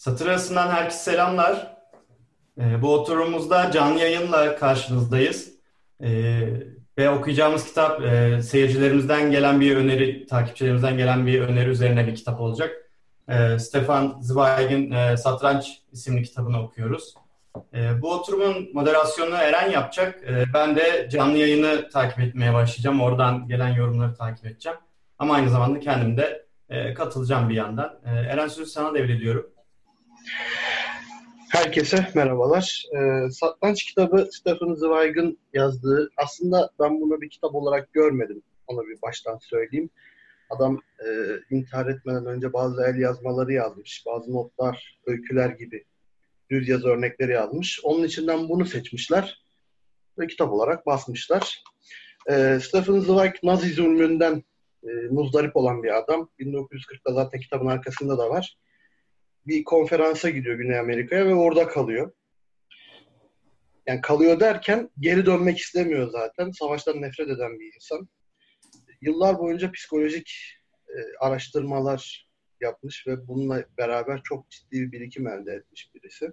Satır 0.00 0.26
arasından 0.26 0.68
herkese 0.68 0.98
selamlar. 0.98 1.76
Ee, 2.58 2.82
bu 2.82 2.94
oturumumuzda 2.94 3.70
canlı 3.70 4.00
yayınla 4.00 4.56
karşınızdayız. 4.56 5.52
Ee, 6.02 6.40
ve 6.98 7.10
okuyacağımız 7.10 7.66
kitap 7.66 8.02
e, 8.02 8.42
seyircilerimizden 8.42 9.30
gelen 9.30 9.60
bir 9.60 9.76
öneri, 9.76 10.26
takipçilerimizden 10.26 10.96
gelen 10.96 11.26
bir 11.26 11.40
öneri 11.40 11.68
üzerine 11.68 12.06
bir 12.06 12.14
kitap 12.14 12.40
olacak. 12.40 12.90
Ee, 13.28 13.58
Stefan 13.58 14.18
Zweig'in 14.20 14.90
e, 14.90 15.16
Satranç 15.16 15.78
isimli 15.92 16.22
kitabını 16.22 16.62
okuyoruz. 16.62 17.14
Bu 18.02 18.12
oturumun 18.12 18.68
moderasyonunu 18.74 19.36
Eren 19.36 19.70
yapacak. 19.70 20.24
Ben 20.54 20.76
de 20.76 21.08
canlı 21.12 21.38
yayını 21.38 21.88
takip 21.88 22.20
etmeye 22.20 22.54
başlayacağım. 22.54 23.00
Oradan 23.00 23.48
gelen 23.48 23.68
yorumları 23.68 24.14
takip 24.14 24.46
edeceğim. 24.46 24.78
Ama 25.18 25.34
aynı 25.34 25.50
zamanda 25.50 25.80
kendim 25.80 26.16
de 26.16 26.46
e, 26.68 26.94
katılacağım 26.94 27.48
bir 27.48 27.54
yandan. 27.54 28.00
Eren 28.04 28.48
sözü 28.48 28.70
sana 28.70 28.94
devrediyorum. 28.94 29.46
Herkese 31.50 32.06
merhabalar. 32.14 32.84
E, 32.96 33.30
Satranç 33.30 33.84
kitabı 33.84 34.28
Stephen 34.32 34.74
Zweig'ın 34.74 35.38
yazdığı. 35.52 36.10
Aslında 36.16 36.70
ben 36.80 37.00
bunu 37.00 37.20
bir 37.20 37.30
kitap 37.30 37.54
olarak 37.54 37.92
görmedim. 37.92 38.42
Onu 38.66 38.86
bir 38.86 39.02
baştan 39.02 39.38
söyleyeyim. 39.38 39.90
Adam 40.50 40.80
e, 41.06 41.08
intihar 41.50 41.86
etmeden 41.86 42.26
önce 42.26 42.52
bazı 42.52 42.82
el 42.82 42.98
yazmaları 42.98 43.52
yazmış. 43.52 44.04
Bazı 44.06 44.32
notlar, 44.32 45.00
öyküler 45.06 45.50
gibi 45.50 45.84
düz 46.50 46.68
yazı 46.68 46.88
örnekleri 46.88 47.32
yazmış. 47.32 47.80
Onun 47.82 48.04
içinden 48.04 48.48
bunu 48.48 48.66
seçmişler 48.66 49.44
ve 50.18 50.26
kitap 50.26 50.52
olarak 50.52 50.86
basmışlar. 50.86 51.62
E, 52.30 52.58
Stephen 52.62 53.00
Zweig 53.00 53.34
Nazi 53.42 53.72
zulmünden 53.72 54.42
e, 54.82 54.88
muzdarip 55.10 55.56
olan 55.56 55.82
bir 55.82 55.98
adam. 55.98 56.28
1940'da 56.40 57.12
zaten 57.12 57.40
kitabın 57.40 57.66
arkasında 57.66 58.18
da 58.18 58.30
var. 58.30 58.56
Bir 59.46 59.64
konferansa 59.64 60.30
gidiyor 60.30 60.56
Güney 60.56 60.78
Amerika'ya 60.78 61.26
ve 61.26 61.34
orada 61.34 61.68
kalıyor. 61.68 62.12
Yani 63.86 64.00
kalıyor 64.00 64.40
derken 64.40 64.90
geri 65.00 65.26
dönmek 65.26 65.58
istemiyor 65.58 66.10
zaten. 66.10 66.50
Savaştan 66.50 67.02
nefret 67.02 67.28
eden 67.28 67.58
bir 67.58 67.74
insan. 67.74 68.08
Yıllar 69.00 69.38
boyunca 69.38 69.72
psikolojik 69.72 70.32
e, 70.88 70.96
araştırmalar 71.20 72.30
yapmış 72.60 73.06
ve 73.06 73.28
bununla 73.28 73.64
beraber 73.78 74.20
çok 74.24 74.50
ciddi 74.50 74.80
bir 74.80 74.92
birikim 74.92 75.26
elde 75.26 75.52
etmiş 75.52 75.90
birisi. 75.94 76.32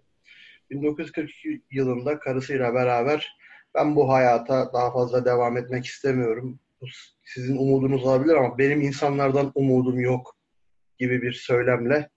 1942 0.70 1.62
yılında 1.72 2.20
karısıyla 2.20 2.74
beraber 2.74 3.38
ben 3.76 3.96
bu 3.96 4.10
hayata 4.10 4.74
daha 4.74 4.94
fazla 4.94 5.26
devam 5.26 5.58
etmek 5.58 5.86
istemiyorum. 5.86 6.60
Bu 6.82 6.86
sizin 7.24 7.58
umudunuz 7.58 8.06
olabilir 8.06 8.36
ama 8.36 8.58
benim 8.58 8.82
insanlardan 8.82 9.52
umudum 9.56 10.00
yok 10.00 10.38
gibi 10.98 11.22
bir 11.22 11.34
söylemle 11.34 12.10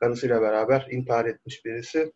karısıyla 0.00 0.42
beraber 0.42 0.88
intihar 0.90 1.24
etmiş 1.24 1.64
birisi. 1.64 2.12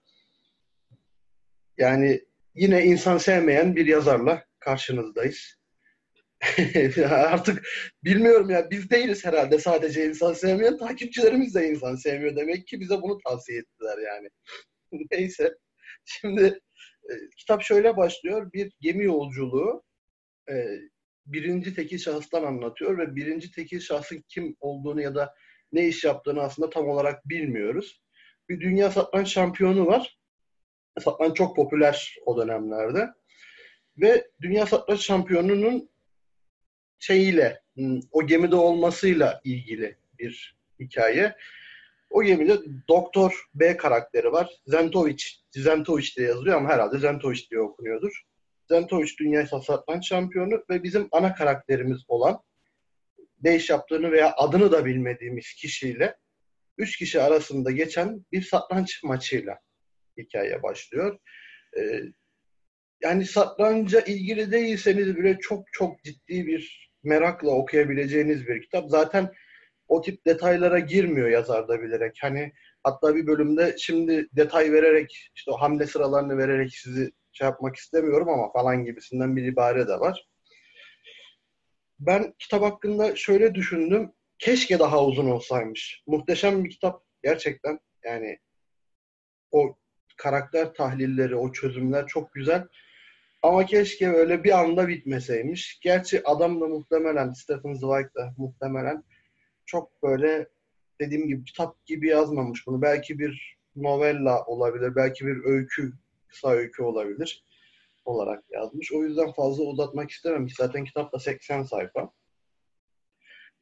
Yani 1.79 2.21
yine 2.55 2.85
insan 2.85 3.19
sevmeyen 3.19 3.77
bir 3.77 3.87
yazarla 3.87 4.45
karşınızdayız. 4.59 5.57
Artık 7.09 7.69
bilmiyorum 8.05 8.51
ya 8.51 8.71
biz 8.71 8.91
değiliz 8.91 9.25
herhalde 9.25 9.59
sadece 9.59 10.07
insan 10.07 10.33
sevmeyen 10.33 10.79
takipçilerimiz 10.79 11.55
de 11.55 11.69
insan 11.69 11.95
sevmiyor 11.95 12.37
demek 12.37 12.67
ki 12.67 12.81
bize 12.81 13.03
bunu 13.03 13.19
tavsiye 13.19 13.59
ettiler 13.59 13.99
yani. 13.99 14.29
Neyse 15.11 15.55
şimdi 16.05 16.61
e, 17.11 17.13
kitap 17.37 17.63
şöyle 17.63 17.97
başlıyor 17.97 18.53
bir 18.53 18.73
gemi 18.81 19.05
yolculuğu 19.05 19.83
e, 20.51 20.67
birinci 21.27 21.75
tekil 21.75 21.99
şahıstan 21.99 22.45
anlatıyor 22.45 22.99
ve 22.99 23.17
birinci 23.17 23.51
tekil 23.51 23.81
şahsın 23.81 24.25
kim 24.29 24.57
olduğunu 24.61 25.03
ya 25.03 25.15
da 25.15 25.35
ne 25.73 25.89
iş 25.89 26.05
yaptığını 26.05 26.43
aslında 26.43 26.71
tam 26.71 26.89
olarak 26.89 27.29
bilmiyoruz. 27.29 28.03
Bir 28.49 28.61
dünya 28.61 28.91
satranç 28.91 29.29
şampiyonu 29.29 29.87
var. 29.87 30.19
Satranç 31.01 31.37
çok 31.37 31.57
popüler 31.57 32.17
o 32.27 32.37
dönemlerde. 32.37 33.09
Ve 33.97 34.31
dünya 34.41 34.67
satranç 34.67 35.01
şampiyonunun 35.01 35.89
şeyiyle, 36.99 37.63
hmm, 37.75 38.01
o 38.11 38.27
gemide 38.27 38.57
olmasıyla 38.57 39.41
ilgili 39.45 39.97
bir 40.19 40.57
hikaye. 40.81 41.37
O 42.11 42.23
gemide 42.23 42.59
Doktor 42.89 43.45
B 43.55 43.77
karakteri 43.77 44.33
var. 44.33 44.51
Zentovic, 44.67 45.25
Zentovic 45.51 46.09
diye 46.17 46.29
yazılıyor 46.29 46.57
ama 46.57 46.69
herhalde 46.69 46.99
Zentovic 46.99 47.41
diye 47.51 47.61
okunuyordur. 47.61 48.23
Zentovic 48.69 49.11
dünya 49.21 49.47
satranç 49.47 50.09
şampiyonu 50.09 50.65
ve 50.71 50.83
bizim 50.83 51.09
ana 51.13 51.35
karakterimiz 51.35 52.05
olan 52.09 52.43
ne 53.43 53.57
iş 53.57 53.71
yaptığını 53.71 54.13
veya 54.13 54.35
adını 54.37 54.73
da 54.73 54.85
bilmediğimiz 54.85 55.55
kişiyle 55.55 56.17
üç 56.79 56.97
kişi 56.97 57.23
arasında 57.23 57.71
geçen 57.71 58.25
bir 58.33 58.43
satranç 58.43 59.03
maçıyla 59.03 59.59
hikaye 60.19 60.63
başlıyor. 60.63 61.19
Ee, 61.79 62.01
yani 63.03 63.25
satranca 63.25 64.01
ilgili 64.01 64.53
değilseniz 64.53 65.17
bile 65.17 65.39
çok 65.39 65.65
çok 65.73 66.03
ciddi 66.03 66.47
bir 66.47 66.93
merakla 67.03 67.51
okuyabileceğiniz 67.51 68.47
bir 68.49 68.63
kitap. 68.63 68.91
Zaten 68.91 69.33
o 69.89 70.03
tip 70.03 70.27
detaylara 70.27 70.79
girmiyor 70.79 71.29
yazar 71.29 71.69
da 71.69 71.83
bilerek. 71.83 72.19
Hani 72.21 72.53
hatta 72.83 73.15
bir 73.15 73.27
bölümde 73.27 73.77
şimdi 73.79 74.29
detay 74.33 74.73
vererek 74.73 75.31
işte 75.35 75.51
o 75.51 75.57
hamle 75.57 75.87
sıralarını 75.87 76.39
vererek 76.39 76.75
sizi 76.77 77.11
şey 77.33 77.45
yapmak 77.45 77.77
istemiyorum 77.77 78.29
ama 78.29 78.53
falan 78.53 78.85
gibisinden 78.85 79.37
bir 79.37 79.45
ibare 79.45 79.89
de 79.89 80.01
var. 80.01 80.29
Ben 82.07 82.35
kitap 82.39 82.63
hakkında 82.63 83.17
şöyle 83.17 83.55
düşündüm. 83.55 84.13
Keşke 84.39 84.79
daha 84.79 85.05
uzun 85.05 85.31
olsaymış. 85.31 86.03
Muhteşem 86.07 86.65
bir 86.65 86.71
kitap 86.71 87.05
gerçekten. 87.23 87.81
Yani 88.05 88.39
o 89.51 89.77
karakter 90.17 90.75
tahlilleri, 90.75 91.37
o 91.37 91.53
çözümler 91.53 92.07
çok 92.07 92.33
güzel. 92.33 92.69
Ama 93.43 93.67
keşke 93.67 94.09
öyle 94.09 94.45
bir 94.45 94.61
anda 94.61 94.89
bitmeseymiş. 94.89 95.81
Gerçi 95.83 96.29
adam 96.29 96.61
da 96.61 96.67
muhtemelen, 96.67 97.33
Stephen 97.33 97.75
Zweig 97.75 98.15
da 98.15 98.35
muhtemelen 98.39 99.05
çok 99.67 100.03
böyle 100.03 100.49
dediğim 101.01 101.29
gibi 101.29 101.45
kitap 101.45 101.87
gibi 101.87 102.09
yazmamış 102.09 102.67
bunu. 102.67 102.83
Belki 102.83 103.19
bir 103.19 103.59
novella 103.77 104.45
olabilir, 104.45 104.97
belki 104.97 105.27
bir 105.27 105.45
öykü, 105.45 105.93
kısa 106.29 106.51
öykü 106.51 106.83
olabilir 106.83 107.45
olarak 108.05 108.45
yazmış. 108.51 108.93
O 108.93 109.05
yüzden 109.05 109.33
fazla 109.33 109.63
uzatmak 109.65 110.11
istememiş. 110.11 110.55
Zaten 110.55 110.85
kitap 110.85 111.13
da 111.13 111.19
80 111.19 111.63
sayfa. 111.63 112.13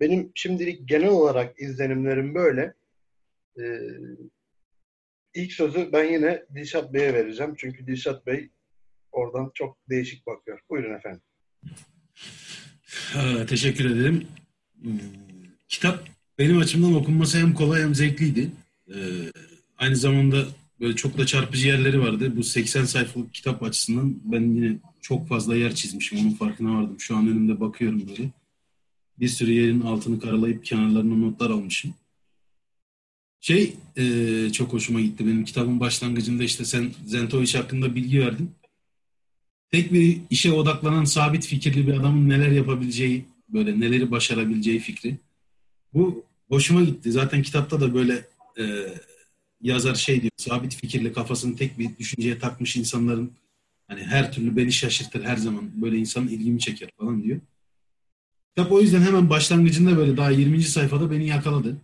Benim 0.01 0.33
şimdilik 0.35 0.89
genel 0.89 1.09
olarak 1.09 1.61
izlenimlerim 1.61 2.35
böyle. 2.35 2.75
Ee, 3.61 3.81
ilk 5.35 5.53
sözü 5.53 5.93
ben 5.93 6.05
yine 6.05 6.45
Dilşat 6.55 6.93
Bey'e 6.93 7.15
vereceğim. 7.15 7.55
Çünkü 7.59 7.87
Dilşat 7.87 8.27
Bey 8.27 8.51
oradan 9.13 9.51
çok 9.55 9.79
değişik 9.91 10.27
bakıyor. 10.27 10.61
Buyurun 10.71 10.95
efendim. 10.95 11.23
Ha, 13.13 13.47
teşekkür 13.47 13.91
ederim. 13.91 14.29
Hmm, 14.83 14.99
kitap 15.69 16.09
benim 16.39 16.59
açımdan 16.59 16.95
okunması 16.95 17.39
hem 17.39 17.55
kolay 17.55 17.83
hem 17.83 17.95
zevkliydi. 17.95 18.51
Ee, 18.89 18.95
aynı 19.79 19.97
zamanda 19.97 20.45
böyle 20.81 20.97
çok 20.97 21.19
da 21.19 21.27
çarpıcı 21.27 21.69
yerleri 21.69 22.01
vardı. 22.01 22.37
Bu 22.37 22.43
80 22.43 22.85
sayfalık 22.85 23.35
kitap 23.35 23.63
açısından 23.63 24.21
ben 24.25 24.41
yine 24.41 24.77
çok 25.01 25.29
fazla 25.29 25.57
yer 25.57 25.75
çizmişim. 25.75 26.19
Onun 26.19 26.31
farkına 26.31 26.75
vardım. 26.75 27.01
Şu 27.01 27.17
an 27.17 27.29
önümde 27.29 27.61
bakıyorum 27.61 28.03
böyle. 28.09 28.31
Bir 29.19 29.29
sürü 29.29 29.53
yerin 29.53 29.81
altını 29.81 30.21
karalayıp 30.21 30.65
kenarlarına 30.65 31.17
notlar 31.17 31.51
almışım. 31.51 31.95
Şey 33.41 33.77
e, 33.97 34.53
çok 34.53 34.73
hoşuma 34.73 35.01
gitti. 35.01 35.27
Benim 35.27 35.45
kitabın 35.45 35.81
başlangıcında 35.81 36.45
işte 36.45 36.65
sen 36.65 36.93
Zentovic 37.07 37.59
hakkında 37.59 37.95
bilgi 37.95 38.21
verdin. 38.21 38.51
Tek 39.71 39.93
bir 39.93 40.21
işe 40.31 40.53
odaklanan 40.53 41.05
sabit 41.05 41.47
fikirli 41.47 41.87
bir 41.87 41.93
adamın 41.93 42.29
neler 42.29 42.51
yapabileceği, 42.51 43.25
böyle 43.49 43.81
neleri 43.81 44.11
başarabileceği 44.11 44.79
fikri. 44.79 45.17
Bu 45.95 46.25
hoşuma 46.49 46.83
gitti. 46.83 47.13
Zaten 47.13 47.43
kitapta 47.43 47.81
da 47.81 47.95
böyle 47.95 48.25
e, 48.59 48.65
yazar 49.61 49.95
şey 49.95 50.21
diyor, 50.21 50.31
sabit 50.37 50.77
fikirli 50.77 51.13
kafasını 51.13 51.57
tek 51.57 51.79
bir 51.79 51.99
düşünceye 51.99 52.39
takmış 52.39 52.77
insanların 52.77 53.33
hani 53.89 54.03
her 54.03 54.33
türlü 54.33 54.57
beni 54.57 54.73
şaşırtır 54.73 55.25
her 55.25 55.37
zaman. 55.37 55.83
Böyle 55.83 55.99
insanın 55.99 56.29
ilgimi 56.29 56.61
çeker 56.61 56.91
falan 56.99 57.23
diyor. 57.23 57.41
Kitap 58.49 58.73
o 58.73 58.81
yüzden 58.81 59.03
hemen 59.03 59.31
başlangıcında 59.31 59.97
böyle 59.97 60.17
daha 60.17 60.31
20. 60.31 60.63
sayfada 60.63 61.11
beni 61.11 61.27
yakaladı. 61.27 61.77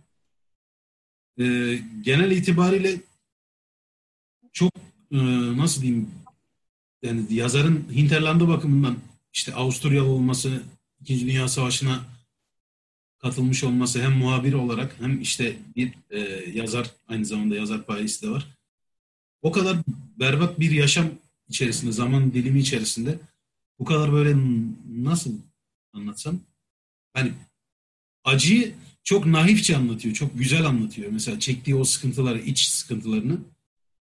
Ee, 1.39 1.79
genel 2.01 2.31
itibariyle 2.31 3.01
çok 4.53 4.71
e, 5.11 5.17
nasıl 5.57 5.81
diyeyim 5.81 6.09
yani 7.01 7.33
yazarın 7.33 7.85
Hinterland'a 7.95 8.47
bakımından 8.47 8.97
işte 9.33 9.53
Avusturyalı 9.53 10.09
olması, 10.09 10.63
İkinci 11.01 11.27
Dünya 11.27 11.47
Savaşı'na 11.47 12.16
katılmış 13.19 13.63
olması 13.63 14.01
hem 14.01 14.11
muhabir 14.11 14.53
olarak 14.53 14.95
hem 14.99 15.21
işte 15.21 15.55
bir 15.75 15.93
e, 16.09 16.19
yazar 16.53 16.91
aynı 17.07 17.25
zamanda 17.25 17.55
yazar 17.55 17.85
payesi 17.85 18.27
de 18.27 18.29
var. 18.29 18.47
O 19.41 19.51
kadar 19.51 19.77
berbat 20.19 20.59
bir 20.59 20.71
yaşam 20.71 21.05
içerisinde, 21.49 21.91
zaman 21.91 22.33
dilimi 22.33 22.59
içerisinde 22.59 23.19
bu 23.79 23.85
kadar 23.85 24.11
böyle 24.13 24.35
nasıl 24.91 25.33
anlatsam 25.93 26.39
hani 27.13 27.31
acıyı 28.23 28.73
çok 29.03 29.25
naifçe 29.25 29.77
anlatıyor. 29.77 30.15
Çok 30.15 30.37
güzel 30.39 30.65
anlatıyor. 30.65 31.11
Mesela 31.11 31.39
çektiği 31.39 31.75
o 31.75 31.83
sıkıntıları, 31.83 32.39
iç 32.39 32.67
sıkıntılarını. 32.67 33.37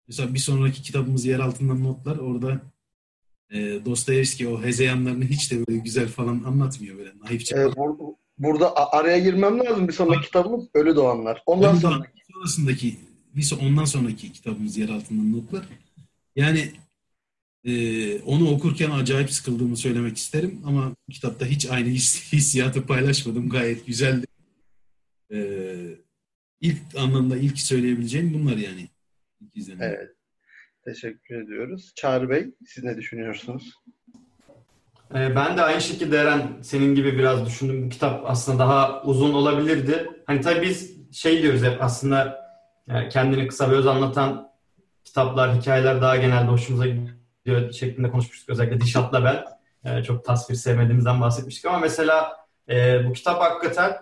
Mesela 0.08 0.34
bir 0.34 0.40
sonraki 0.40 0.82
kitabımız 0.82 1.26
Yer 1.26 1.40
Altından 1.40 1.84
Notlar. 1.84 2.18
Orada 2.18 2.62
e, 3.50 3.86
Dostoyevski 3.86 4.48
o 4.48 4.64
hezeyanlarını 4.64 5.26
hiç 5.26 5.52
de 5.52 5.68
böyle 5.68 5.80
güzel 5.80 6.08
falan 6.08 6.44
anlatmıyor 6.44 6.98
böyle 6.98 7.12
naifçe. 7.20 7.56
Ee, 7.56 7.60
bur- 7.60 8.16
burada 8.38 8.76
araya 8.76 9.20
girmem 9.20 9.60
lazım. 9.60 9.88
Bir 9.88 9.94
sonraki 9.94 10.26
kitabımız 10.26 10.68
Ölü 10.74 10.96
Doğanlar. 10.96 11.44
Ondan 11.46 11.70
Ondan 11.70 11.80
sonra 11.80 12.06
sonrasındaki 12.34 12.96
bir 13.36 13.52
ondan 13.62 13.86
sonraki 13.86 14.32
kitabımız 14.32 14.78
Yer 14.78 14.90
Altından 14.90 15.34
Notlar. 15.34 15.66
Yani 16.36 16.72
e, 17.64 18.20
onu 18.20 18.52
okurken 18.52 18.92
acayip 18.92 19.32
sıkıldığımı 19.32 19.78
söylemek 19.78 20.18
isterim 20.18 20.62
ama 20.66 20.96
kitapta 21.12 21.46
hiç 21.46 21.66
aynı 21.70 21.88
his, 21.88 22.34
hissiyatı 22.34 22.86
paylaşmadım. 22.86 23.50
Gayet 23.50 23.86
güzeldi. 23.86 24.26
E, 25.34 25.38
ilk 26.62 26.78
anlamda 26.98 27.38
ilk 27.38 27.60
söyleyebileceğim 27.60 28.34
bunlar 28.34 28.58
yani. 28.58 28.90
İlk 29.42 29.58
izlenim. 29.58 29.82
Evet. 29.82 30.12
Teşekkür 30.86 31.42
ediyoruz. 31.42 31.92
Çağrı 31.96 32.30
Bey, 32.30 32.56
siz 32.66 32.84
ne 32.84 32.98
düşünüyorsunuz? 32.98 33.74
Ee, 35.14 35.36
Ben 35.36 35.58
de 35.58 35.62
aynı 35.62 35.82
şekilde 35.82 36.18
Eren 36.18 36.58
senin 36.62 36.96
gibi 36.96 37.18
biraz 37.18 37.46
düşündüm. 37.46 37.86
Bu 37.86 37.90
kitap 37.90 38.24
aslında 38.30 38.60
daha 38.60 39.02
uzun 39.04 39.34
olabilirdi. 39.34 40.10
Hani 40.26 40.42
tabii 40.42 40.62
biz 40.62 40.96
şey 41.12 41.42
diyoruz 41.42 41.64
hep 41.64 41.84
aslında 41.84 42.46
e, 42.90 43.10
kendini 43.10 43.48
kısa 43.48 43.72
ve 43.72 43.76
öz 43.76 43.88
anlatan 43.88 44.52
kitaplar, 45.04 45.56
hikayeler 45.56 46.02
daha 46.02 46.16
genelde 46.16 46.52
hoşumuza 46.52 46.86
gidiyor 46.88 47.72
şeklinde 47.72 48.12
konuşmuştuk. 48.12 48.50
Özellikle 48.50 48.82
Dişat'la 48.82 49.24
ben. 49.24 49.46
E, 49.92 50.04
Çok 50.04 50.26
tasvir 50.26 50.56
sevmediğimizden 50.56 51.22
bahsetmiştik 51.22 51.66
ama 51.66 51.80
mesela 51.80 52.38
e, 52.70 53.06
bu 53.10 53.14
kitap 53.14 53.42
hakikaten 53.42 53.94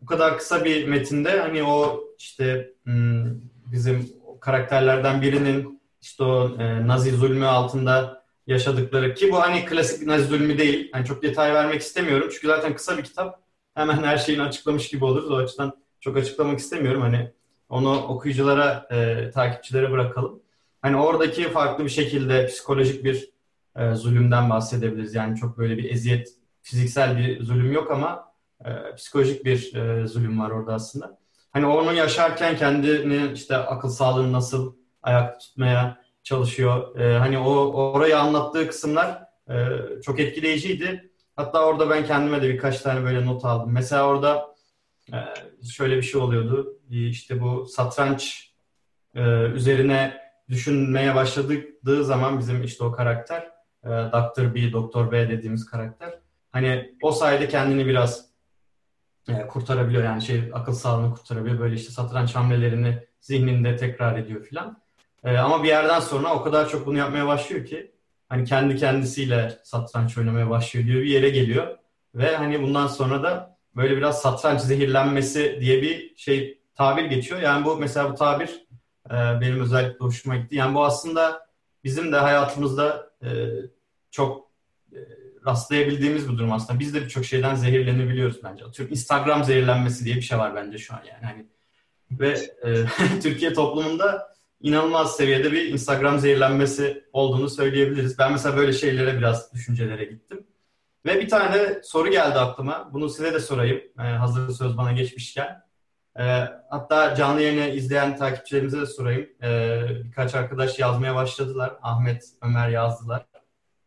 bu 0.00 0.06
kadar 0.06 0.38
kısa 0.38 0.64
bir 0.64 0.88
metinde 0.88 1.40
hani 1.40 1.62
o 1.64 2.00
işte 2.18 2.70
hmm, 2.84 3.24
bizim 3.72 4.08
karakterlerden 4.40 5.22
birinin 5.22 5.82
işte 6.02 6.24
o 6.24 6.50
Nazi 6.86 7.10
zulmü 7.10 7.46
altında 7.46 8.23
yaşadıkları 8.46 9.14
ki 9.14 9.32
bu 9.32 9.40
hani 9.40 9.64
klasik 9.64 10.06
Nazi 10.06 10.24
zulmü 10.24 10.58
değil. 10.58 10.90
Hani 10.92 11.06
çok 11.06 11.22
detay 11.22 11.54
vermek 11.54 11.80
istemiyorum. 11.80 12.28
Çünkü 12.32 12.46
zaten 12.46 12.74
kısa 12.74 12.98
bir 12.98 13.04
kitap. 13.04 13.40
Hemen 13.74 14.02
her 14.02 14.16
şeyini 14.16 14.42
açıklamış 14.42 14.88
gibi 14.88 15.04
oluruz. 15.04 15.30
O 15.30 15.36
açıdan 15.36 15.72
çok 16.00 16.16
açıklamak 16.16 16.58
istemiyorum. 16.58 17.00
Hani 17.00 17.30
onu 17.68 18.02
okuyuculara, 18.02 18.86
e, 18.90 19.30
takipçilere 19.30 19.90
bırakalım. 19.90 20.42
Hani 20.82 20.96
oradaki 20.96 21.42
farklı 21.50 21.84
bir 21.84 21.90
şekilde 21.90 22.46
psikolojik 22.46 23.04
bir 23.04 23.30
e, 23.76 23.94
zulümden 23.94 24.50
bahsedebiliriz. 24.50 25.14
Yani 25.14 25.36
çok 25.36 25.58
böyle 25.58 25.78
bir 25.78 25.90
eziyet, 25.90 26.28
fiziksel 26.62 27.18
bir 27.18 27.42
zulüm 27.42 27.72
yok 27.72 27.90
ama 27.90 28.32
e, 28.64 28.94
psikolojik 28.96 29.44
bir 29.44 29.74
e, 29.74 30.06
zulüm 30.06 30.40
var 30.40 30.50
orada 30.50 30.74
aslında. 30.74 31.18
Hani 31.50 31.66
onu 31.66 31.92
yaşarken 31.94 32.56
kendini 32.56 33.32
işte 33.32 33.56
akıl 33.56 33.88
sağlığını 33.88 34.32
nasıl 34.32 34.74
ayakta 35.02 35.38
tutmaya 35.38 36.03
çalışıyor. 36.24 36.98
E, 36.98 37.18
hani 37.18 37.38
o 37.38 37.50
orayı 37.72 38.18
anlattığı 38.18 38.68
kısımlar 38.68 39.22
e, 39.50 39.54
çok 40.02 40.20
etkileyiciydi. 40.20 41.10
Hatta 41.36 41.66
orada 41.66 41.90
ben 41.90 42.06
kendime 42.06 42.42
de 42.42 42.48
birkaç 42.48 42.80
tane 42.80 43.04
böyle 43.04 43.26
not 43.26 43.44
aldım. 43.44 43.72
Mesela 43.72 44.06
orada 44.06 44.54
e, 45.12 45.18
şöyle 45.70 45.96
bir 45.96 46.02
şey 46.02 46.20
oluyordu. 46.20 46.78
İşte 46.90 47.40
bu 47.40 47.66
satranç 47.66 48.52
e, 49.14 49.22
üzerine 49.42 50.20
düşünmeye 50.48 51.14
başladığı 51.14 52.04
zaman 52.04 52.38
bizim 52.38 52.62
işte 52.62 52.84
o 52.84 52.92
karakter 52.92 53.50
e, 53.84 53.88
Dr. 53.88 54.54
B, 54.54 54.72
Doktor 54.72 55.12
B 55.12 55.28
dediğimiz 55.28 55.66
karakter 55.66 56.18
hani 56.52 56.94
o 57.02 57.12
sayede 57.12 57.48
kendini 57.48 57.86
biraz 57.86 58.30
e, 59.28 59.46
kurtarabiliyor 59.46 60.04
yani 60.04 60.22
şey 60.22 60.50
akıl 60.52 60.72
sağlığını 60.72 61.14
kurtarabiliyor. 61.14 61.60
Böyle 61.60 61.74
işte 61.74 61.92
satranç 61.92 62.34
hamlelerini 62.34 63.06
zihninde 63.20 63.76
tekrar 63.76 64.18
ediyor 64.18 64.44
filan. 64.44 64.83
E, 65.24 65.36
ama 65.36 65.62
bir 65.62 65.68
yerden 65.68 66.00
sonra 66.00 66.34
o 66.34 66.42
kadar 66.42 66.68
çok 66.68 66.86
bunu 66.86 66.98
yapmaya 66.98 67.26
başlıyor 67.26 67.66
ki 67.66 67.92
hani 68.28 68.44
kendi 68.44 68.76
kendisiyle 68.76 69.58
satranç 69.62 70.18
oynamaya 70.18 70.50
başlıyor 70.50 70.86
diyor 70.86 71.02
bir 71.02 71.10
yere 71.10 71.28
geliyor 71.30 71.78
ve 72.14 72.36
hani 72.36 72.62
bundan 72.62 72.86
sonra 72.86 73.22
da 73.22 73.58
böyle 73.76 73.96
biraz 73.96 74.22
satranç 74.22 74.60
zehirlenmesi 74.60 75.58
diye 75.60 75.82
bir 75.82 76.16
şey 76.16 76.60
tabir 76.74 77.04
geçiyor. 77.04 77.40
Yani 77.40 77.64
bu 77.64 77.76
mesela 77.76 78.12
bu 78.12 78.14
tabir 78.14 78.66
e, 79.10 79.14
benim 79.14 79.60
özellikle 79.60 80.04
hoşuma 80.04 80.36
gitti. 80.36 80.56
Yani 80.56 80.74
bu 80.74 80.84
aslında 80.84 81.46
bizim 81.84 82.12
de 82.12 82.16
hayatımızda 82.16 83.10
e, 83.22 83.28
çok 84.10 84.50
e, 84.92 84.98
rastlayabildiğimiz 85.46 86.32
bir 86.32 86.38
durum 86.38 86.52
aslında. 86.52 86.80
Biz 86.80 86.94
de 86.94 87.02
birçok 87.02 87.24
şeyden 87.24 87.54
zehirlenebiliyoruz 87.54 88.44
bence. 88.44 88.64
Atıyorum 88.64 88.92
Instagram 88.92 89.44
zehirlenmesi 89.44 90.04
diye 90.04 90.16
bir 90.16 90.22
şey 90.22 90.38
var 90.38 90.54
bence 90.54 90.78
şu 90.78 90.94
an 90.94 91.00
yani. 91.04 91.24
Hani 91.24 91.46
ve 92.10 92.38
e, 92.64 92.84
Türkiye 93.22 93.52
toplumunda 93.52 94.33
inanılmaz 94.64 95.16
seviyede 95.16 95.52
bir 95.52 95.68
Instagram 95.68 96.18
zehirlenmesi 96.18 97.04
olduğunu 97.12 97.48
söyleyebiliriz. 97.48 98.18
Ben 98.18 98.32
mesela 98.32 98.56
böyle 98.56 98.72
şeylere 98.72 99.18
biraz 99.18 99.54
düşüncelere 99.54 100.04
gittim. 100.04 100.46
Ve 101.06 101.20
bir 101.20 101.28
tane 101.28 101.82
soru 101.82 102.10
geldi 102.10 102.38
aklıma. 102.38 102.90
Bunu 102.92 103.08
size 103.08 103.32
de 103.32 103.40
sorayım. 103.40 103.82
E, 103.98 104.02
hazır 104.02 104.52
söz 104.52 104.76
bana 104.76 104.92
geçmişken. 104.92 105.62
E, 106.18 106.22
hatta 106.70 107.14
canlı 107.14 107.42
yayını 107.42 107.74
izleyen 107.74 108.16
takipçilerimize 108.16 108.80
de 108.80 108.86
sorayım. 108.86 109.28
E, 109.42 109.80
birkaç 110.04 110.34
arkadaş 110.34 110.78
yazmaya 110.78 111.14
başladılar. 111.14 111.72
Ahmet, 111.82 112.24
Ömer 112.42 112.68
yazdılar. 112.68 113.26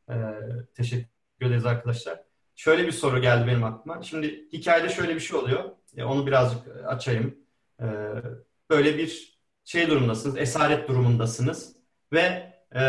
E, 0.09 0.15
teşekkür 0.75 1.07
ederiz 1.41 1.65
arkadaşlar. 1.65 2.19
Şöyle 2.55 2.87
bir 2.87 2.91
soru 2.91 3.21
geldi 3.21 3.47
benim 3.47 3.63
aklıma. 3.63 4.03
Şimdi 4.03 4.47
hikayede 4.53 4.89
şöyle 4.89 5.15
bir 5.15 5.19
şey 5.19 5.37
oluyor. 5.37 5.63
E, 5.97 6.03
onu 6.03 6.27
birazcık 6.27 6.59
açayım. 6.87 7.35
E, 7.81 7.85
böyle 8.69 8.97
bir 8.97 9.36
şey 9.67 9.89
durumdasınız, 9.89 10.37
esaret 10.37 10.89
durumundasınız 10.89 11.75
ve 12.13 12.53
e, 12.75 12.81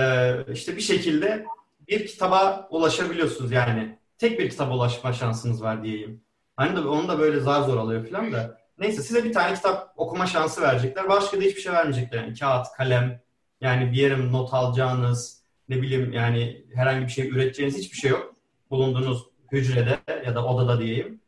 işte 0.52 0.76
bir 0.76 0.80
şekilde 0.80 1.46
bir 1.88 2.06
kitaba 2.06 2.68
ulaşabiliyorsunuz 2.70 3.52
yani. 3.52 3.98
Tek 4.18 4.38
bir 4.38 4.50
kitaba 4.50 4.74
ulaşma 4.74 5.12
şansınız 5.12 5.62
var 5.62 5.84
diyeyim. 5.84 6.20
Hani 6.56 6.76
de 6.76 6.80
onu 6.80 7.08
da 7.08 7.18
böyle 7.18 7.40
zar 7.40 7.62
zor 7.62 7.76
alıyor 7.76 8.06
falan 8.06 8.32
da. 8.32 8.58
Neyse 8.78 9.02
size 9.02 9.24
bir 9.24 9.32
tane 9.32 9.54
kitap 9.54 9.94
okuma 9.96 10.26
şansı 10.26 10.62
verecekler. 10.62 11.08
Başka 11.08 11.36
da 11.36 11.42
hiçbir 11.42 11.60
şey 11.60 11.72
vermeyecekler. 11.72 12.18
Yani 12.18 12.38
kağıt, 12.38 12.66
kalem, 12.76 13.20
yani 13.60 13.92
bir 13.92 13.96
yere 13.96 14.32
not 14.32 14.54
alacağınız, 14.54 15.42
ne 15.68 15.82
bileyim 15.82 16.12
yani 16.12 16.64
herhangi 16.74 17.06
bir 17.06 17.12
şey 17.12 17.28
üreteceğiniz 17.28 17.78
hiçbir 17.78 17.96
şey 17.96 18.10
yok. 18.10 18.34
Bulunduğunuz 18.70 19.26
hücrede 19.52 19.98
ya 20.26 20.34
da 20.34 20.44
odada 20.44 20.80
diyeyim. 20.80 21.20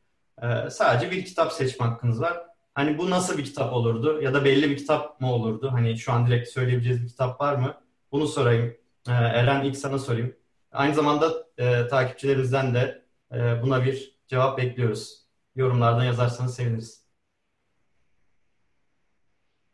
Ee, 0.43 0.71
sadece 0.71 1.11
bir 1.11 1.25
kitap 1.25 1.53
seçme 1.53 1.87
hakkınız 1.87 2.21
var. 2.21 2.50
Hani 2.75 2.99
bu 2.99 3.11
nasıl 3.11 3.39
bir 3.39 3.45
kitap 3.45 3.73
olurdu? 3.73 4.23
Ya 4.23 4.35
da 4.35 4.45
belli 4.45 4.71
bir 4.71 4.77
kitap 4.77 5.21
mı 5.21 5.33
olurdu? 5.33 5.73
Hani 5.73 5.99
şu 5.99 6.13
an 6.13 6.27
direkt 6.27 6.49
söyleyebileceğiz 6.49 7.03
bir 7.03 7.09
kitap 7.09 7.41
var 7.41 7.55
mı? 7.55 7.81
Bunu 8.13 8.27
sorayım. 8.29 8.77
Ee, 9.09 9.13
Eren 9.13 9.65
ilk 9.65 9.77
sana 9.77 9.99
sorayım. 9.99 10.37
Aynı 10.73 10.95
zamanda 10.95 11.47
e, 11.59 11.89
takipçilerimizden 11.89 12.75
de 12.75 13.05
e, 13.33 13.63
buna 13.63 13.85
bir 13.85 14.19
cevap 14.29 14.59
bekliyoruz. 14.59 15.21
Yorumlardan 15.57 16.05
yazarsanız 16.05 16.55
seviniriz. 16.55 17.05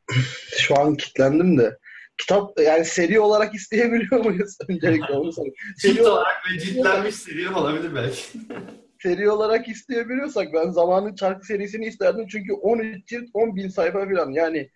Şu 0.58 0.78
an 0.78 0.94
kilitlendim 0.94 1.58
de. 1.58 1.78
Kitap 2.18 2.60
yani 2.60 2.84
seri 2.84 3.20
olarak 3.20 3.54
isteyebiliyor 3.54 4.24
muyuz? 4.24 4.56
Öncelikle 4.68 5.14
onu 5.14 5.32
sorayım. 5.32 5.54
Cilt 5.78 5.96
Seri, 5.96 6.06
olarak 6.06 6.42
ve 6.52 6.58
ciltlenmiş 6.58 7.14
seri 7.14 7.50
olabilir 7.50 7.94
belki. 7.94 8.22
seri 9.06 9.30
olarak 9.30 9.68
isteyebiliyorsak 9.68 10.52
ben 10.54 10.70
zamanın 10.70 11.14
çarkı 11.14 11.46
serisini 11.46 11.86
isterdim. 11.86 12.26
Çünkü 12.28 12.52
13 12.52 13.08
cilt 13.08 13.28
10 13.34 13.56
bin 13.56 13.68
sayfa 13.68 14.04
falan. 14.04 14.30
Yani 14.30 14.70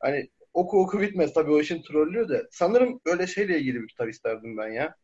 hani 0.00 0.30
oku 0.54 0.80
oku 0.82 1.00
bitmez 1.00 1.34
tabii 1.34 1.50
o 1.50 1.60
işin 1.60 1.82
trollüyor 1.82 2.28
da. 2.28 2.42
Sanırım 2.50 3.00
öyle 3.06 3.26
şeyle 3.26 3.58
ilgili 3.58 3.82
bir 3.82 3.88
kitap 3.88 4.08
isterdim 4.08 4.56
ben 4.56 4.68
ya. 4.68 4.94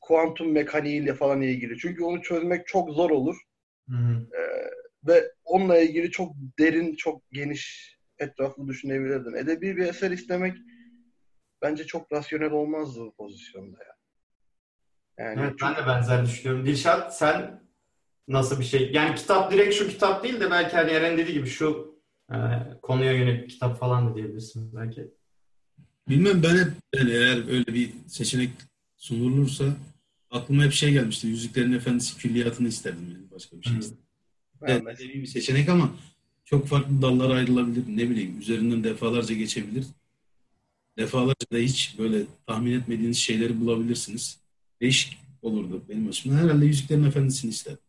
Kuantum 0.00 0.52
mekaniğiyle 0.52 1.14
falan 1.14 1.42
ilgili. 1.42 1.78
Çünkü 1.78 2.04
onu 2.04 2.22
çözmek 2.22 2.66
çok 2.66 2.90
zor 2.90 3.10
olur. 3.10 3.36
Hı 3.88 3.96
hı. 3.96 4.26
Ve 5.06 5.32
onunla 5.44 5.78
ilgili 5.78 6.10
çok 6.10 6.32
derin, 6.58 6.96
çok 6.96 7.22
geniş, 7.32 7.96
etraflı 8.18 8.68
düşünebilirdin. 8.68 9.34
Edebi 9.34 9.76
bir 9.76 9.86
eser 9.86 10.10
istemek 10.10 10.56
bence 11.62 11.86
çok 11.86 12.12
rasyonel 12.12 12.50
olmazdı 12.50 13.00
bu 13.00 13.14
pozisyonda 13.14 13.78
ya. 13.84 13.94
Yani 15.18 15.40
Evet 15.40 15.54
ben 15.62 15.76
de 15.76 15.86
benzer 15.86 16.24
düşünüyorum. 16.24 16.66
Dilşat 16.66 17.16
sen 17.16 17.63
nasıl 18.28 18.60
bir 18.60 18.64
şey? 18.64 18.90
Yani 18.92 19.14
kitap 19.14 19.52
direkt 19.52 19.74
şu 19.74 19.88
kitap 19.88 20.24
değil 20.24 20.40
de 20.40 20.50
belki 20.50 20.76
hani 20.76 20.90
Eren 20.90 21.18
dediği 21.18 21.32
gibi 21.32 21.46
şu 21.46 21.94
e, 22.30 22.36
konuya 22.82 23.12
yönelik 23.12 23.44
bir 23.44 23.48
kitap 23.48 23.80
falan 23.80 24.10
da 24.10 24.14
diyebilirsin 24.14 24.70
belki. 24.74 25.10
Bilmem 26.08 26.42
ben 26.42 26.56
hep 26.56 26.72
yani 26.94 27.10
eğer 27.10 27.48
öyle 27.48 27.66
bir 27.66 27.90
seçenek 28.06 28.50
sunulursa 28.96 29.64
aklıma 30.30 30.64
hep 30.64 30.72
şey 30.72 30.92
gelmişti. 30.92 31.26
Yüzüklerin 31.26 31.72
Efendisi 31.72 32.16
külliyatını 32.16 32.68
isterdim 32.68 33.06
yani 33.12 33.30
başka 33.30 33.56
bir 33.56 33.62
şey 33.62 33.74
Hı. 33.74 33.78
isterdim. 33.78 34.04
Evet, 34.62 35.00
edebi 35.00 35.22
bir 35.22 35.26
seçenek 35.26 35.68
ama 35.68 35.90
çok 36.44 36.66
farklı 36.66 37.02
dallara 37.02 37.32
ayrılabilir. 37.32 37.82
Ne 37.88 38.10
bileyim 38.10 38.40
üzerinden 38.40 38.84
defalarca 38.84 39.34
geçebilir. 39.34 39.84
Defalarca 40.98 41.46
da 41.52 41.56
hiç 41.56 41.94
böyle 41.98 42.22
tahmin 42.46 42.80
etmediğiniz 42.80 43.16
şeyleri 43.16 43.60
bulabilirsiniz. 43.60 44.38
Değişik 44.80 45.18
olurdu 45.42 45.82
benim 45.88 46.08
açımdan. 46.08 46.36
Herhalde 46.36 46.66
Yüzüklerin 46.66 47.04
Efendisi'ni 47.04 47.50
isterdim. 47.50 47.82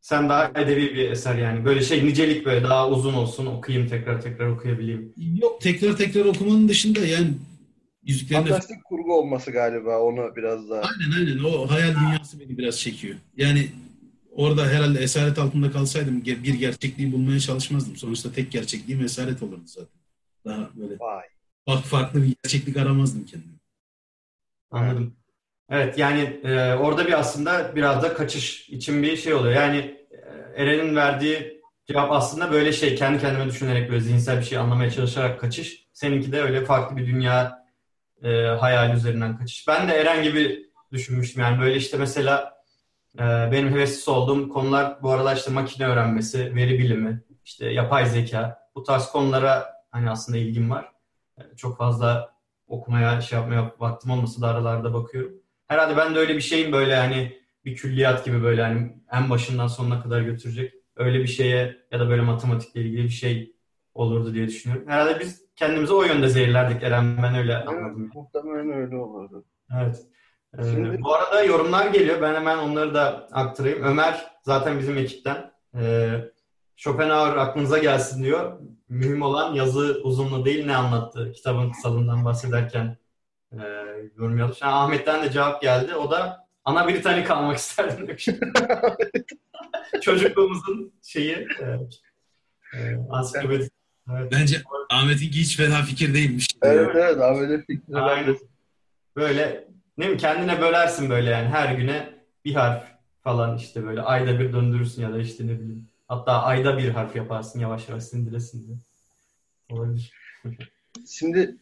Sen 0.00 0.28
daha 0.28 0.48
edebi 0.48 0.94
bir 0.94 1.10
eser 1.10 1.38
yani. 1.38 1.64
Böyle 1.64 1.82
şey 1.82 2.06
nicelik 2.06 2.46
böyle 2.46 2.64
daha 2.64 2.88
uzun 2.90 3.14
olsun 3.14 3.46
okuyayım 3.46 3.88
tekrar 3.88 4.22
tekrar 4.22 4.46
okuyabileyim. 4.46 5.14
Yok 5.42 5.60
tekrar 5.60 5.96
tekrar 5.96 6.24
okumanın 6.24 6.68
dışında 6.68 7.00
yani 7.00 7.34
Yüzüklerin 8.02 8.42
Fantastik 8.42 8.84
kurgu 8.84 9.14
olması 9.18 9.50
galiba 9.50 10.00
onu 10.00 10.36
biraz 10.36 10.70
daha. 10.70 10.80
Aynen 10.80 11.16
aynen 11.18 11.44
o 11.44 11.70
hayal 11.70 11.94
dünyası 11.94 12.40
beni 12.40 12.58
biraz 12.58 12.80
çekiyor. 12.80 13.16
Yani 13.36 13.68
orada 14.32 14.66
herhalde 14.66 14.98
esaret 14.98 15.38
altında 15.38 15.70
kalsaydım 15.70 16.24
bir 16.24 16.54
gerçekliği 16.54 17.12
bulmaya 17.12 17.40
çalışmazdım. 17.40 17.96
Sonuçta 17.96 18.32
tek 18.32 18.52
gerçekliğim 18.52 19.04
esaret 19.04 19.42
olurdu 19.42 19.62
zaten. 19.66 20.00
Daha 20.44 20.70
böyle 20.76 20.98
Vay. 20.98 21.24
Bak 21.66 21.84
farklı 21.84 22.22
bir 22.22 22.36
gerçeklik 22.42 22.76
aramazdım 22.76 23.24
kendime. 23.24 23.52
Anladım. 24.70 25.16
Evet 25.70 25.98
yani 25.98 26.40
e, 26.44 26.74
orada 26.74 27.06
bir 27.06 27.18
aslında 27.18 27.76
biraz 27.76 28.02
da 28.02 28.14
kaçış 28.14 28.68
için 28.68 29.02
bir 29.02 29.16
şey 29.16 29.34
oluyor. 29.34 29.54
Yani 29.54 29.76
e, 30.10 30.62
Eren'in 30.62 30.96
verdiği 30.96 31.62
cevap 31.86 32.12
aslında 32.12 32.52
böyle 32.52 32.72
şey 32.72 32.94
kendi 32.94 33.20
kendime 33.20 33.46
düşünerek 33.46 33.90
böyle 33.90 34.00
zihinsel 34.00 34.38
bir 34.38 34.44
şey 34.44 34.58
anlamaya 34.58 34.90
çalışarak 34.90 35.40
kaçış. 35.40 35.86
Seninki 35.92 36.32
de 36.32 36.42
öyle 36.42 36.64
farklı 36.64 36.96
bir 36.96 37.06
dünya 37.06 37.64
e, 38.22 38.28
hayal 38.46 38.96
üzerinden 38.96 39.38
kaçış. 39.38 39.68
Ben 39.68 39.88
de 39.88 39.92
Eren 39.92 40.22
gibi 40.22 40.70
düşünmüştüm 40.92 41.42
yani 41.42 41.60
böyle 41.60 41.76
işte 41.76 41.96
mesela 41.96 42.62
e, 43.18 43.22
benim 43.52 43.72
hevesli 43.72 44.12
olduğum 44.12 44.48
konular 44.48 45.02
bu 45.02 45.10
aralar 45.10 45.36
işte 45.36 45.50
makine 45.50 45.86
öğrenmesi, 45.86 46.54
veri 46.54 46.78
bilimi, 46.78 47.22
işte 47.44 47.66
yapay 47.70 48.06
zeka 48.06 48.58
bu 48.74 48.82
tarz 48.82 49.06
konulara 49.06 49.72
hani 49.90 50.10
aslında 50.10 50.38
ilgim 50.38 50.70
var. 50.70 50.92
E, 51.38 51.56
çok 51.56 51.78
fazla 51.78 52.34
okumaya 52.68 53.20
şey 53.20 53.38
yapmaya 53.38 53.74
vaktim 53.78 54.10
olmasa 54.10 54.42
da 54.42 54.48
aralarda 54.48 54.94
bakıyorum. 54.94 55.39
Herhalde 55.70 55.96
ben 55.96 56.14
de 56.14 56.18
öyle 56.18 56.36
bir 56.36 56.40
şeyim 56.40 56.72
böyle 56.72 56.96
hani 56.96 57.38
bir 57.64 57.76
külliyat 57.76 58.24
gibi 58.24 58.42
böyle 58.42 58.62
hani 58.62 58.92
en 59.12 59.30
başından 59.30 59.66
sonuna 59.66 60.02
kadar 60.02 60.20
götürecek 60.20 60.74
öyle 60.96 61.18
bir 61.18 61.26
şeye 61.26 61.76
ya 61.92 62.00
da 62.00 62.08
böyle 62.08 62.22
matematikle 62.22 62.80
ilgili 62.80 63.04
bir 63.04 63.08
şey 63.08 63.52
olurdu 63.94 64.34
diye 64.34 64.46
düşünüyorum. 64.46 64.88
Herhalde 64.88 65.20
biz 65.20 65.44
kendimizi 65.56 65.92
o 65.92 66.02
yönde 66.02 66.28
zehirlerdik 66.28 66.82
Eren 66.82 67.22
ben 67.22 67.34
öyle 67.34 67.56
anladım. 67.56 68.02
Evet, 68.04 68.14
muhtemelen 68.14 68.72
öyle 68.72 68.96
olurdu. 68.96 69.44
Evet. 69.80 70.00
Ee, 70.58 70.62
Şimdi... 70.62 71.02
Bu 71.02 71.14
arada 71.14 71.44
yorumlar 71.44 71.86
geliyor. 71.86 72.22
Ben 72.22 72.34
hemen 72.34 72.58
onları 72.58 72.94
da 72.94 73.28
aktarayım. 73.32 73.82
Ömer 73.82 74.26
zaten 74.42 74.78
bizim 74.78 74.98
ekipten. 74.98 75.52
Ee, 75.74 76.10
Schopenhauer 76.76 77.36
aklınıza 77.36 77.78
gelsin 77.78 78.22
diyor. 78.22 78.60
Mühim 78.88 79.22
olan 79.22 79.54
yazı 79.54 80.00
uzunluğu 80.04 80.44
değil 80.44 80.66
ne 80.66 80.76
anlattı. 80.76 81.32
Kitabın 81.32 81.72
kısalığından 81.72 82.24
bahsederken 82.24 82.96
e, 83.52 83.62
yorum 84.16 84.38
yapmış. 84.38 84.62
Yani 84.62 84.72
Ahmet'ten 84.72 85.22
de 85.24 85.32
cevap 85.32 85.62
geldi. 85.62 85.94
O 85.94 86.10
da 86.10 86.46
ana 86.64 86.88
Britannik 86.88 87.26
kalmak 87.26 87.56
isterdim 87.56 88.08
demiş. 88.08 88.28
Çocukluğumuzun 90.02 90.92
şeyi 91.02 91.48
e, 91.60 91.64
e. 92.74 92.98
Evet. 94.08 94.32
Bence 94.32 94.62
Ahmet'inki 94.90 95.40
hiç 95.40 95.56
fena 95.56 95.82
fikir 95.82 96.14
değilmiş. 96.14 96.48
Evet 96.62 96.90
evet 96.94 97.20
Ahmet'in 97.20 97.60
fikri. 97.60 97.96
Aynen. 97.96 98.36
Böyle 99.16 99.68
ne 99.98 100.08
mi 100.08 100.16
kendine 100.16 100.60
bölersin 100.60 101.10
böyle 101.10 101.30
yani 101.30 101.48
her 101.48 101.74
güne 101.74 102.14
bir 102.44 102.54
harf 102.54 102.84
falan 103.22 103.56
işte 103.56 103.84
böyle 103.84 104.02
ayda 104.02 104.38
bir 104.38 104.52
döndürürsün 104.52 105.02
ya 105.02 105.12
da 105.12 105.18
işte 105.18 105.46
ne 105.46 105.60
bileyim. 105.60 105.88
Hatta 106.08 106.42
ayda 106.42 106.78
bir 106.78 106.88
harf 106.88 107.16
yaparsın 107.16 107.60
yavaş 107.60 107.88
yavaş 107.88 108.02
sindiresin 108.02 108.66
diye. 108.66 108.76
Olabilir. 109.70 110.12
Şimdi 111.08 111.56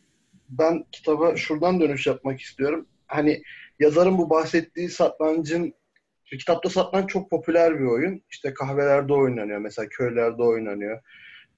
ben 0.49 0.85
kitaba 0.93 1.37
şuradan 1.37 1.81
dönüş 1.81 2.07
yapmak 2.07 2.41
istiyorum. 2.41 2.87
Hani 3.07 3.43
yazarın 3.79 4.19
bu 4.19 4.31
bahsettiği 4.31 4.89
satrancın 4.89 5.75
kitapta 6.37 6.71
satranç 6.71 7.11
çok 7.11 7.31
popüler 7.31 7.81
bir 7.81 7.85
oyun. 7.85 8.23
İşte 8.31 8.55
kahvelerde 8.55 9.13
oynanıyor. 9.13 9.59
Mesela 9.59 9.89
köylerde 9.89 10.43
oynanıyor 10.43 11.01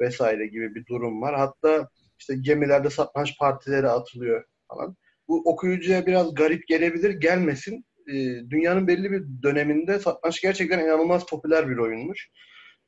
vesaire 0.00 0.46
gibi 0.46 0.74
bir 0.74 0.86
durum 0.86 1.22
var. 1.22 1.36
Hatta 1.36 1.88
işte 2.18 2.34
gemilerde 2.40 2.90
satranç 2.90 3.38
partileri 3.38 3.88
atılıyor 3.88 4.44
falan. 4.68 4.96
Bu 5.28 5.42
okuyucuya 5.44 6.06
biraz 6.06 6.34
garip 6.34 6.68
gelebilir, 6.68 7.10
gelmesin. 7.10 7.84
Ee, 8.08 8.12
dünyanın 8.50 8.86
belli 8.86 9.12
bir 9.12 9.24
döneminde 9.42 9.98
satranç 9.98 10.40
gerçekten 10.40 10.78
inanılmaz 10.78 11.26
popüler 11.26 11.70
bir 11.70 11.76
oyunmuş. 11.76 12.30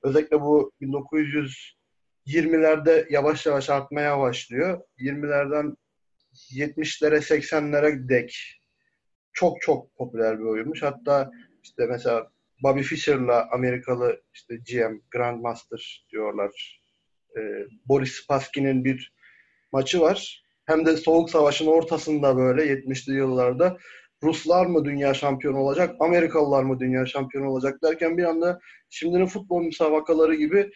Özellikle 0.03 0.41
bu 0.41 0.73
1920'lerde 0.81 3.07
yavaş 3.11 3.47
yavaş 3.47 3.71
artmaya 3.71 4.19
başlıyor. 4.19 4.81
20'lerden 4.99 5.77
70'lere 6.35 7.17
80'lere 7.17 8.09
dek 8.09 8.61
çok 9.33 9.61
çok 9.61 9.97
popüler 9.97 10.39
bir 10.39 10.45
oyunmuş. 10.45 10.83
Hatta 10.83 11.31
işte 11.63 11.87
mesela 11.87 12.31
Bobby 12.63 12.81
Fischer'la 12.81 13.49
Amerikalı 13.51 14.23
işte 14.35 14.57
GM 14.57 14.97
Grandmaster 15.11 16.07
diyorlar. 16.13 16.81
Ee, 17.37 17.41
Boris 17.85 18.13
Spassky'nin 18.13 18.85
bir 18.85 19.13
maçı 19.73 20.01
var. 20.01 20.45
Hem 20.65 20.87
de 20.87 20.97
Soğuk 20.97 21.31
Savaş'ın 21.31 21.67
ortasında 21.67 22.37
böyle 22.37 22.67
70'li 22.67 23.15
yıllarda 23.15 23.79
Ruslar 24.23 24.67
mı 24.67 24.85
dünya 24.85 25.15
şampiyonu 25.15 25.59
olacak, 25.59 25.97
Amerikalılar 26.01 26.63
mı 26.63 26.81
dünya 26.81 27.07
şampiyonu 27.07 27.51
olacak 27.51 27.83
derken 27.83 28.19
bir 28.19 28.25
anda 28.25 28.61
şimdinin 28.91 29.27
futbol 29.27 29.63
müsabakaları 29.63 30.35
gibi 30.35 30.71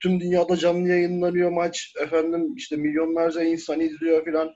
tüm 0.00 0.20
dünyada 0.20 0.56
canlı 0.56 0.88
yayınlanıyor 0.88 1.50
maç. 1.50 1.94
Efendim 2.02 2.54
işte 2.56 2.76
milyonlarca 2.76 3.42
insan 3.42 3.80
izliyor 3.80 4.24
filan. 4.24 4.54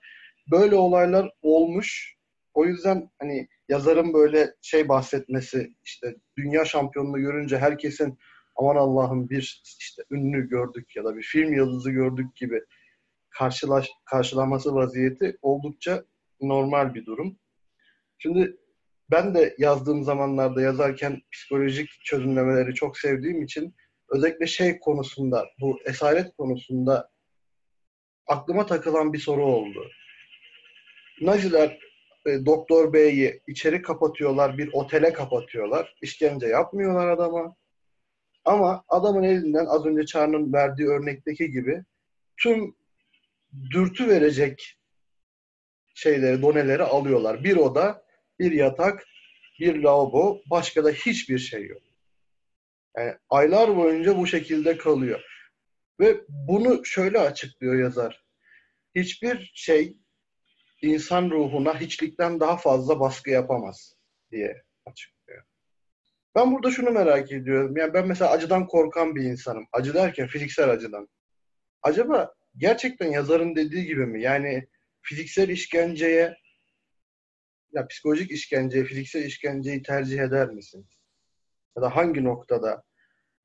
Böyle 0.51 0.75
olaylar 0.75 1.31
olmuş. 1.43 2.17
O 2.55 2.65
yüzden 2.65 3.11
hani 3.19 3.49
yazarın 3.69 4.15
böyle 4.15 4.55
şey 4.63 4.89
bahsetmesi 4.89 5.75
işte 5.85 6.15
dünya 6.39 6.65
şampiyonunu 6.65 7.21
görünce 7.21 7.59
herkesin 7.59 8.19
aman 8.57 8.77
Allah'ım 8.77 9.31
bir 9.31 9.63
işte 9.81 10.03
ünlü 10.11 10.49
gördük 10.49 10.97
ya 10.97 11.05
da 11.05 11.17
bir 11.17 11.23
film 11.23 11.53
yıldızı 11.53 11.91
gördük 11.91 12.37
gibi 12.37 12.61
karşılaş, 13.31 13.91
karşılaması 14.05 14.75
vaziyeti 14.75 15.37
oldukça 15.43 16.05
normal 16.41 16.95
bir 16.95 17.07
durum. 17.07 17.39
Şimdi 18.19 18.57
ben 19.11 19.35
de 19.35 19.55
yazdığım 19.59 20.05
zamanlarda 20.05 20.63
yazarken 20.63 21.23
psikolojik 21.33 21.91
çözümlemeleri 22.05 22.75
çok 22.75 22.99
sevdiğim 22.99 23.43
için 23.43 23.75
özellikle 24.13 24.47
şey 24.47 24.79
konusunda, 24.79 25.47
bu 25.61 25.81
esaret 25.85 26.37
konusunda 26.37 27.11
aklıma 28.27 28.67
takılan 28.67 29.13
bir 29.13 29.19
soru 29.19 29.47
oldu. 29.47 29.91
Naziler 31.21 31.79
e, 32.27 32.47
Doktor 32.47 32.93
Bey'i 32.93 33.41
içeri 33.47 33.83
kapatıyorlar, 33.83 34.59
bir 34.59 34.71
otele 34.73 35.13
kapatıyorlar. 35.13 35.95
İşkence 36.03 36.47
yapmıyorlar 36.47 37.09
adama. 37.09 37.57
Ama 38.45 38.85
adamın 38.89 39.23
elinden 39.23 39.67
az 39.67 39.87
önce 39.87 40.07
Çağrı'nın 40.07 40.53
verdiği 40.53 40.89
örnekteki 40.89 41.51
gibi 41.51 41.83
tüm 42.37 42.75
dürtü 43.71 44.09
verecek 44.09 44.79
şeyleri, 45.95 46.43
doneleri 46.43 46.83
alıyorlar. 46.83 47.45
Bir 47.45 47.57
oda, 47.57 48.05
bir 48.39 48.53
yatak, 48.53 49.07
bir 49.61 49.83
lavabo, 49.83 50.41
başka 50.51 50.85
da 50.85 50.91
hiçbir 50.91 51.39
şey 51.39 51.67
yok. 51.67 51.83
Yani 52.97 53.15
aylar 53.31 53.77
boyunca 53.77 54.19
bu 54.19 54.27
şekilde 54.27 54.79
kalıyor. 54.79 55.25
Ve 56.01 56.21
bunu 56.29 56.85
şöyle 56.85 57.19
açıklıyor 57.19 57.75
yazar. 57.75 58.25
Hiçbir 58.95 59.53
şey 59.55 59.97
insan 60.83 61.31
ruhuna 61.31 61.81
hiçlikten 61.81 62.41
daha 62.41 62.57
fazla 62.57 63.01
baskı 63.01 63.31
yapamaz 63.31 63.97
diye 64.31 64.63
açıklıyor. 64.87 65.45
Ben 66.35 66.53
burada 66.53 66.71
şunu 66.71 66.91
merak 66.91 67.33
ediyorum. 67.33 67.77
Yani 67.77 67.95
ben 67.95 68.09
mesela 68.09 68.31
acıdan 68.31 68.67
korkan 68.67 69.17
bir 69.17 69.23
insanım. 69.23 69.67
Acı 69.73 69.95
derken 69.95 70.27
fiziksel 70.27 70.71
acıdan. 70.71 71.09
Acaba 71.83 72.35
gerçekten 72.57 73.11
yazarın 73.11 73.57
dediği 73.57 73.85
gibi 73.85 74.07
mi? 74.07 74.23
Yani 74.23 74.69
fiziksel 75.03 75.49
işkenceye 75.49 76.37
ya 77.73 77.87
psikolojik 77.87 78.31
işkenceye, 78.31 78.85
fiziksel 78.85 79.25
işkenceyi 79.25 79.83
tercih 79.83 80.19
eder 80.21 80.49
misin? 80.49 80.87
Ya 81.77 81.83
da 81.83 81.97
hangi 81.97 82.25
noktada 82.25 82.83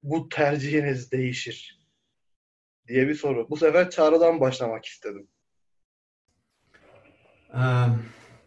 bu 0.03 0.29
tercihiniz 0.29 1.11
değişir? 1.11 1.77
diye 2.87 3.07
bir 3.07 3.15
soru. 3.15 3.49
Bu 3.49 3.57
sefer 3.57 3.89
çağrıdan 3.89 4.39
başlamak 4.39 4.85
istedim. 4.85 5.27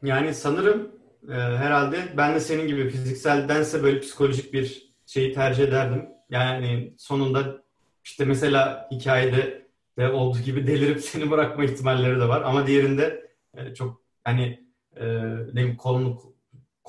Yani 0.02 0.34
sanırım 0.34 0.92
herhalde 1.28 1.98
ben 2.16 2.34
de 2.34 2.40
senin 2.40 2.66
gibi 2.66 2.90
fizikseldense 2.90 3.82
böyle 3.82 4.00
psikolojik 4.00 4.52
bir 4.52 4.92
şeyi 5.06 5.34
tercih 5.34 5.64
ederdim. 5.64 6.08
Yani 6.30 6.94
sonunda 6.98 7.62
işte 8.04 8.24
mesela 8.24 8.88
hikayede 8.90 9.66
de 9.98 10.08
olduğu 10.08 10.38
gibi 10.38 10.66
delirip 10.66 11.00
seni 11.04 11.30
bırakma 11.30 11.64
ihtimalleri 11.64 12.20
de 12.20 12.28
var. 12.28 12.42
Ama 12.42 12.66
diğerinde 12.66 13.30
çok 13.74 14.02
hani 14.24 14.66
ne 15.00 15.52
bileyim 15.52 15.76
kolunu 15.76 16.29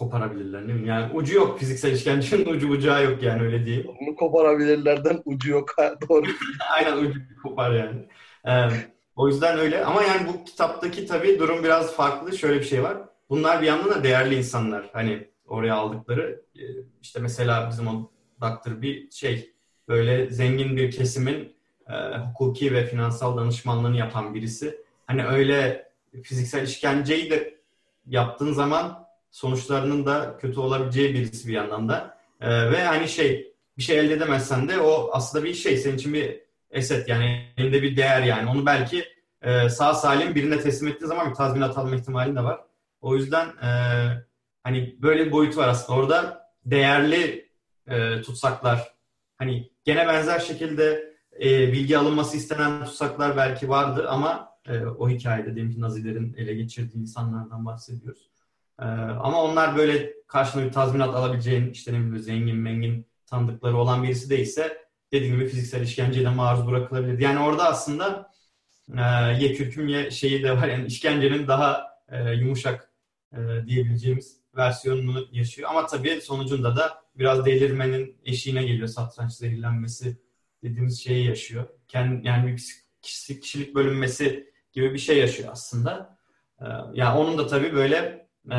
koparabilirler. 0.02 0.68
Ne 0.68 0.88
yani 0.88 1.14
ucu 1.14 1.36
yok 1.36 1.60
fiziksel 1.60 1.92
işkencenin 1.92 2.46
ucu 2.46 2.70
bucağı 2.70 3.04
yok 3.04 3.24
yani 3.24 3.42
öyle 3.42 3.66
diyeyim. 3.66 3.88
Onu 4.02 4.16
koparabilirlerden 4.16 5.22
ucu 5.26 5.52
yok. 5.52 5.76
Doğru. 6.10 6.26
Aynen 6.72 6.98
ucu 6.98 7.20
kopar 7.44 7.72
yani. 7.72 8.06
O 9.16 9.28
yüzden 9.28 9.60
öyle. 9.60 9.86
Ama 9.86 10.04
yani 10.04 10.28
bu 10.28 10.46
kitaptaki 10.46 11.06
tabii 11.06 11.40
durum 11.40 11.64
biraz 11.64 11.96
farklı. 11.96 12.38
Şöyle 12.38 12.60
bir 12.60 12.66
şey 12.66 12.84
var. 12.84 12.98
Bunlar 13.30 13.62
bir 13.62 13.68
yandan 13.68 13.90
da 13.90 14.04
değerli 14.04 14.36
insanlar. 14.36 14.90
Hani 14.94 15.28
oraya 15.48 15.76
aldıkları. 15.76 16.42
İşte 17.02 17.20
mesela 17.20 17.70
bizim 17.70 17.88
o 17.88 18.12
Doctor 18.42 18.82
bir 18.82 19.12
şey 19.12 19.54
böyle 19.88 20.30
zengin 20.30 20.78
bir 20.78 20.92
kesimin 20.92 21.56
e, 21.90 21.94
hukuki 22.18 22.74
ve 22.74 22.86
finansal 22.86 23.38
danışmanlığını 23.38 23.98
yapan 23.98 24.34
birisi. 24.34 24.82
Hani 25.08 25.26
öyle 25.26 25.92
fiziksel 26.24 26.64
işkenceyi 26.64 27.32
de 27.32 27.62
yaptığın 28.08 28.54
zaman 28.54 29.01
sonuçlarının 29.32 30.06
da 30.06 30.38
kötü 30.42 30.60
olabileceği 30.60 31.14
birisi 31.14 31.48
bir 31.48 31.54
yandan 31.54 31.90
da. 31.90 32.18
E, 32.42 32.72
ve 32.72 32.84
hani 32.84 33.10
şey 33.10 33.54
bir 33.78 33.84
şey 33.84 34.00
elde 34.00 34.14
edemezsen 34.14 34.70
de 34.70 34.80
o 34.80 35.10
aslında 35.14 35.46
bir 35.46 35.54
şey 35.54 35.78
senin 35.78 35.98
için 35.98 36.14
bir 36.14 36.42
eset 36.72 37.08
yani 37.08 37.46
elinde 37.58 37.84
bir 37.84 37.98
değer 37.98 38.22
yani. 38.22 38.50
Onu 38.50 38.66
belki 38.66 39.06
e, 39.42 39.70
sağ 39.70 39.94
salim 39.94 40.36
birine 40.36 40.60
teslim 40.60 40.88
ettiği 40.90 41.06
zaman 41.06 41.30
bir 41.30 41.36
tazminat 41.36 41.78
alma 41.78 41.96
ihtimali 41.96 42.36
de 42.36 42.44
var. 42.44 42.60
O 43.02 43.16
yüzden 43.16 43.48
e, 43.48 43.72
hani 44.64 44.96
böyle 45.02 45.26
bir 45.26 45.32
boyutu 45.32 45.60
var 45.60 45.68
aslında. 45.68 46.00
Orada 46.00 46.48
değerli 46.66 47.50
e, 47.88 48.22
tutsaklar 48.22 48.96
hani 49.38 49.72
gene 49.86 50.08
benzer 50.08 50.40
şekilde 50.40 51.14
e, 51.42 51.72
bilgi 51.72 51.98
alınması 51.98 52.38
istenen 52.38 52.86
tutsaklar 52.86 53.38
belki 53.38 53.70
vardı 53.70 54.06
ama 54.10 54.52
e, 54.68 54.86
o 54.86 55.10
hikayede 55.10 55.56
diyelim 55.56 55.72
ki 55.72 55.82
Nazilerin 55.82 56.34
ele 56.38 56.54
geçirdiği 56.54 57.02
insanlardan 57.02 57.66
bahsediyoruz. 57.66 58.31
E, 58.80 58.84
ama 58.84 59.44
onlar 59.44 59.76
böyle 59.76 60.14
karşına 60.28 60.66
bir 60.66 60.72
tazminat 60.72 61.16
alabileceğin 61.16 61.72
işte 61.72 61.94
ne 61.94 61.98
bileyim 61.98 62.20
zengin 62.20 62.56
mengin 62.56 63.06
tanıdıkları 63.26 63.78
olan 63.78 64.04
birisi 64.04 64.30
değilse 64.30 64.78
dediğim 65.12 65.36
gibi 65.36 65.48
fiziksel 65.48 65.82
işkenceye 65.82 66.26
de 66.26 66.30
maruz 66.30 66.68
bırakılabilir. 66.68 67.20
Yani 67.20 67.40
orada 67.40 67.64
aslında 67.64 68.32
e, 68.98 69.02
ye 69.40 69.54
kürküm 69.54 69.88
ye 69.88 70.12
şeyi 70.12 70.44
de 70.44 70.52
var. 70.58 70.68
Yani 70.68 70.86
işkencenin 70.86 71.48
daha 71.48 71.88
e, 72.10 72.32
yumuşak 72.32 72.92
e, 73.34 73.38
diyebileceğimiz 73.66 74.38
versiyonunu 74.56 75.28
yaşıyor. 75.32 75.70
Ama 75.70 75.86
tabii 75.86 76.22
sonucunda 76.22 76.76
da 76.76 77.04
biraz 77.16 77.46
delirmenin 77.46 78.18
eşiğine 78.26 78.64
geliyor 78.64 78.88
satranç 78.88 79.32
zehirlenmesi 79.32 80.18
dediğimiz 80.64 81.04
şeyi 81.04 81.28
yaşıyor. 81.28 81.68
Kendi, 81.88 82.28
yani 82.28 82.52
bir 82.52 82.82
kişilik 83.02 83.76
bölünmesi 83.76 84.52
gibi 84.74 84.94
bir 84.94 85.00
şey 85.00 85.18
yaşıyor 85.18 85.50
aslında. 85.52 86.18
Ee, 86.62 86.66
yani 86.94 87.18
onun 87.18 87.38
da 87.38 87.48
tabii 87.48 87.74
böyle 87.74 88.21
e, 88.46 88.58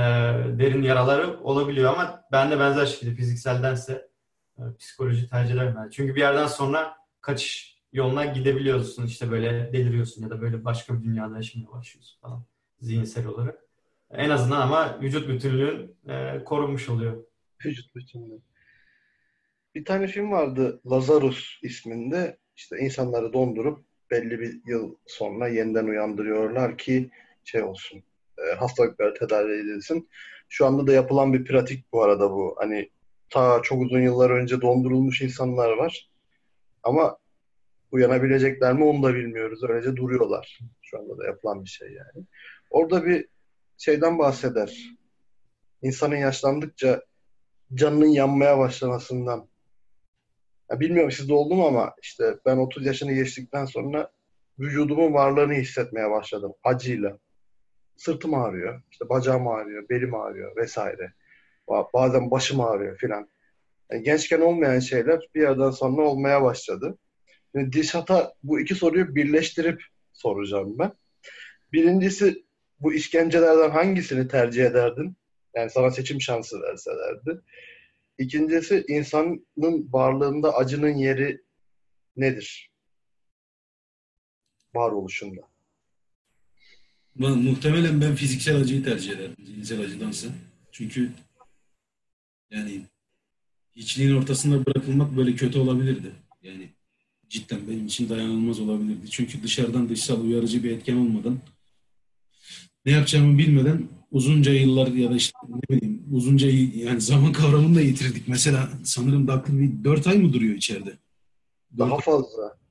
derin 0.59 0.83
yaraları 0.83 1.41
olabiliyor 1.41 1.93
ama 1.93 2.25
ben 2.33 2.51
de 2.51 2.59
benzer 2.59 2.87
şekilde 2.87 3.15
fizikseldense 3.15 4.09
e, 4.59 4.63
psikoloji 4.79 5.29
tercih 5.29 5.55
ederim. 5.55 5.75
Yani. 5.77 5.91
Çünkü 5.91 6.15
bir 6.15 6.21
yerden 6.21 6.47
sonra 6.47 6.97
kaçış 7.21 7.79
yoluna 7.93 8.25
gidebiliyorsun. 8.25 9.07
işte 9.07 9.31
böyle 9.31 9.73
deliriyorsun 9.73 10.23
ya 10.23 10.31
da 10.31 10.41
böyle 10.41 10.65
başka 10.65 10.95
bir 10.95 11.05
dünyada 11.05 11.37
yaşamaya 11.37 11.71
başlıyorsun 11.71 12.21
falan 12.21 12.45
zihinsel 12.81 13.27
olarak. 13.27 13.59
En 14.11 14.31
azından 14.31 14.61
ama 14.61 15.01
vücut 15.01 15.29
bütünlüğün 15.29 15.97
e, 16.09 16.45
korunmuş 16.45 16.89
oluyor. 16.89 17.25
Vücut 17.65 17.95
bütünlüğü. 17.95 18.41
Bir 19.75 19.85
tane 19.85 20.07
film 20.07 20.31
vardı 20.31 20.81
Lazarus 20.91 21.59
isminde. 21.63 22.39
İşte 22.57 22.79
insanları 22.79 23.33
dondurup 23.33 23.85
belli 24.11 24.41
bir 24.41 24.61
yıl 24.67 24.95
sonra 25.07 25.49
yeniden 25.49 25.85
uyandırıyorlar 25.85 26.79
ki 26.79 27.11
şey 27.45 27.63
olsun 27.63 28.03
e, 28.51 28.55
hastalıkları 28.55 29.15
tedavi 29.15 29.53
edilsin. 29.53 30.09
Şu 30.49 30.67
anda 30.67 30.87
da 30.87 30.93
yapılan 30.93 31.33
bir 31.33 31.45
pratik 31.45 31.93
bu 31.93 32.03
arada 32.03 32.31
bu. 32.31 32.57
Hani 32.59 32.91
ta 33.31 33.63
çok 33.63 33.83
uzun 33.83 34.01
yıllar 34.01 34.31
önce 34.31 34.61
dondurulmuş 34.61 35.23
insanlar 35.23 35.71
var. 35.71 36.11
Ama 36.83 37.19
uyanabilecekler 37.93 38.73
mi 38.73 38.85
onu 38.85 39.03
da 39.03 39.15
bilmiyoruz. 39.15 39.65
Öylece 39.65 39.97
duruyorlar. 39.97 40.59
Şu 40.83 40.99
anda 40.99 41.19
da 41.19 41.27
yapılan 41.27 41.65
bir 41.65 41.69
şey 41.69 41.89
yani. 41.89 42.27
Orada 42.71 43.07
bir 43.07 43.29
şeyden 43.79 44.19
bahseder. 44.19 44.97
İnsanın 45.83 46.17
yaşlandıkça 46.17 47.03
canının 47.75 48.07
yanmaya 48.07 48.59
başlamasından. 48.59 49.49
Ya 50.71 50.81
bilmiyorum 50.81 51.11
sizde 51.11 51.35
oldu 51.35 51.55
mu 51.55 51.67
ama 51.67 51.95
işte 52.03 52.39
ben 52.47 52.57
30 52.57 52.87
yaşını 52.87 53.13
geçtikten 53.13 53.65
sonra 53.65 54.11
vücudumun 54.59 55.13
varlığını 55.13 55.53
hissetmeye 55.53 56.11
başladım 56.11 56.55
acıyla. 56.65 57.19
Sırtım 58.03 58.35
ağrıyor, 58.35 58.83
işte 58.91 59.09
bacağım 59.09 59.49
ağrıyor, 59.49 59.89
belim 59.89 60.15
ağrıyor 60.15 60.57
vesaire. 60.57 61.13
Bazen 61.95 62.31
başım 62.31 62.61
ağrıyor 62.61 62.97
filan. 62.97 63.29
Yani 63.93 64.03
gençken 64.03 64.41
olmayan 64.41 64.79
şeyler 64.79 65.21
bir 65.35 65.41
yerden 65.41 65.71
sonra 65.71 66.03
olmaya 66.03 66.43
başladı. 66.43 66.99
Yani 67.55 67.73
Dişat'a 67.73 68.35
bu 68.43 68.61
iki 68.61 68.75
soruyu 68.75 69.15
birleştirip 69.15 69.83
soracağım 70.13 70.79
ben. 70.79 70.93
Birincisi 71.73 72.45
bu 72.81 72.95
işkencelerden 72.95 73.71
hangisini 73.71 74.29
tercih 74.29 74.65
ederdin? 74.65 75.17
Yani 75.57 75.71
sana 75.71 75.91
seçim 75.91 76.21
şansı 76.21 76.63
verselerdi. 76.63 77.41
İkincisi 78.19 78.85
insanın 78.89 79.47
varlığında 79.93 80.57
acının 80.57 80.95
yeri 80.95 81.43
nedir? 82.17 82.71
Varoluşunda. 84.75 85.52
Muhtemelen 87.19 88.01
ben 88.01 88.15
fiziksel 88.15 88.57
acıyı 88.57 88.85
tercih 88.85 89.11
ederdim 89.11 89.47
zihinsel 89.47 89.81
acıdansa. 89.81 90.29
Çünkü 90.73 91.11
yani 92.51 92.83
hiçliğin 93.77 94.17
ortasında 94.17 94.67
bırakılmak 94.67 95.17
böyle 95.17 95.35
kötü 95.35 95.59
olabilirdi. 95.59 96.13
Yani 96.43 96.69
cidden 97.29 97.69
benim 97.69 97.87
için 97.87 98.09
dayanılmaz 98.09 98.61
olabilirdi. 98.61 99.11
Çünkü 99.11 99.43
dışarıdan 99.43 99.89
dışsal 99.89 100.25
uyarıcı 100.25 100.65
bir 100.65 100.71
etken 100.71 100.97
olmadan 100.97 101.39
ne 102.87 102.93
yapacağımı 102.93 103.39
bilmeden 103.39 103.89
uzunca 104.11 104.53
yıllar 104.53 104.87
ya 104.87 105.11
da 105.11 105.17
işte 105.17 105.33
ne 105.49 105.77
bileyim 105.77 106.03
uzunca 106.13 106.49
yani 106.75 107.01
zaman 107.01 107.33
kavramını 107.33 107.75
da 107.75 107.81
yitirdik. 107.81 108.29
Mesela 108.29 108.71
sanırım 108.85 109.29
Daklı 109.29 109.59
bir 109.59 109.85
4 109.85 110.07
ay 110.07 110.19
mı 110.19 110.33
duruyor 110.33 110.55
içeride? 110.55 110.93
Daha 111.79 111.99
fazla. 111.99 112.62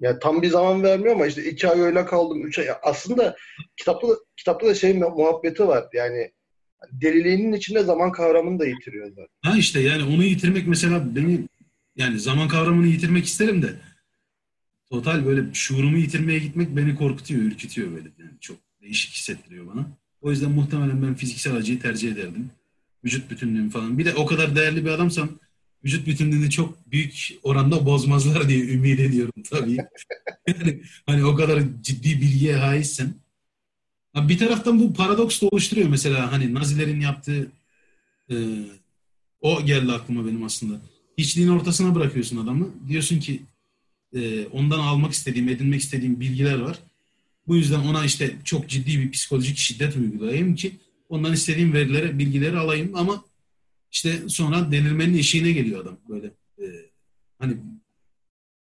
Ya 0.00 0.18
tam 0.18 0.42
bir 0.42 0.48
zaman 0.48 0.82
vermiyor 0.82 1.14
ama 1.14 1.26
işte 1.26 1.44
iki 1.44 1.68
ay 1.68 1.80
öyle 1.80 2.04
kaldım, 2.04 2.46
üç 2.46 2.58
ay. 2.58 2.66
Aslında 2.82 3.36
kitapta 3.76 4.08
da, 4.08 4.14
kitapta 4.36 4.66
da 4.66 4.74
şey 4.74 4.94
muhabbeti 4.94 5.68
var. 5.68 5.84
Yani 5.92 6.32
deliliğinin 6.92 7.52
içinde 7.52 7.82
zaman 7.82 8.12
kavramını 8.12 8.58
da 8.58 8.66
yitiriyor 8.66 9.08
zaten. 9.08 9.26
Ha 9.42 9.56
işte 9.58 9.80
yani 9.80 10.14
onu 10.14 10.24
yitirmek 10.24 10.66
mesela 10.66 11.16
beni 11.16 11.48
yani 11.96 12.20
zaman 12.20 12.48
kavramını 12.48 12.86
yitirmek 12.86 13.24
isterim 13.24 13.62
de 13.62 13.74
total 14.90 15.26
böyle 15.26 15.54
şuurumu 15.54 15.98
yitirmeye 15.98 16.38
gitmek 16.38 16.76
beni 16.76 16.94
korkutuyor, 16.94 17.42
ürkütüyor 17.42 17.92
böyle. 17.92 18.08
Yani 18.18 18.30
çok 18.40 18.56
değişik 18.82 19.14
hissettiriyor 19.14 19.66
bana. 19.66 19.86
O 20.22 20.30
yüzden 20.30 20.50
muhtemelen 20.50 21.02
ben 21.02 21.14
fiziksel 21.14 21.54
acıyı 21.56 21.80
tercih 21.80 22.12
ederdim. 22.12 22.50
Vücut 23.04 23.30
bütünlüğüm 23.30 23.70
falan. 23.70 23.98
Bir 23.98 24.04
de 24.04 24.14
o 24.14 24.26
kadar 24.26 24.56
değerli 24.56 24.84
bir 24.84 24.90
adamsam 24.90 25.28
vücut 25.84 26.06
bütünlüğünü 26.06 26.50
çok 26.50 26.90
büyük 26.90 27.38
oranda 27.42 27.86
bozmazlar 27.86 28.48
diye 28.48 28.64
ümit 28.64 29.00
ediyorum 29.00 29.42
tabii. 29.50 29.76
yani 30.48 30.82
hani 31.06 31.24
o 31.24 31.34
kadar 31.34 31.62
ciddi 31.82 32.20
bilgiye 32.20 32.56
haizsen. 32.56 33.14
Bir 34.16 34.38
taraftan 34.38 34.80
bu 34.80 34.94
paradoks 34.94 35.42
da 35.42 35.46
oluşturuyor 35.46 35.88
mesela 35.88 36.32
hani 36.32 36.54
Nazilerin 36.54 37.00
yaptığı 37.00 37.52
e, 38.30 38.34
o 39.40 39.64
geldi 39.64 39.92
aklıma 39.92 40.26
benim 40.26 40.44
aslında. 40.44 40.80
Hiçliğin 41.18 41.48
ortasına 41.48 41.94
bırakıyorsun 41.94 42.36
adamı. 42.36 42.68
Diyorsun 42.88 43.20
ki 43.20 43.42
e, 44.14 44.46
ondan 44.46 44.78
almak 44.78 45.12
istediğim, 45.12 45.48
edinmek 45.48 45.80
istediğim 45.80 46.20
bilgiler 46.20 46.58
var. 46.58 46.78
Bu 47.46 47.56
yüzden 47.56 47.80
ona 47.80 48.04
işte 48.04 48.36
çok 48.44 48.68
ciddi 48.68 49.00
bir 49.00 49.10
psikolojik 49.10 49.58
şiddet 49.58 49.96
uygulayayım 49.96 50.54
ki 50.54 50.72
ondan 51.08 51.32
istediğim 51.32 51.72
verilere, 51.72 52.18
bilgileri 52.18 52.58
alayım 52.58 52.92
ama 52.94 53.24
işte 53.94 54.28
sonra 54.28 54.72
delirmenin 54.72 55.18
eşiğine 55.18 55.52
geliyor 55.52 55.82
adam 55.82 55.96
böyle. 56.08 56.26
E, 56.58 56.64
hani 57.38 57.56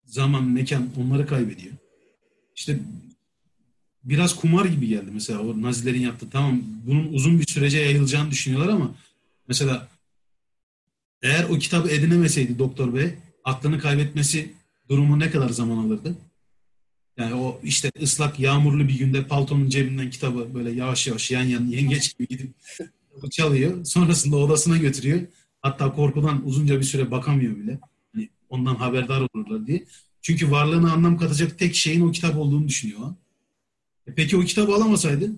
zaman, 0.05 0.45
mekan 0.45 0.89
onları 0.97 1.27
kaybediyor. 1.27 1.75
İşte 2.57 2.79
biraz 4.05 4.37
kumar 4.37 4.65
gibi 4.65 4.89
geldi 4.89 5.11
mesela 5.13 5.41
o 5.41 5.63
Nazilerin 5.63 6.01
yaptığı. 6.01 6.31
Tamam 6.31 6.63
bunun 6.87 7.13
uzun 7.13 7.41
bir 7.41 7.47
sürece 7.47 7.79
yayılacağını 7.79 8.31
düşünüyorlar 8.31 8.73
ama 8.73 8.95
mesela 9.49 9.89
eğer 11.23 11.45
o 11.45 11.59
kitabı 11.59 11.89
edinemeseydi 11.89 12.59
Doktor 12.59 12.95
Bey 12.95 13.15
aklını 13.45 13.79
kaybetmesi 13.79 14.53
durumu 14.89 15.19
ne 15.19 15.31
kadar 15.31 15.49
zaman 15.49 15.77
alırdı? 15.77 16.17
Yani 17.17 17.35
o 17.35 17.61
işte 17.63 17.93
ıslak 18.03 18.41
yağmurlu 18.41 18.89
bir 18.89 18.99
günde 18.99 19.25
paltonun 19.25 19.69
cebinden 19.69 20.11
kitabı 20.11 20.55
böyle 20.55 20.71
yavaş 20.71 21.07
yavaş 21.07 21.31
yan 21.31 21.43
yan 21.43 21.67
yengeç 21.67 22.19
gibi 22.19 22.29
gidip 22.29 22.55
çalıyor. 23.31 23.85
Sonrasında 23.85 24.37
odasına 24.37 24.77
götürüyor. 24.77 25.21
Hatta 25.63 25.93
korkudan 25.93 26.47
uzunca 26.47 26.79
bir 26.79 26.85
süre 26.85 27.11
bakamıyor 27.11 27.57
bile. 27.57 27.79
Hani 28.15 28.29
ondan 28.49 28.75
haberdar 28.75 29.21
olurlar 29.21 29.67
diye. 29.67 29.85
Çünkü 30.23 30.51
varlığına 30.51 30.93
anlam 30.93 31.19
katacak 31.19 31.59
tek 31.59 31.75
şeyin 31.75 32.01
o 32.01 32.13
kitap 32.13 32.37
olduğunu 32.37 32.69
düşünüyor. 32.69 33.15
E 34.07 34.15
peki 34.15 34.37
o 34.37 34.41
kitabı 34.41 34.75
alamasaydı 34.75 35.31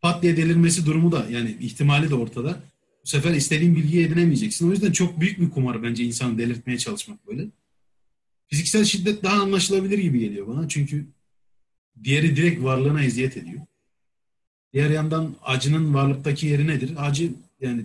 pat 0.00 0.22
diye 0.22 0.36
delirmesi 0.36 0.86
durumu 0.86 1.12
da 1.12 1.26
yani 1.30 1.56
ihtimali 1.60 2.10
de 2.10 2.14
ortada. 2.14 2.62
Bu 3.04 3.08
sefer 3.08 3.34
istediğin 3.34 3.76
bilgiyi 3.76 4.06
edinemeyeceksin. 4.06 4.68
O 4.68 4.70
yüzden 4.70 4.92
çok 4.92 5.20
büyük 5.20 5.40
bir 5.40 5.50
kumar 5.50 5.82
bence 5.82 6.04
insanı 6.04 6.38
delirtmeye 6.38 6.78
çalışmak 6.78 7.26
böyle. 7.26 7.46
Fiziksel 8.46 8.84
şiddet 8.84 9.22
daha 9.22 9.42
anlaşılabilir 9.42 9.98
gibi 9.98 10.20
geliyor 10.20 10.46
bana. 10.46 10.68
Çünkü 10.68 11.06
diğeri 12.04 12.36
direkt 12.36 12.62
varlığına 12.62 13.04
eziyet 13.04 13.36
ediyor. 13.36 13.60
Diğer 14.72 14.90
yandan 14.90 15.34
acının 15.42 15.94
varlıktaki 15.94 16.46
yeri 16.46 16.66
nedir? 16.66 16.92
Acı 16.96 17.32
yani 17.60 17.84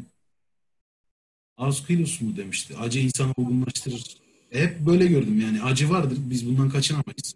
Auskilus 1.58 2.22
mu 2.22 2.38
demişti. 2.38 2.78
Acı 2.78 3.00
insanı 3.00 3.34
olgunlaştırır. 3.38 4.18
Hep 4.50 4.80
böyle 4.80 5.08
gördüm 5.08 5.42
yani. 5.42 5.64
Acı 5.64 5.90
vardır. 5.90 6.18
Biz 6.22 6.48
bundan 6.48 6.70
kaçınamayız. 6.70 7.36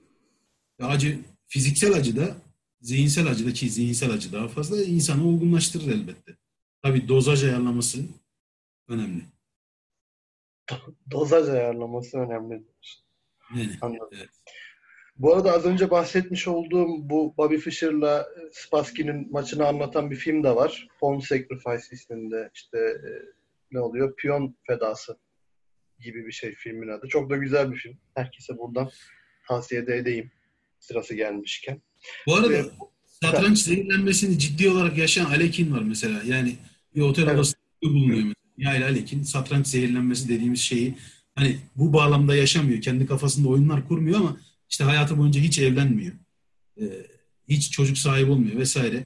Ve 0.79 0.85
acı 0.85 1.19
fiziksel 1.47 1.93
acı 1.93 2.15
da 2.15 2.37
zihinsel 2.81 3.27
acı 3.27 3.45
da 3.45 3.53
ki 3.53 3.69
zihinsel 3.69 4.11
acı 4.11 4.33
daha 4.33 4.47
fazla 4.47 4.83
insanı 4.83 5.27
olgunlaştırır 5.27 5.91
elbette. 5.91 6.35
Tabii 6.83 7.07
dozaj 7.07 7.43
ayarlaması 7.43 8.05
önemli. 8.87 9.21
Dozaj 11.11 11.49
ayarlaması 11.49 12.17
önemli. 12.17 12.63
Yani, 13.55 13.77
Anladım. 13.81 14.09
evet. 14.11 14.29
Bu 15.21 15.35
arada 15.35 15.51
az 15.51 15.65
önce 15.65 15.91
bahsetmiş 15.91 16.47
olduğum 16.47 17.09
bu 17.09 17.33
Bobby 17.37 17.55
Fischer'la 17.55 18.27
Spassky'nin 18.51 19.31
maçını 19.31 19.67
anlatan 19.67 20.11
bir 20.11 20.15
film 20.15 20.43
de 20.43 20.55
var. 20.55 20.87
Pawn 20.99 21.19
Sacrifice 21.19 21.83
isminde 21.91 22.49
işte 22.55 22.77
e, 22.77 23.09
ne 23.71 23.79
oluyor? 23.79 24.15
Piyon 24.15 24.55
fedası 24.67 25.17
gibi 25.99 26.25
bir 26.25 26.31
şey 26.31 26.55
filmin 26.55 26.87
adı. 26.87 27.07
Çok 27.07 27.29
da 27.29 27.37
güzel 27.37 27.71
bir 27.71 27.77
film. 27.77 27.97
Herkese 28.15 28.57
buradan 28.57 28.89
tavsiye 29.47 29.87
de 29.87 29.97
edeyim 29.97 30.31
sırası 30.79 31.15
gelmişken. 31.15 31.81
Bu 32.27 32.35
arada 32.35 32.53
Evet. 32.53 32.71
satranç 33.05 33.57
zehirlenmesini 33.57 34.39
ciddi 34.39 34.69
olarak 34.69 34.97
yaşayan 34.97 35.25
Alekin 35.25 35.71
var 35.71 35.81
mesela. 35.81 36.21
Yani 36.25 36.55
bir 36.95 37.01
otel 37.01 37.23
Evet. 37.23 37.35
odasında 37.35 37.61
bulunuyor 37.83 38.17
mesela. 38.17 38.33
Yayla 38.57 38.87
Alekin 38.87 39.23
satranç 39.23 39.67
zehirlenmesi 39.67 40.29
dediğimiz 40.29 40.59
şeyi 40.59 40.95
hani 41.35 41.57
bu 41.75 41.93
bağlamda 41.93 42.35
yaşamıyor. 42.35 42.81
Kendi 42.81 43.05
kafasında 43.05 43.49
oyunlar 43.49 43.87
kurmuyor 43.87 44.19
ama 44.19 44.37
işte 44.71 44.83
hayatı 44.83 45.17
boyunca 45.17 45.41
hiç 45.41 45.59
evlenmiyor. 45.59 46.13
Ee, 46.81 46.83
hiç 47.49 47.71
çocuk 47.71 47.97
sahibi 47.97 48.31
olmuyor 48.31 48.57
vesaire. 48.57 49.05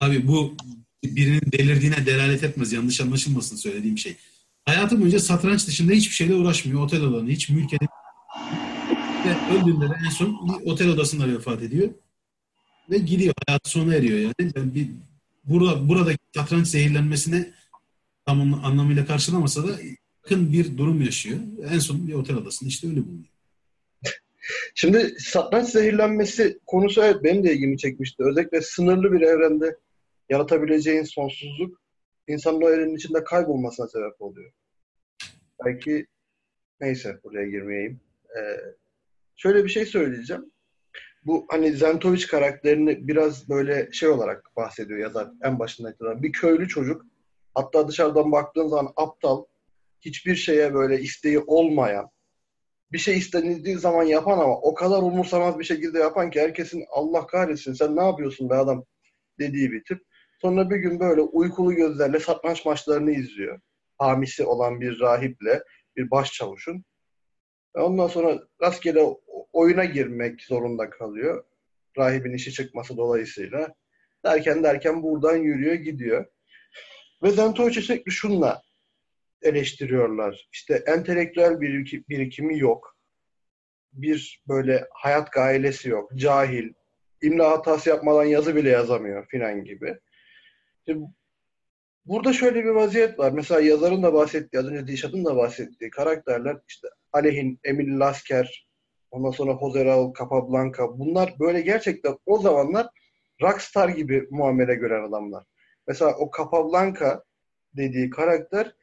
Tabii 0.00 0.28
bu 0.28 0.56
birinin 1.04 1.52
delirdiğine 1.52 2.06
delalet 2.06 2.44
etmez. 2.44 2.72
Yanlış 2.72 3.00
anlaşılmasın 3.00 3.56
söylediğim 3.56 3.98
şey. 3.98 4.16
Hayatı 4.64 5.00
boyunca 5.00 5.20
satranç 5.20 5.66
dışında 5.66 5.92
hiçbir 5.92 6.14
şeyle 6.14 6.34
uğraşmıyor. 6.34 6.80
Otel 6.80 7.02
odalarını 7.02 7.30
hiç 7.30 7.48
mülk. 7.48 7.72
Ve 7.72 9.54
öldüğünde 9.54 9.88
de 9.88 9.94
en 10.06 10.10
son 10.10 10.48
bir 10.48 10.70
otel 10.70 10.88
odasında 10.88 11.28
vefat 11.28 11.62
ediyor. 11.62 11.90
Ve 12.90 12.98
gidiyor. 12.98 13.34
Hayatı 13.46 13.70
sona 13.70 13.94
eriyor 13.94 14.18
yani. 14.18 14.52
yani 14.56 14.74
bir, 14.74 14.88
burada, 15.44 15.88
buradaki 15.88 16.18
satranç 16.34 16.66
zehirlenmesine 16.66 17.50
tam 18.26 18.64
anlamıyla 18.64 19.06
karşılamasa 19.06 19.68
da 19.68 19.78
yakın 20.24 20.52
bir 20.52 20.78
durum 20.78 21.02
yaşıyor. 21.02 21.38
En 21.70 21.78
son 21.78 22.08
bir 22.08 22.12
otel 22.12 22.36
odasında 22.36 22.68
işte 22.68 22.88
öyle 22.88 23.06
bulunuyor. 23.06 23.29
Şimdi 24.74 25.14
satranç 25.18 25.68
zehirlenmesi 25.68 26.58
konusu 26.66 27.02
evet 27.02 27.24
benim 27.24 27.44
de 27.44 27.52
ilgimi 27.52 27.78
çekmişti. 27.78 28.24
Özellikle 28.24 28.60
sınırlı 28.60 29.12
bir 29.12 29.20
evrende 29.20 29.76
yaratabileceğin 30.30 31.02
sonsuzluk 31.02 31.80
insanın 32.28 32.62
o 32.62 32.70
evrenin 32.70 32.96
içinde 32.96 33.24
kaybolmasına 33.24 33.88
sebep 33.88 34.22
oluyor. 34.22 34.52
Belki 35.64 36.06
neyse 36.80 37.20
buraya 37.24 37.46
girmeyeyim. 37.46 38.00
Ee, 38.36 38.56
şöyle 39.36 39.64
bir 39.64 39.70
şey 39.70 39.86
söyleyeceğim. 39.86 40.50
Bu 41.24 41.46
hani 41.48 41.72
Zentovic 41.72 42.26
karakterini 42.26 43.08
biraz 43.08 43.48
böyle 43.48 43.92
şey 43.92 44.08
olarak 44.08 44.56
bahsediyor 44.56 44.98
ya 44.98 45.14
da 45.14 45.34
en 45.42 45.58
başında 45.58 45.90
itibaren. 45.90 46.22
Bir 46.22 46.32
köylü 46.32 46.68
çocuk 46.68 47.06
hatta 47.54 47.88
dışarıdan 47.88 48.32
baktığın 48.32 48.68
zaman 48.68 48.92
aptal 48.96 49.44
hiçbir 50.00 50.36
şeye 50.36 50.74
böyle 50.74 51.00
isteği 51.00 51.38
olmayan 51.38 52.10
bir 52.92 52.98
şey 52.98 53.18
istenildiği 53.18 53.78
zaman 53.78 54.02
yapan 54.02 54.38
ama 54.38 54.60
o 54.60 54.74
kadar 54.74 55.02
umursamaz 55.02 55.58
bir 55.58 55.64
şekilde 55.64 55.98
yapan 55.98 56.30
ki 56.30 56.40
herkesin 56.40 56.84
Allah 56.90 57.26
kahretsin 57.26 57.72
sen 57.72 57.96
ne 57.96 58.02
yapıyorsun 58.04 58.50
be 58.50 58.54
adam 58.54 58.84
dediği 59.38 59.72
bir 59.72 59.84
tip. 59.84 60.02
Sonra 60.40 60.70
bir 60.70 60.76
gün 60.76 61.00
böyle 61.00 61.20
uykulu 61.20 61.74
gözlerle 61.74 62.20
satranç 62.20 62.64
maçlarını 62.64 63.10
izliyor. 63.10 63.60
Hamisi 63.98 64.44
olan 64.44 64.80
bir 64.80 65.00
rahiple, 65.00 65.62
bir 65.96 66.10
başçavuşun. 66.10 66.84
Ondan 67.74 68.06
sonra 68.06 68.38
rastgele 68.62 69.00
oyuna 69.52 69.84
girmek 69.84 70.42
zorunda 70.42 70.90
kalıyor. 70.90 71.44
Rahibin 71.98 72.32
işi 72.32 72.52
çıkması 72.52 72.96
dolayısıyla. 72.96 73.74
Derken 74.24 74.62
derken 74.62 75.02
buradan 75.02 75.36
yürüyor 75.36 75.74
gidiyor. 75.74 76.26
Ve 77.22 77.30
Zentovic'i 77.30 77.82
sürekli 77.82 78.12
şunla 78.12 78.62
eleştiriyorlar. 79.42 80.48
İşte 80.52 80.82
entelektüel 80.86 81.60
bir 81.60 82.02
birikimi 82.08 82.58
yok. 82.58 82.96
Bir 83.92 84.42
böyle 84.48 84.86
hayat 84.90 85.32
gailesi 85.32 85.88
yok. 85.88 86.10
Cahil. 86.16 86.72
İmla 87.22 87.50
hatası 87.50 87.88
yapmadan 87.88 88.24
yazı 88.24 88.56
bile 88.56 88.70
yazamıyor 88.70 89.26
filan 89.26 89.64
gibi. 89.64 89.98
Şimdi 90.86 91.06
burada 92.06 92.32
şöyle 92.32 92.64
bir 92.64 92.70
vaziyet 92.70 93.18
var. 93.18 93.32
Mesela 93.32 93.60
yazarın 93.60 94.02
da 94.02 94.14
bahsettiği, 94.14 94.60
az 94.60 94.66
önce 94.68 94.86
Dişat'ın 94.86 95.24
da 95.24 95.36
bahsettiği 95.36 95.90
karakterler 95.90 96.56
işte 96.68 96.88
Alehin, 97.12 97.60
Emil 97.64 98.00
Lasker, 98.00 98.68
ondan 99.10 99.30
sonra 99.30 99.58
Jose 99.60 100.12
Capablanca. 100.18 100.84
Bunlar 100.98 101.34
böyle 101.40 101.60
gerçekten 101.60 102.18
o 102.26 102.38
zamanlar 102.38 102.86
rockstar 103.42 103.88
gibi 103.88 104.26
muamele 104.30 104.74
gören 104.74 105.08
adamlar. 105.08 105.44
Mesela 105.86 106.16
o 106.16 106.30
Capablanca 106.36 107.24
dediği 107.76 108.10
karakter 108.10 108.74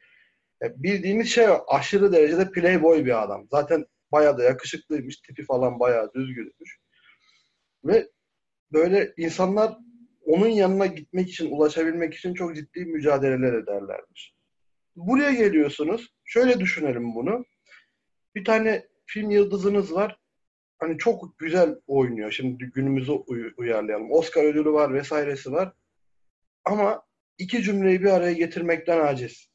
bildiğimiz 0.62 1.28
şey 1.28 1.46
aşırı 1.68 2.12
derecede 2.12 2.50
playboy 2.50 3.04
bir 3.04 3.22
adam. 3.22 3.46
Zaten 3.50 3.86
bayağı 4.12 4.38
da 4.38 4.42
yakışıklıymış. 4.42 5.16
Tipi 5.16 5.44
falan 5.44 5.80
bayağı 5.80 6.12
düzgünmüş. 6.14 6.78
Ve 7.84 8.08
böyle 8.72 9.12
insanlar 9.16 9.76
onun 10.24 10.48
yanına 10.48 10.86
gitmek 10.86 11.28
için, 11.28 11.50
ulaşabilmek 11.50 12.14
için 12.14 12.34
çok 12.34 12.56
ciddi 12.56 12.84
mücadeleler 12.84 13.52
ederlermiş. 13.52 14.34
Buraya 14.96 15.32
geliyorsunuz. 15.32 16.08
Şöyle 16.24 16.60
düşünelim 16.60 17.14
bunu. 17.14 17.44
Bir 18.34 18.44
tane 18.44 18.86
film 19.06 19.30
yıldızınız 19.30 19.94
var. 19.94 20.18
Hani 20.78 20.98
çok 20.98 21.38
güzel 21.38 21.74
oynuyor. 21.86 22.30
Şimdi 22.30 22.64
günümüzü 22.64 23.12
uy- 23.12 23.52
uyarlayalım. 23.56 24.12
Oscar 24.12 24.44
ödülü 24.44 24.72
var 24.72 24.94
vesairesi 24.94 25.52
var. 25.52 25.72
Ama 26.64 27.02
iki 27.38 27.62
cümleyi 27.62 28.00
bir 28.00 28.10
araya 28.10 28.32
getirmekten 28.32 29.00
aciz. 29.00 29.48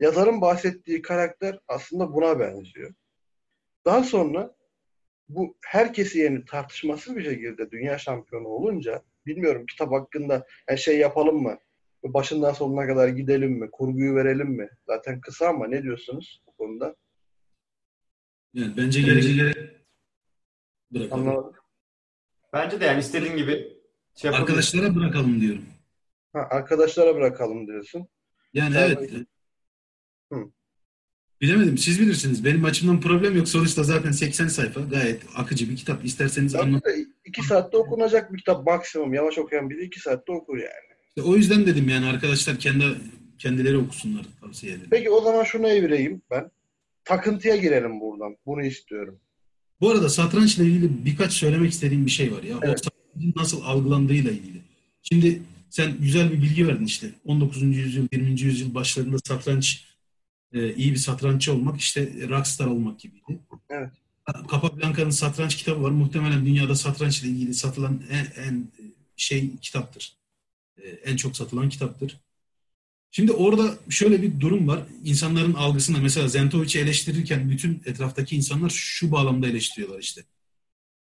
Yazarın 0.00 0.40
bahsettiği 0.40 1.02
karakter 1.02 1.58
aslında 1.68 2.12
buna 2.12 2.38
benziyor. 2.40 2.94
Daha 3.84 4.04
sonra 4.04 4.56
bu 5.28 5.56
herkesi 5.64 6.18
yenip 6.18 6.48
tartışmasız 6.48 7.16
bir 7.16 7.24
şekilde 7.24 7.70
dünya 7.70 7.98
şampiyonu 7.98 8.48
olunca 8.48 9.02
bilmiyorum 9.26 9.66
kitap 9.66 9.92
hakkında 9.92 10.46
yani 10.68 10.78
şey 10.78 10.98
yapalım 10.98 11.42
mı? 11.42 11.58
Başından 12.04 12.52
sonuna 12.52 12.86
kadar 12.86 13.08
gidelim 13.08 13.52
mi? 13.52 13.70
Kurguyu 13.70 14.14
verelim 14.14 14.48
mi? 14.48 14.68
Zaten 14.86 15.20
kısa 15.20 15.48
ama 15.48 15.66
ne 15.66 15.82
diyorsunuz 15.82 16.42
bu 16.46 16.52
konuda? 16.52 16.96
Yani 18.54 18.76
bence 18.76 19.00
gelecek 19.02 19.56
bırakalım. 20.90 21.28
Anlamadım. 21.28 21.54
Bence 22.52 22.80
de 22.80 22.84
yani 22.84 23.00
istediğin 23.00 23.36
gibi 23.36 23.52
şey 24.14 24.30
yapabilirsin. 24.30 24.32
Arkadaşlara 24.32 24.94
bırakalım 24.94 25.40
diyorum. 25.40 25.64
Ha, 26.32 26.48
arkadaşlara 26.50 27.14
bırakalım 27.16 27.66
diyorsun. 27.66 28.08
Yani 28.54 28.74
Tabii. 28.74 29.06
evet. 29.10 29.26
Hı. 30.32 30.50
Bilemedim. 31.40 31.78
Siz 31.78 32.00
bilirsiniz. 32.00 32.44
Benim 32.44 32.64
açımdan 32.64 33.00
problem 33.00 33.36
yok. 33.36 33.48
Sonuçta 33.48 33.82
zaten 33.82 34.10
80 34.10 34.48
sayfa. 34.48 34.80
Gayet 34.80 35.22
akıcı 35.36 35.70
bir 35.70 35.76
kitap. 35.76 36.04
İsterseniz 36.04 36.54
anlat. 36.54 36.82
Bence 36.86 36.98
de 36.98 37.06
iki 37.24 37.42
saatte 37.42 37.76
okunacak 37.76 38.32
bir 38.32 38.38
kitap 38.38 38.66
maksimum. 38.66 39.14
Yavaş 39.14 39.38
okuyan 39.38 39.70
biri 39.70 39.84
iki 39.84 40.00
saatte 40.00 40.32
okur 40.32 40.56
yani. 40.56 40.90
İşte 41.08 41.22
o 41.22 41.36
yüzden 41.36 41.66
dedim 41.66 41.88
yani 41.88 42.06
arkadaşlar 42.06 42.58
kendi 42.58 42.84
kendileri 43.38 43.78
okusunlar 43.78 44.26
tavsiye 44.40 44.72
ederim. 44.72 44.88
Peki 44.90 45.10
o 45.10 45.20
zaman 45.20 45.44
şunu 45.44 45.68
evireyim 45.68 46.22
ben. 46.30 46.50
Takıntıya 47.04 47.56
girelim 47.56 48.00
buradan. 48.00 48.36
Bunu 48.46 48.64
istiyorum. 48.64 49.20
Bu 49.80 49.90
arada 49.90 50.08
satrançla 50.08 50.64
ilgili 50.64 51.04
birkaç 51.04 51.32
söylemek 51.32 51.72
istediğim 51.72 52.06
bir 52.06 52.10
şey 52.10 52.32
var 52.32 52.42
ya. 52.42 52.58
Evet. 52.62 52.80
O 52.80 52.82
satrancın 52.82 53.32
nasıl 53.36 53.62
algılandığıyla 53.62 54.30
ilgili. 54.30 54.60
Şimdi 55.02 55.42
sen 55.70 55.92
güzel 56.00 56.32
bir 56.32 56.42
bilgi 56.42 56.68
verdin 56.68 56.84
işte. 56.84 57.10
19. 57.26 57.62
yüzyıl, 57.62 58.08
20. 58.12 58.40
yüzyıl 58.40 58.74
başlarında 58.74 59.16
satranç 59.18 59.89
e, 60.52 60.74
iyi 60.74 60.92
bir 60.92 60.96
satranççı 60.96 61.52
olmak 61.52 61.80
işte 61.80 62.28
rockstar 62.28 62.66
olmak 62.66 63.00
gibiydi. 63.00 63.38
Evet. 63.70 63.90
Capablanca'nın 64.50 65.10
satranç 65.10 65.56
kitabı 65.56 65.82
var. 65.82 65.90
Muhtemelen 65.90 66.46
dünyada 66.46 66.74
satrançla 66.74 67.28
ilgili 67.28 67.54
satılan 67.54 68.02
en, 68.10 68.42
en 68.42 68.68
şey 69.16 69.56
kitaptır. 69.56 70.16
E, 70.82 70.88
en 70.88 71.16
çok 71.16 71.36
satılan 71.36 71.68
kitaptır. 71.68 72.20
Şimdi 73.10 73.32
orada 73.32 73.74
şöyle 73.88 74.22
bir 74.22 74.40
durum 74.40 74.68
var. 74.68 74.82
İnsanların 75.04 75.54
algısında 75.54 75.98
mesela 75.98 76.28
Zentovic'i 76.28 76.78
eleştirirken 76.78 77.50
bütün 77.50 77.82
etraftaki 77.86 78.36
insanlar 78.36 78.70
şu 78.70 79.12
bağlamda 79.12 79.48
eleştiriyorlar 79.48 79.98
işte. 79.98 80.24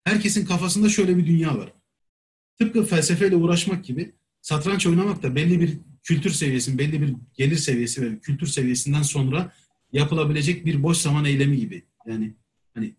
Herkesin 0.04 0.46
kafasında 0.46 0.90
şöyle 0.90 1.18
bir 1.18 1.26
dünya 1.26 1.58
var. 1.58 1.74
Tıpkı 2.60 2.86
felsefeyle 2.86 3.36
uğraşmak 3.36 3.86
gibi 3.86 4.12
satranç 4.42 4.88
oynamak 4.88 5.24
da 5.24 5.36
belli 5.36 5.60
bir 5.60 5.78
kültür 6.08 6.30
seviyesi, 6.30 6.78
belli 6.78 7.02
bir 7.02 7.14
gelir 7.34 7.58
seviyesi 7.58 8.02
ve 8.02 8.20
kültür 8.20 8.48
seviyesinden 8.48 9.02
sonra 9.02 9.54
yapılabilecek 9.94 10.66
bir 10.66 10.84
boş 10.84 10.98
zaman 10.98 11.26
eylemi 11.26 11.58
gibi. 11.58 11.84
Yani 12.08 12.34
hani 12.74 12.96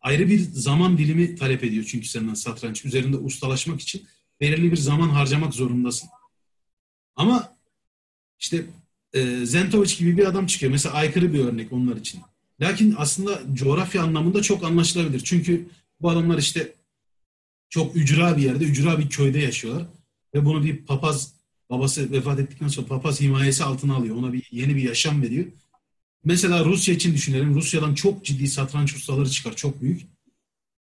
ayrı 0.00 0.28
bir 0.28 0.38
zaman 0.38 0.98
dilimi 0.98 1.36
talep 1.36 1.64
ediyor 1.64 1.84
çünkü 1.88 2.08
senden 2.08 2.34
satranç 2.34 2.84
üzerinde 2.84 3.16
ustalaşmak 3.16 3.80
için 3.80 4.06
belirli 4.40 4.70
bir 4.70 4.76
zaman 4.76 5.08
harcamak 5.08 5.54
zorundasın. 5.54 6.08
Ama 7.16 7.56
işte 8.38 8.66
e, 9.12 9.46
Zentovic 9.46 9.94
gibi 9.98 10.16
bir 10.16 10.26
adam 10.26 10.46
çıkıyor. 10.46 10.72
Mesela 10.72 10.94
aykırı 10.94 11.32
bir 11.32 11.40
örnek 11.40 11.72
onlar 11.72 11.96
için. 11.96 12.20
Lakin 12.60 12.94
aslında 12.98 13.42
coğrafya 13.52 14.02
anlamında 14.02 14.42
çok 14.42 14.64
anlaşılabilir. 14.64 15.20
Çünkü 15.24 15.68
bu 16.00 16.10
adamlar 16.10 16.38
işte 16.38 16.72
çok 17.68 17.96
ücra 17.96 18.36
bir 18.36 18.42
yerde, 18.42 18.64
ücra 18.64 18.98
bir 18.98 19.08
köyde 19.08 19.38
yaşıyorlar. 19.38 19.86
Ve 20.34 20.44
bunu 20.44 20.64
bir 20.64 20.86
papaz, 20.86 21.37
babası 21.70 22.12
vefat 22.12 22.40
ettikten 22.40 22.68
sonra 22.68 22.86
papaz 22.86 23.20
himayesi 23.20 23.64
altına 23.64 23.94
alıyor. 23.94 24.16
Ona 24.16 24.32
bir 24.32 24.48
yeni 24.50 24.76
bir 24.76 24.82
yaşam 24.82 25.22
veriyor. 25.22 25.46
Mesela 26.24 26.64
Rusya 26.64 26.94
için 26.94 27.14
düşünelim. 27.14 27.54
Rusya'dan 27.54 27.94
çok 27.94 28.24
ciddi 28.24 28.48
satranç 28.48 28.94
ustaları 28.94 29.30
çıkar. 29.30 29.56
Çok 29.56 29.82
büyük. 29.82 30.02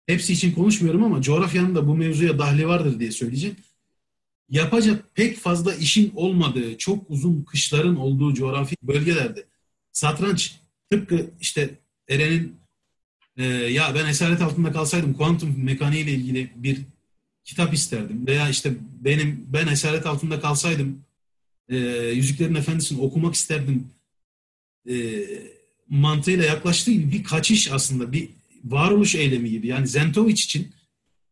Hepsi 0.05 0.33
için 0.33 0.51
konuşmuyorum 0.51 1.03
ama 1.03 1.21
coğrafyanın 1.21 1.75
da 1.75 1.87
bu 1.87 1.95
mevzuya 1.95 2.39
dahli 2.39 2.67
vardır 2.67 2.99
diye 2.99 3.11
söyleyeceğim. 3.11 3.55
Yapacak 4.49 5.15
pek 5.15 5.37
fazla 5.37 5.75
işin 5.75 6.11
olmadığı, 6.15 6.77
çok 6.77 7.09
uzun 7.09 7.43
kışların 7.43 7.95
olduğu 7.95 8.33
coğrafi 8.33 8.75
bölgelerde 8.83 9.45
satranç 9.91 10.55
tıpkı 10.91 11.31
işte 11.41 11.69
Eren'in 12.09 12.55
e, 13.37 13.43
ya 13.45 13.95
ben 13.95 14.05
esaret 14.05 14.41
altında 14.41 14.71
kalsaydım 14.71 15.13
kuantum 15.13 15.55
mekaniği 15.63 16.03
ile 16.03 16.11
ilgili 16.11 16.51
bir 16.55 16.81
kitap 17.43 17.73
isterdim 17.73 18.27
veya 18.27 18.49
işte 18.49 18.73
benim 18.99 19.45
ben 19.47 19.67
esaret 19.67 20.05
altında 20.05 20.39
kalsaydım 20.39 21.03
e, 21.69 21.77
Yüzüklerin 22.15 22.55
Efendisi'ni 22.55 23.01
okumak 23.01 23.35
isterdim 23.35 23.87
e, 24.89 25.25
mantığıyla 25.89 26.45
yaklaştığı 26.45 26.91
gibi 26.91 27.11
bir 27.11 27.23
kaçış 27.23 27.71
aslında 27.71 28.11
bir 28.11 28.29
varoluş 28.63 29.15
eylemi 29.15 29.49
gibi. 29.49 29.67
Yani 29.67 29.87
Zentovic 29.87 30.33
için 30.33 30.71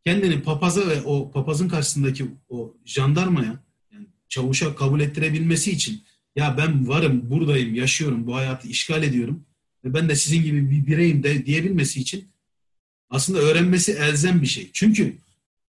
kendini 0.06 0.42
papaza 0.42 0.88
ve 0.88 1.02
o 1.02 1.32
papazın 1.32 1.70
karşısındaki 1.70 2.26
o 2.50 2.74
jandarmaya 2.86 3.64
yani 3.94 4.06
çavuşa 4.30 4.76
kabul 4.76 5.00
ettirebilmesi 5.00 5.72
için 5.72 6.04
ya 6.36 6.58
ben 6.58 6.88
varım, 6.88 7.30
buradayım, 7.30 7.76
yaşıyorum, 7.76 8.28
bu 8.28 8.36
hayatı 8.36 8.68
işgal 8.68 9.04
ediyorum 9.04 9.46
ve 9.86 9.94
ben 9.94 10.10
de 10.10 10.16
sizin 10.16 10.44
gibi 10.44 10.72
bir 10.72 10.88
bireyim 10.88 11.24
de 11.24 11.46
diyebilmesi 11.46 12.00
için 12.00 12.28
aslında 13.10 13.40
öğrenmesi 13.40 13.92
elzem 13.92 14.42
bir 14.42 14.48
şey. 14.48 14.70
Çünkü 14.74 15.18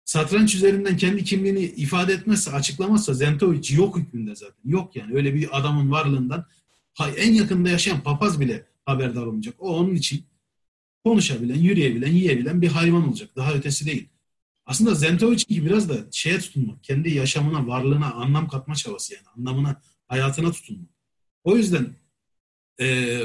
satranç 0.10 0.56
üzerinden 0.56 0.98
kendi 0.98 1.24
kimliğini 1.24 1.60
ifade 1.60 2.14
etmezse, 2.14 2.52
açıklamazsa 2.52 3.14
Zentovic 3.14 3.76
yok 3.76 3.98
hükmünde 3.98 4.36
zaten. 4.36 4.62
Yok 4.66 4.96
yani 4.96 5.16
öyle 5.16 5.36
bir 5.36 5.60
adamın 5.60 5.92
varlığından 5.92 6.46
en 7.18 7.34
yakında 7.34 7.70
yaşayan 7.70 8.02
papaz 8.02 8.40
bile 8.40 8.66
haberdar 8.86 9.26
olmayacak. 9.26 9.56
O 9.60 9.78
onun 9.78 9.96
için 9.96 10.26
konuşabilen, 11.04 11.56
yürüyebilen, 11.56 12.12
yiyebilen 12.12 12.62
bir 12.62 12.68
hayvan 12.68 13.10
olacak. 13.10 13.30
Daha 13.36 13.54
ötesi 13.54 13.86
değil. 13.86 14.10
Aslında 14.66 14.96
Zentovic 14.96 15.44
gibi 15.48 15.66
biraz 15.66 15.90
da 15.90 15.98
şeye 16.12 16.40
tutunmak, 16.40 16.84
kendi 16.84 17.10
yaşamına, 17.10 17.68
varlığına 17.68 18.14
anlam 18.14 18.48
katma 18.48 18.76
çabası 18.76 19.14
yani. 19.14 19.26
Anlamına, 19.38 19.82
hayatına 20.08 20.52
tutunmak. 20.52 20.90
O 21.44 21.58
yüzden 21.58 21.88
e, 22.82 23.20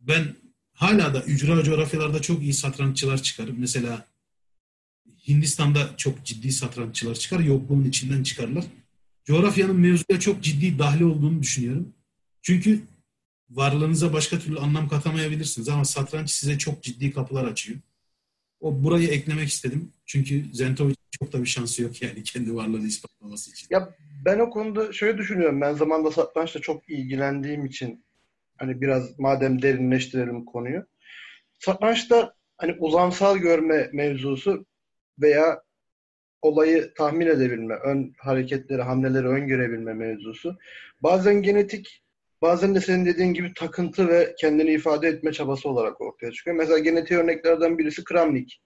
ben 0.00 0.36
hala 0.72 1.14
da 1.14 1.22
ücra 1.22 1.64
coğrafyalarda 1.64 2.22
çok 2.22 2.42
iyi 2.42 2.54
satranççılar 2.54 3.22
çıkar. 3.22 3.48
Mesela 3.56 4.06
Hindistan'da 5.28 5.96
çok 5.96 6.24
ciddi 6.24 6.52
satranççılar 6.52 7.14
çıkar. 7.14 7.40
Yokluğun 7.40 7.84
içinden 7.84 8.22
çıkarlar. 8.22 8.64
Coğrafyanın 9.24 9.80
mevzuya 9.80 10.20
çok 10.20 10.42
ciddi 10.42 10.78
dahli 10.78 11.04
olduğunu 11.04 11.42
düşünüyorum. 11.42 11.94
Çünkü 12.42 12.80
varlığınıza 13.50 14.12
başka 14.12 14.38
türlü 14.38 14.58
anlam 14.58 14.88
katamayabilirsiniz 14.88 15.68
ama 15.68 15.84
satranç 15.84 16.30
size 16.30 16.58
çok 16.58 16.82
ciddi 16.82 17.12
kapılar 17.12 17.44
açıyor. 17.44 17.78
O 18.60 18.84
burayı 18.84 19.08
eklemek 19.08 19.48
istedim. 19.48 19.92
Çünkü 20.06 20.44
Zentovic 20.52 20.94
çok 21.10 21.32
da 21.32 21.42
bir 21.42 21.46
şansı 21.46 21.82
yok 21.82 22.02
yani 22.02 22.22
kendi 22.22 22.54
varlığını 22.54 22.86
ispatlaması 22.86 23.50
için. 23.50 23.66
Ya 23.70 23.94
ben 24.24 24.38
o 24.38 24.50
konuda 24.50 24.92
şöyle 24.92 25.18
düşünüyorum. 25.18 25.60
Ben 25.60 25.74
zamanda 25.74 26.10
satrançla 26.10 26.60
çok 26.60 26.88
ilgilendiğim 26.88 27.66
için 27.66 28.04
hani 28.56 28.80
biraz 28.80 29.18
madem 29.18 29.62
derinleştirelim 29.62 30.44
konuyu. 30.44 30.86
Satrançta 31.58 32.34
hani 32.56 32.72
uzamsal 32.78 33.38
görme 33.38 33.90
mevzusu 33.92 34.66
veya 35.20 35.62
olayı 36.42 36.94
tahmin 36.94 37.26
edebilme, 37.26 37.74
ön 37.74 38.12
hareketleri, 38.18 38.82
hamleleri 38.82 39.28
öngörebilme 39.28 39.94
mevzusu. 39.94 40.56
Bazen 41.02 41.42
genetik 41.42 42.02
Bazen 42.42 42.74
de 42.74 42.80
senin 42.80 43.06
dediğin 43.06 43.34
gibi 43.34 43.54
takıntı 43.54 44.08
ve 44.08 44.34
kendini 44.38 44.70
ifade 44.70 45.08
etme 45.08 45.32
çabası 45.32 45.68
olarak 45.68 46.00
ortaya 46.00 46.32
çıkıyor. 46.32 46.56
Mesela 46.56 46.78
genetik 46.78 47.12
örneklerden 47.12 47.78
birisi 47.78 48.04
Kramnik. 48.04 48.60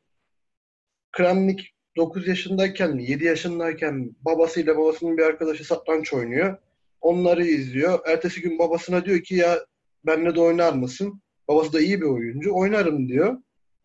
Kramnik 1.13 1.75
9 1.97 2.29
yaşındayken 2.29 2.97
mi, 2.97 3.11
7 3.11 3.25
yaşındayken 3.25 4.17
babasıyla 4.21 4.77
babasının 4.77 5.17
bir 5.19 5.23
arkadaşı 5.23 5.65
satranç 5.65 6.13
oynuyor. 6.13 6.57
Onları 7.01 7.45
izliyor. 7.45 7.99
Ertesi 8.07 8.41
gün 8.41 8.59
babasına 8.59 9.05
diyor 9.05 9.21
ki 9.21 9.35
ya 9.35 9.67
benle 10.07 10.35
de 10.35 10.41
oynar 10.41 10.73
mısın? 10.73 11.23
Babası 11.49 11.73
da 11.73 11.81
iyi 11.81 12.01
bir 12.01 12.07
oyuncu. 12.07 12.55
Oynarım 12.55 13.09
diyor. 13.09 13.37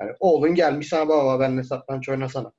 Yani 0.01 0.11
oğlun 0.19 0.55
gelmiş 0.55 0.87
sana 0.87 1.09
baba 1.09 1.39
benle 1.39 1.63
satranç 1.63 2.09
oynasana. 2.09 2.51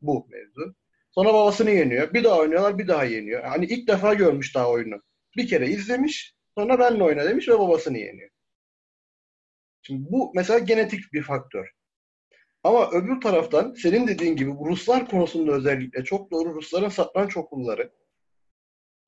Bu 0.00 0.26
mevzu. 0.30 0.74
Sonra 1.10 1.34
babasını 1.34 1.70
yeniyor. 1.70 2.14
Bir 2.14 2.24
daha 2.24 2.38
oynuyorlar, 2.38 2.78
bir 2.78 2.88
daha 2.88 3.04
yeniyor. 3.04 3.44
Hani 3.44 3.64
ilk 3.64 3.88
defa 3.88 4.14
görmüş 4.14 4.54
daha 4.54 4.70
oyunu. 4.70 5.02
Bir 5.36 5.48
kere 5.48 5.68
izlemiş, 5.68 6.36
Sonra 6.58 6.78
benle 6.78 7.02
oyna 7.02 7.24
demiş 7.24 7.48
ve 7.48 7.58
babasını 7.58 7.98
yeniyor. 7.98 8.30
Şimdi 9.82 10.06
bu 10.10 10.32
mesela 10.34 10.58
genetik 10.58 11.12
bir 11.12 11.22
faktör. 11.22 11.70
Ama 12.62 12.90
öbür 12.90 13.20
taraftan 13.20 13.74
senin 13.74 14.08
dediğin 14.08 14.36
gibi 14.36 14.50
Ruslar 14.50 15.08
konusunda 15.08 15.52
özellikle 15.52 16.04
çok 16.04 16.30
doğru 16.30 16.54
Rusların 16.54 16.88
satranç 16.88 17.36
okulları 17.36 17.92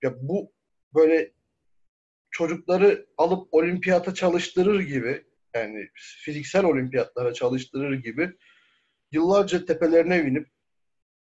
ya 0.03 0.15
bu 0.29 0.53
böyle 0.95 1.33
çocukları 2.31 3.07
alıp 3.17 3.55
olimpiyata 3.55 4.15
çalıştırır 4.15 4.81
gibi 4.81 5.25
yani 5.55 5.89
fiziksel 5.95 6.65
olimpiyatlara 6.65 7.33
çalıştırır 7.35 7.95
gibi 7.95 8.33
yıllarca 9.13 9.65
tepelerine 9.65 10.27
binip 10.27 10.49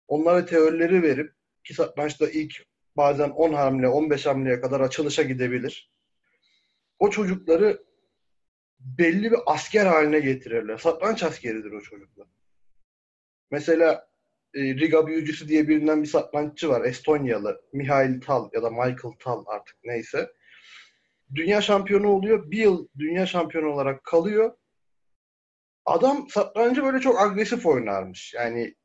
onlara 0.07 0.45
teorileri 0.45 1.03
verip 1.03 1.33
ki 1.63 1.73
satrançta 1.73 2.29
ilk 2.29 2.65
bazen 2.97 3.29
10 3.29 3.53
hamle 3.53 3.87
15 3.87 4.25
hamleye 4.25 4.61
kadar 4.61 4.79
açılışa 4.79 5.23
gidebilir 5.23 5.91
o 7.01 7.09
çocukları 7.09 7.83
belli 8.79 9.31
bir 9.31 9.39
asker 9.45 9.85
haline 9.85 10.19
getirirler. 10.19 10.77
Satranç 10.77 11.23
askeridir 11.23 11.71
o 11.71 11.81
çocuklar. 11.81 12.27
Mesela 13.51 14.09
e, 14.53 14.59
Riga 14.59 15.07
büyücüsü 15.07 15.47
diye 15.47 15.67
bilinen 15.67 16.03
bir 16.03 16.07
satranççı 16.07 16.69
var. 16.69 16.85
Estonyalı. 16.85 17.61
Mihail 17.73 18.21
Tal 18.21 18.49
ya 18.53 18.63
da 18.63 18.69
Michael 18.69 19.13
Tal 19.19 19.45
artık 19.47 19.75
neyse. 19.83 20.31
Dünya 21.35 21.61
şampiyonu 21.61 22.07
oluyor. 22.07 22.51
Bir 22.51 22.57
yıl 22.57 22.87
dünya 22.97 23.25
şampiyonu 23.25 23.67
olarak 23.67 24.03
kalıyor. 24.03 24.53
Adam 25.85 26.29
satrancı 26.29 26.83
böyle 26.83 26.99
çok 26.99 27.21
agresif 27.21 27.65
oynarmış. 27.65 28.33
Yani 28.33 28.75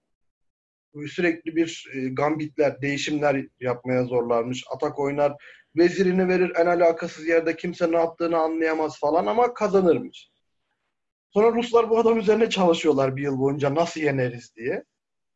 sürekli 1.08 1.56
bir 1.56 1.90
e, 1.94 2.08
gambitler, 2.08 2.82
değişimler 2.82 3.46
yapmaya 3.60 4.04
zorlarmış. 4.04 4.64
Atak 4.74 4.98
oynar, 4.98 5.32
vezirini 5.76 6.28
verir 6.28 6.52
en 6.56 6.66
alakasız 6.66 7.26
yerde 7.26 7.56
kimse 7.56 7.92
ne 7.92 7.96
yaptığını 7.96 8.38
anlayamaz 8.38 9.00
falan 9.00 9.26
ama 9.26 9.54
kazanırmış. 9.54 10.30
Sonra 11.30 11.56
Ruslar 11.56 11.90
bu 11.90 11.98
adam 11.98 12.18
üzerine 12.18 12.50
çalışıyorlar 12.50 13.16
bir 13.16 13.22
yıl 13.22 13.38
boyunca 13.38 13.74
nasıl 13.74 14.00
yeneriz 14.00 14.56
diye. 14.56 14.84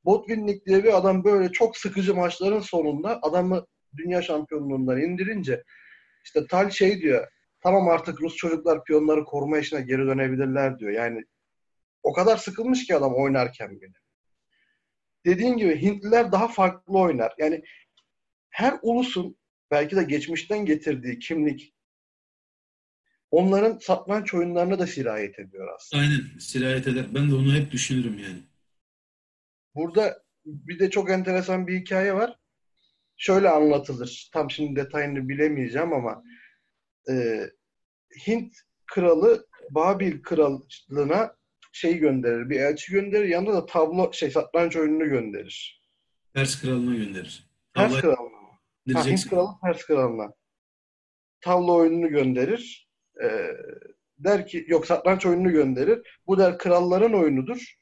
Botvinnik 0.05 0.67
diye 0.67 0.85
bir 0.85 0.97
adam 0.97 1.25
böyle 1.25 1.53
çok 1.53 1.77
sıkıcı 1.77 2.15
maçların 2.15 2.61
sonunda 2.61 3.19
adamı 3.23 3.67
dünya 3.97 4.23
şampiyonluğundan 4.23 5.01
indirince 5.01 5.65
işte 6.25 6.47
Tal 6.47 6.71
şey 6.71 7.01
diyor 7.01 7.27
tamam 7.61 7.89
artık 7.89 8.21
Rus 8.21 8.37
çocuklar 8.37 8.85
piyonları 8.85 9.25
koruma 9.25 9.59
işine 9.59 9.81
geri 9.81 10.07
dönebilirler 10.07 10.79
diyor. 10.79 10.93
Yani 10.93 11.25
o 12.03 12.13
kadar 12.13 12.37
sıkılmış 12.37 12.87
ki 12.87 12.97
adam 12.97 13.15
oynarken 13.15 13.81
bile. 13.81 13.93
Dediğin 15.27 15.57
gibi 15.57 15.83
Hintliler 15.83 16.33
daha 16.33 16.49
farklı 16.49 16.99
oynar. 16.99 17.35
Yani 17.39 17.63
her 18.51 18.79
ulusun 18.83 19.37
belki 19.71 19.97
de 19.97 20.03
geçmişten 20.03 20.67
getirdiği 20.67 21.19
kimlik 21.19 21.75
onların 23.31 23.79
satranç 23.79 24.35
oyunlarına 24.35 24.79
da 24.79 24.87
sirayet 24.87 25.39
ediyor 25.39 25.69
aslında. 25.75 26.03
Aynen 26.03 26.39
sirayet 26.39 26.89
eder. 26.89 27.07
Ben 27.15 27.31
de 27.31 27.35
onu 27.35 27.55
hep 27.55 27.71
düşünürüm 27.71 28.19
yani. 28.19 28.43
Burada 29.75 30.23
bir 30.45 30.79
de 30.79 30.91
çok 30.91 31.11
enteresan 31.11 31.67
bir 31.67 31.81
hikaye 31.81 32.15
var. 32.15 32.40
Şöyle 33.21 33.49
anlatılır. 33.49 34.31
Tam 34.33 34.51
şimdi 34.51 34.81
detayını 34.81 35.29
bilemeyeceğim 35.29 35.93
ama 35.93 36.23
e, 37.11 37.45
Hint 38.27 38.55
kralı 38.87 39.47
Babil 39.71 40.23
krallığına 40.23 41.37
şey 41.73 41.99
gönderir, 41.99 42.51
bir 42.51 42.61
elçi 42.61 42.93
gönderir. 42.93 43.29
Yanında 43.29 43.53
da 43.53 43.67
tablo 43.67 44.13
şey 44.13 44.31
satranç 44.31 44.77
oyununu 44.77 45.09
gönderir. 45.09 45.83
Pers 46.35 46.61
kralına 46.61 46.97
gönderir. 46.97 47.51
Pers 47.75 48.01
kralına. 48.01 48.37
Ha, 48.93 49.07
Hint 49.07 49.29
kralı 49.31 49.49
Pers 49.65 49.85
kralına. 49.85 50.33
Tavla 51.41 51.73
oyununu 51.73 52.09
gönderir. 52.09 52.91
Ee, 53.23 53.51
der 54.19 54.47
ki 54.47 54.65
yok 54.69 54.87
satranç 54.87 55.27
oyununu 55.27 55.53
gönderir. 55.53 56.21
Bu 56.27 56.39
der 56.39 56.59
kralların 56.59 57.13
oyunudur. 57.13 57.75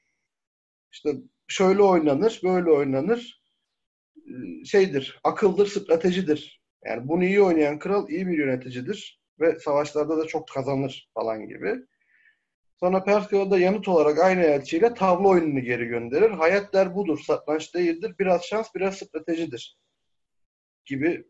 İşte 0.92 1.14
şöyle 1.48 1.82
oynanır, 1.82 2.40
böyle 2.44 2.70
oynanır. 2.70 3.37
Şeydir, 4.64 5.20
akıldır, 5.24 5.66
stratejidir. 5.66 6.60
Yani 6.84 7.08
bunu 7.08 7.24
iyi 7.24 7.40
oynayan 7.42 7.78
kral 7.78 8.08
iyi 8.08 8.26
bir 8.26 8.38
yöneticidir. 8.38 9.20
ve 9.40 9.58
savaşlarda 9.58 10.18
da 10.18 10.26
çok 10.26 10.48
kazanır 10.48 11.08
falan 11.14 11.48
gibi. 11.48 11.74
Sonra 12.80 13.04
Perskala 13.04 13.50
da 13.50 13.58
yanıt 13.58 13.88
olarak 13.88 14.18
aynı 14.18 14.40
elçiyle 14.40 14.94
tavla 14.94 15.28
oyununu 15.28 15.60
geri 15.60 15.84
gönderir. 15.84 16.30
Hayat 16.30 16.74
der 16.74 16.94
budur, 16.94 17.18
satranç 17.26 17.74
değildir. 17.74 18.14
Biraz 18.18 18.44
şans, 18.44 18.74
biraz 18.74 18.96
stratejidir. 18.96 19.76
Gibi. 20.84 21.24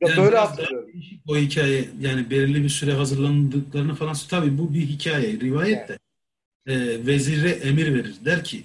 Ya 0.00 0.08
Yani 0.08 0.16
böyle 0.16 0.36
hatırlıyorum. 0.36 0.90
O 1.28 1.36
hikaye 1.36 1.84
yani 2.00 2.30
belirli 2.30 2.62
bir 2.62 2.68
süre 2.68 2.92
hazırlandıklarını 2.92 3.94
falan 3.94 4.16
tabii 4.30 4.58
bu 4.58 4.74
bir 4.74 4.80
hikaye, 4.80 5.32
rivayet 5.32 5.88
de. 5.88 5.98
Ee, 6.66 7.06
vezire 7.06 7.50
emir 7.50 7.94
verir. 7.94 8.16
Der 8.24 8.44
ki 8.44 8.64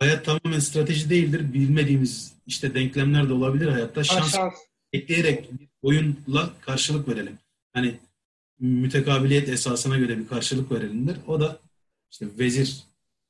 hayat 0.00 0.24
tamamen 0.24 0.58
strateji 0.58 1.10
değildir. 1.10 1.52
Bilmediğimiz 1.52 2.32
işte 2.46 2.74
denklemler 2.74 3.28
de 3.28 3.32
olabilir 3.32 3.68
hayatta. 3.68 4.00
Ha, 4.00 4.04
Şans 4.04 4.32
şans. 4.32 4.54
ekleyerek 4.92 5.52
bir 5.52 5.68
oyunla 5.82 6.50
karşılık 6.60 7.08
verelim. 7.08 7.38
Hani 7.72 7.94
mütekabiliyet 8.60 9.48
esasına 9.48 9.98
göre 9.98 10.18
bir 10.18 10.28
karşılık 10.28 10.72
verelim 10.72 11.08
der. 11.08 11.16
O 11.26 11.40
da 11.40 11.60
işte 12.10 12.26
vezir 12.38 12.82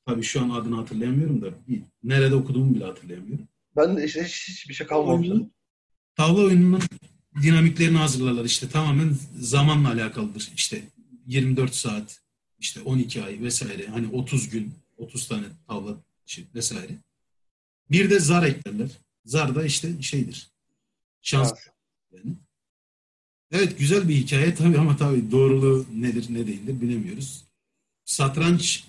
tabii 0.05 0.23
şu 0.23 0.41
an 0.41 0.49
adını 0.49 0.75
hatırlayamıyorum 0.75 1.41
da 1.41 1.47
bir, 1.67 1.81
nerede 2.03 2.35
okuduğumu 2.35 2.75
bile 2.75 2.85
hatırlayamıyorum. 2.85 3.47
Ben 3.75 3.97
de 3.97 4.05
işte 4.05 4.23
hiç, 4.23 4.49
hiçbir 4.49 4.73
şey. 4.73 4.87
Oyunun, 4.91 5.51
tavla 6.15 6.41
oyununun 6.41 6.81
dinamiklerini 7.41 7.97
hazırlarlar. 7.97 8.45
İşte 8.45 8.69
tamamen 8.69 9.15
zamanla 9.39 9.89
alakalıdır. 9.89 10.51
İşte 10.55 10.81
24 11.27 11.75
saat, 11.75 12.19
işte 12.59 12.81
12 12.81 13.23
ay 13.23 13.41
vesaire. 13.41 13.87
Hani 13.87 14.07
30 14.07 14.49
gün, 14.49 14.71
30 14.97 15.27
tane 15.27 15.43
tavla 15.67 15.97
şey 16.29 16.45
vesaire. 16.55 16.93
Bir 17.91 18.09
de 18.09 18.19
zar 18.19 18.43
eklerler. 18.43 18.89
Zar 19.25 19.55
da 19.55 19.65
işte 19.65 20.01
şeydir. 20.01 20.49
Şans 21.21 21.49
Şans. 21.49 21.59
yani. 22.11 22.35
Evet 23.51 23.79
güzel 23.79 24.09
bir 24.09 24.15
hikaye 24.15 24.55
tabii 24.55 24.77
ama 24.77 24.97
tabii 24.97 25.31
doğruluğu 25.31 25.85
nedir 25.93 26.25
ne 26.29 26.47
değildir 26.47 26.81
bilemiyoruz. 26.81 27.43
Satranç 28.05 28.83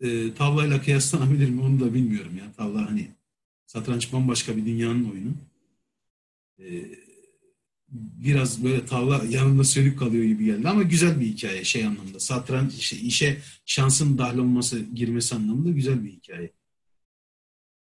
e, 0.00 0.34
tavlayla 0.34 0.82
kıyaslanabilir 0.82 1.48
mi 1.48 1.60
onu 1.62 1.80
da 1.80 1.94
bilmiyorum 1.94 2.36
ya. 2.36 2.52
Tavla 2.52 2.90
hani 2.90 3.10
satranç 3.66 4.12
bambaşka 4.12 4.56
bir 4.56 4.66
dünyanın 4.66 5.10
oyunu. 5.10 5.32
E, 6.58 6.64
biraz 7.92 8.64
böyle 8.64 8.86
tavla 8.86 9.24
yanında 9.28 9.64
sönük 9.64 9.98
kalıyor 9.98 10.24
gibi 10.24 10.44
geldi 10.44 10.68
ama 10.68 10.82
güzel 10.82 11.20
bir 11.20 11.26
hikaye 11.26 11.64
şey 11.64 11.86
anlamda. 11.86 12.20
Satranç 12.20 12.74
işte 12.74 12.96
işe 12.96 13.38
şansın 13.66 14.18
dahil 14.18 14.38
olması 14.38 14.80
girmesi 14.94 15.34
anlamında 15.34 15.70
güzel 15.70 16.04
bir 16.04 16.10
hikaye. 16.10 16.52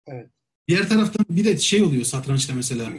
Evet. 0.08 0.30
Diğer 0.68 0.90
taraftan 0.90 1.26
bir 1.30 1.46
de 1.46 1.58
şey 1.58 1.84
oluyor 1.84 2.04
satrançta 2.04 2.54
mesela 2.54 2.90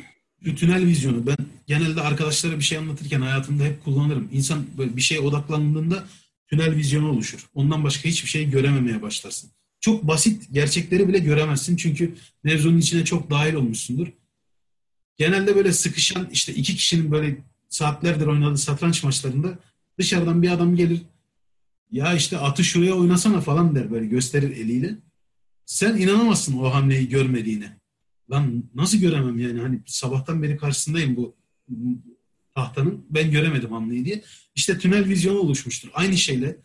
şu 0.44 0.54
tünel 0.54 0.86
vizyonu. 0.86 1.26
Ben 1.26 1.36
genelde 1.66 2.00
arkadaşlara 2.00 2.58
bir 2.58 2.64
şey 2.64 2.78
anlatırken 2.78 3.20
hayatımda 3.20 3.64
hep 3.64 3.84
kullanırım. 3.84 4.28
İnsan 4.32 4.66
böyle 4.78 4.96
bir 4.96 5.00
şeye 5.00 5.20
odaklandığında 5.20 6.04
tünel 6.46 6.76
vizyonu 6.76 7.10
oluşur. 7.10 7.46
Ondan 7.54 7.84
başka 7.84 8.08
hiçbir 8.08 8.28
şey 8.28 8.50
görememeye 8.50 9.02
başlarsın. 9.02 9.50
Çok 9.80 10.08
basit 10.08 10.48
gerçekleri 10.52 11.08
bile 11.08 11.18
göremezsin 11.18 11.76
çünkü 11.76 12.14
mevzunun 12.44 12.78
içine 12.78 13.04
çok 13.04 13.30
dahil 13.30 13.54
olmuşsundur. 13.54 14.08
Genelde 15.20 15.56
böyle 15.56 15.72
sıkışan 15.72 16.28
işte 16.32 16.54
iki 16.54 16.76
kişinin 16.76 17.12
böyle 17.12 17.36
saatlerdir 17.68 18.26
oynadığı 18.26 18.58
satranç 18.58 19.04
maçlarında 19.04 19.58
dışarıdan 19.98 20.42
bir 20.42 20.50
adam 20.50 20.76
gelir 20.76 21.02
ya 21.90 22.14
işte 22.14 22.38
atı 22.38 22.64
şuraya 22.64 22.94
oynasana 22.94 23.40
falan 23.40 23.74
der 23.74 23.90
böyle 23.90 24.06
gösterir 24.06 24.50
eliyle. 24.50 24.96
Sen 25.66 25.96
inanamazsın 25.96 26.58
o 26.58 26.74
hamleyi 26.74 27.08
görmediğine. 27.08 27.76
Lan 28.30 28.64
nasıl 28.74 28.98
göremem 28.98 29.38
yani 29.38 29.60
hani 29.60 29.80
sabahtan 29.86 30.42
beri 30.42 30.56
karşısındayım 30.56 31.16
bu 31.16 31.36
tahtanın 32.54 33.06
ben 33.10 33.30
göremedim 33.30 33.72
hamleyi 33.72 34.04
diye. 34.04 34.22
İşte 34.54 34.78
tünel 34.78 35.08
vizyonu 35.08 35.38
oluşmuştur. 35.38 35.88
Aynı 35.94 36.16
şeyle 36.16 36.56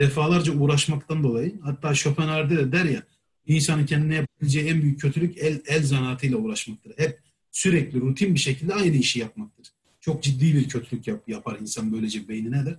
defalarca 0.00 0.52
uğraşmaktan 0.52 1.22
dolayı 1.22 1.60
hatta 1.62 1.94
Schopenhauer 1.94 2.50
de 2.50 2.72
der 2.72 2.84
ya 2.84 3.02
insanın 3.46 3.86
kendine 3.86 4.14
yapabileceği 4.14 4.68
en 4.68 4.82
büyük 4.82 5.00
kötülük 5.00 5.38
el, 5.38 5.60
el 5.66 5.82
zanaatıyla 5.82 6.38
uğraşmaktır. 6.38 6.98
Hep 6.98 7.29
sürekli 7.50 8.00
rutin 8.00 8.34
bir 8.34 8.40
şekilde 8.40 8.74
aynı 8.74 8.96
işi 8.96 9.18
yapmaktır. 9.18 9.66
Çok 10.00 10.22
ciddi 10.22 10.54
bir 10.54 10.68
kötülük 10.68 11.06
yap, 11.06 11.28
yapar 11.28 11.58
insan 11.60 11.92
böylece 11.92 12.28
beynine 12.28 12.66
de. 12.66 12.78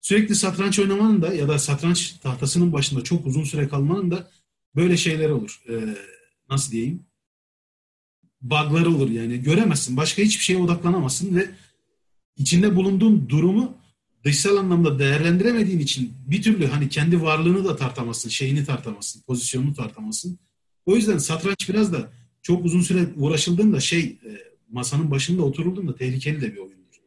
Sürekli 0.00 0.34
satranç 0.34 0.78
oynamanın 0.78 1.22
da 1.22 1.34
ya 1.34 1.48
da 1.48 1.58
satranç 1.58 2.12
tahtasının 2.12 2.72
başında 2.72 3.04
çok 3.04 3.26
uzun 3.26 3.44
süre 3.44 3.68
kalmanın 3.68 4.10
da 4.10 4.30
böyle 4.76 4.96
şeyler 4.96 5.30
olur. 5.30 5.62
Ee, 5.68 5.96
nasıl 6.50 6.72
diyeyim? 6.72 7.02
Bug'ları 8.42 8.90
olur 8.90 9.10
yani. 9.10 9.42
Göremezsin. 9.42 9.96
Başka 9.96 10.22
hiçbir 10.22 10.44
şeye 10.44 10.58
odaklanamazsın 10.58 11.36
ve 11.36 11.50
içinde 12.36 12.76
bulunduğun 12.76 13.28
durumu 13.28 13.76
dışsal 14.24 14.56
anlamda 14.56 14.98
değerlendiremediğin 14.98 15.78
için 15.78 16.12
bir 16.26 16.42
türlü 16.42 16.66
hani 16.66 16.88
kendi 16.88 17.22
varlığını 17.22 17.64
da 17.64 17.76
tartamazsın, 17.76 18.28
şeyini 18.28 18.64
tartamazsın, 18.64 19.22
pozisyonunu 19.22 19.74
tartamazsın. 19.74 20.38
O 20.86 20.96
yüzden 20.96 21.18
satranç 21.18 21.68
biraz 21.68 21.92
da 21.92 22.12
çok 22.42 22.64
uzun 22.64 22.80
süre 22.80 23.06
uğraşıldığında 23.16 23.80
şey 23.80 24.00
e, 24.00 24.30
masanın 24.70 25.10
başında 25.10 25.42
oturulduğunda 25.42 25.94
tehlikeli 25.94 26.40
de 26.40 26.52
bir 26.52 26.58
oyundur. 26.58 27.00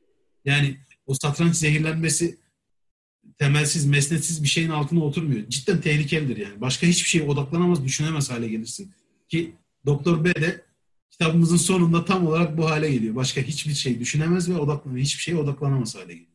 Yani 0.45 0.77
o 1.05 1.13
satranç 1.13 1.55
zehirlenmesi 1.55 2.37
temelsiz, 3.37 3.85
mesnetsiz 3.85 4.43
bir 4.43 4.47
şeyin 4.47 4.69
altına 4.69 5.03
oturmuyor. 5.03 5.49
Cidden 5.49 5.81
tehlikelidir 5.81 6.37
yani. 6.37 6.61
Başka 6.61 6.87
hiçbir 6.87 7.09
şeye 7.09 7.23
odaklanamaz, 7.23 7.83
düşünemez 7.83 8.31
hale 8.31 8.47
gelirsin. 8.47 8.91
Ki 9.27 9.53
Doktor 9.85 10.23
B 10.23 10.35
de 10.35 10.61
kitabımızın 11.09 11.57
sonunda 11.57 12.05
tam 12.05 12.27
olarak 12.27 12.57
bu 12.57 12.69
hale 12.69 12.91
geliyor. 12.91 13.15
Başka 13.15 13.41
hiçbir 13.41 13.73
şey 13.73 13.99
düşünemez 13.99 14.49
ve 14.49 14.57
odaklanamaz, 14.57 15.03
hiçbir 15.03 15.21
şeye 15.21 15.35
odaklanamaz 15.37 15.95
hale 15.95 16.13
geliyor. 16.13 16.29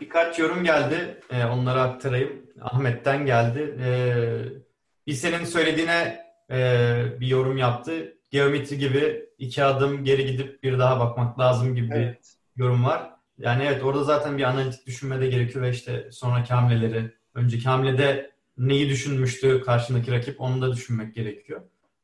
Birkaç 0.00 0.38
yorum 0.38 0.64
geldi. 0.64 1.20
Ee, 1.30 1.44
onları 1.44 1.80
aktarayım. 1.80 2.46
Ahmet'ten 2.60 3.26
geldi. 3.26 3.76
Ee, 3.80 4.65
bir 5.06 5.12
senin 5.12 5.44
söylediğine 5.44 6.26
e, 6.50 7.20
bir 7.20 7.26
yorum 7.26 7.56
yaptı. 7.58 8.12
Geometri 8.30 8.78
gibi 8.78 9.26
iki 9.38 9.64
adım 9.64 10.04
geri 10.04 10.26
gidip 10.32 10.62
bir 10.62 10.78
daha 10.78 11.00
bakmak 11.00 11.38
lazım 11.38 11.74
gibi 11.74 11.94
Evet. 11.94 12.34
bir 12.56 12.62
yorum 12.62 12.84
var. 12.84 13.10
Yani 13.38 13.64
evet 13.64 13.84
orada 13.84 14.04
zaten 14.04 14.38
bir 14.38 14.42
analitik 14.42 14.86
düşünme 14.86 15.20
de 15.20 15.26
gerekiyor 15.28 15.64
ve 15.64 15.70
işte 15.70 16.08
sonraki 16.12 16.54
hamleleri, 16.54 17.10
önceki 17.34 17.64
hamlede 17.64 18.30
neyi 18.58 18.88
düşünmüştü 18.88 19.62
karşındaki 19.62 20.12
rakip 20.12 20.40
onu 20.40 20.62
da 20.62 20.72
düşünmek 20.72 21.14
gerekiyor. 21.14 21.60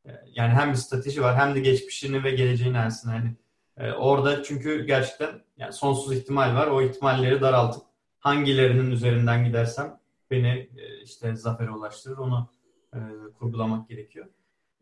Ee, 0.06 0.10
Yani 0.34 0.52
hem 0.52 0.70
bir 0.70 0.76
strateji 0.76 1.22
var 1.22 1.36
hem 1.36 1.54
de 1.54 1.60
geçmişini 1.60 2.24
ve 2.24 2.30
geleceğini 2.30 2.78
aslında 2.78 3.14
hani 3.14 3.30
e, 3.76 3.92
orada 3.92 4.42
çünkü 4.42 4.86
gerçekten 4.86 5.30
yani 5.58 5.72
sonsuz 5.72 6.12
ihtimal 6.12 6.54
var. 6.54 6.66
O 6.66 6.82
ihtimalleri 6.82 7.40
daraltıp 7.40 7.82
hangilerinin 8.18 8.90
üzerinden 8.90 9.44
gidersem 9.44 9.98
beni 10.30 10.48
e, 10.76 11.02
işte 11.02 11.36
zafere 11.36 11.70
ulaştırır 11.70 12.16
onu 12.16 12.48
e, 12.94 12.98
kurgulamak 13.38 13.88
gerekiyor. 13.88 14.26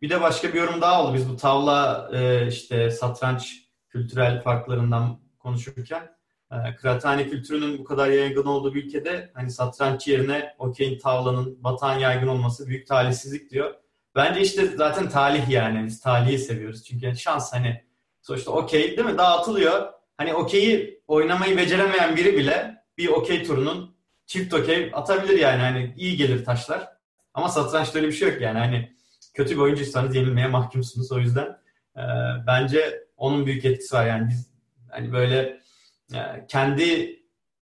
Bir 0.02 0.10
de 0.10 0.20
başka 0.20 0.48
bir 0.48 0.58
yorum 0.58 0.80
daha 0.80 1.04
oldu. 1.04 1.14
Biz 1.14 1.28
bu 1.28 1.36
tavla 1.36 2.10
e, 2.12 2.46
işte 2.46 2.90
satranç 2.90 3.64
kültürel 3.88 4.42
farklarından 4.42 5.20
konuşurken 5.38 6.10
e, 6.52 6.76
kıraathane 6.76 7.28
kültürünün 7.28 7.78
bu 7.78 7.84
kadar 7.84 8.08
yaygın 8.08 8.44
olduğu 8.44 8.74
bir 8.74 8.84
ülkede 8.84 9.30
hani 9.34 9.50
satranç 9.50 10.08
yerine 10.08 10.54
okeyin 10.58 10.98
tavlanın 10.98 11.64
batan 11.64 11.98
yaygın 11.98 12.26
olması 12.26 12.66
büyük 12.66 12.86
talihsizlik 12.86 13.50
diyor. 13.50 13.74
Bence 14.14 14.40
işte 14.40 14.66
zaten 14.66 15.08
talih 15.08 15.48
yani. 15.48 15.86
Biz 15.86 16.00
talihi 16.00 16.38
seviyoruz. 16.38 16.84
Çünkü 16.84 17.16
şans 17.16 17.52
hani 17.52 17.84
sonuçta 18.22 18.50
okey 18.50 18.96
değil 18.96 19.08
mi? 19.08 19.18
Dağıtılıyor. 19.18 19.92
Hani 20.16 20.34
okeyi 20.34 21.02
oynamayı 21.06 21.56
beceremeyen 21.56 22.16
biri 22.16 22.36
bile 22.36 22.84
bir 22.98 23.08
okey 23.08 23.44
turunun 23.44 23.96
çift 24.26 24.54
okey 24.54 24.90
atabilir 24.94 25.38
yani. 25.38 25.62
Hani 25.62 25.94
iyi 25.96 26.16
gelir 26.16 26.44
taşlar. 26.44 26.99
Ama 27.34 27.48
satrançta 27.48 27.98
öyle 27.98 28.08
bir 28.08 28.12
şey 28.12 28.32
yok 28.32 28.40
yani. 28.40 28.58
Hani 28.58 28.96
kötü 29.34 29.54
bir 29.54 29.60
oyuncuysanız 29.60 30.16
yenilmeye 30.16 30.48
mahkumsunuz. 30.48 31.12
O 31.12 31.18
yüzden 31.18 31.58
e, 31.96 32.02
bence 32.46 33.04
onun 33.16 33.46
büyük 33.46 33.64
etkisi 33.64 33.96
var. 33.96 34.06
Yani 34.06 34.28
biz 34.28 34.52
hani 34.90 35.12
böyle 35.12 35.60
e, 36.14 36.46
kendi 36.48 37.20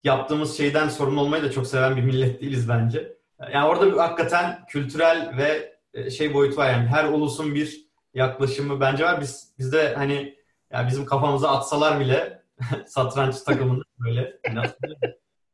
yaptığımız 0.03 0.57
şeyden 0.57 0.89
sorumlu 0.89 1.21
olmayı 1.21 1.43
da 1.43 1.51
çok 1.51 1.67
seven 1.67 1.95
bir 1.95 2.01
millet 2.01 2.41
değiliz 2.41 2.69
bence. 2.69 3.17
Yani 3.53 3.67
orada 3.67 3.87
bir, 3.87 3.97
hakikaten 3.97 4.65
kültürel 4.69 5.37
ve 5.37 5.77
e, 5.93 6.09
şey 6.09 6.33
boyutu 6.33 6.57
var 6.57 6.71
yani. 6.71 6.87
Her 6.87 7.05
ulusun 7.05 7.55
bir 7.55 7.87
yaklaşımı 8.13 8.79
bence 8.79 9.03
var. 9.03 9.21
Biz 9.21 9.53
bizde 9.59 9.95
hani 9.95 10.35
yani 10.71 10.87
bizim 10.87 11.05
kafamıza 11.05 11.49
atsalar 11.49 11.99
bile 11.99 12.43
satranç 12.87 13.41
takımında 13.41 13.83
böyle 13.99 14.39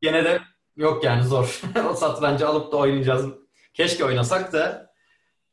gene 0.02 0.24
de 0.26 0.42
yok 0.76 1.04
yani 1.04 1.24
zor. 1.24 1.62
o 1.90 1.94
satrancı 1.94 2.48
alıp 2.48 2.72
da 2.72 2.78
oynayacağız. 2.78 3.26
Keşke 3.74 4.06
oynasak 4.06 4.54
da 4.54 4.94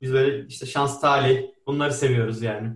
biz 0.00 0.12
böyle 0.12 0.46
işte 0.46 0.66
şans 0.66 1.00
talih 1.00 1.42
bunları 1.66 1.92
seviyoruz 1.92 2.42
yani. 2.42 2.68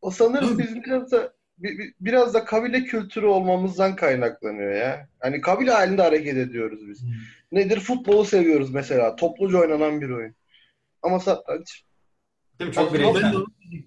O 0.00 0.10
sanırım 0.10 0.58
biz 0.58 0.74
biraz 0.76 1.12
da 1.12 1.32
bi- 1.58 1.78
bi- 1.78 1.94
biraz 2.00 2.34
da 2.34 2.44
kabile 2.44 2.84
kültürü 2.84 3.26
olmamızdan 3.26 3.96
kaynaklanıyor 3.96 4.72
ya. 4.72 5.08
Hani 5.20 5.40
kabile 5.40 5.70
halinde 5.72 6.02
hareket 6.02 6.36
ediyoruz 6.36 6.88
biz. 6.88 7.04
Nedir? 7.52 7.80
Futbolu 7.80 8.24
seviyoruz 8.24 8.70
mesela. 8.70 9.16
Topluca 9.16 9.58
oynanan 9.58 10.00
bir 10.00 10.10
oyun. 10.10 10.34
Ama 11.02 11.20
satranç 11.20 11.84
Değil 12.58 12.68
mi? 12.68 12.74
Çok 12.74 12.94
Ben 12.94 13.00
de 13.00 13.04
bireysel. 13.04 13.32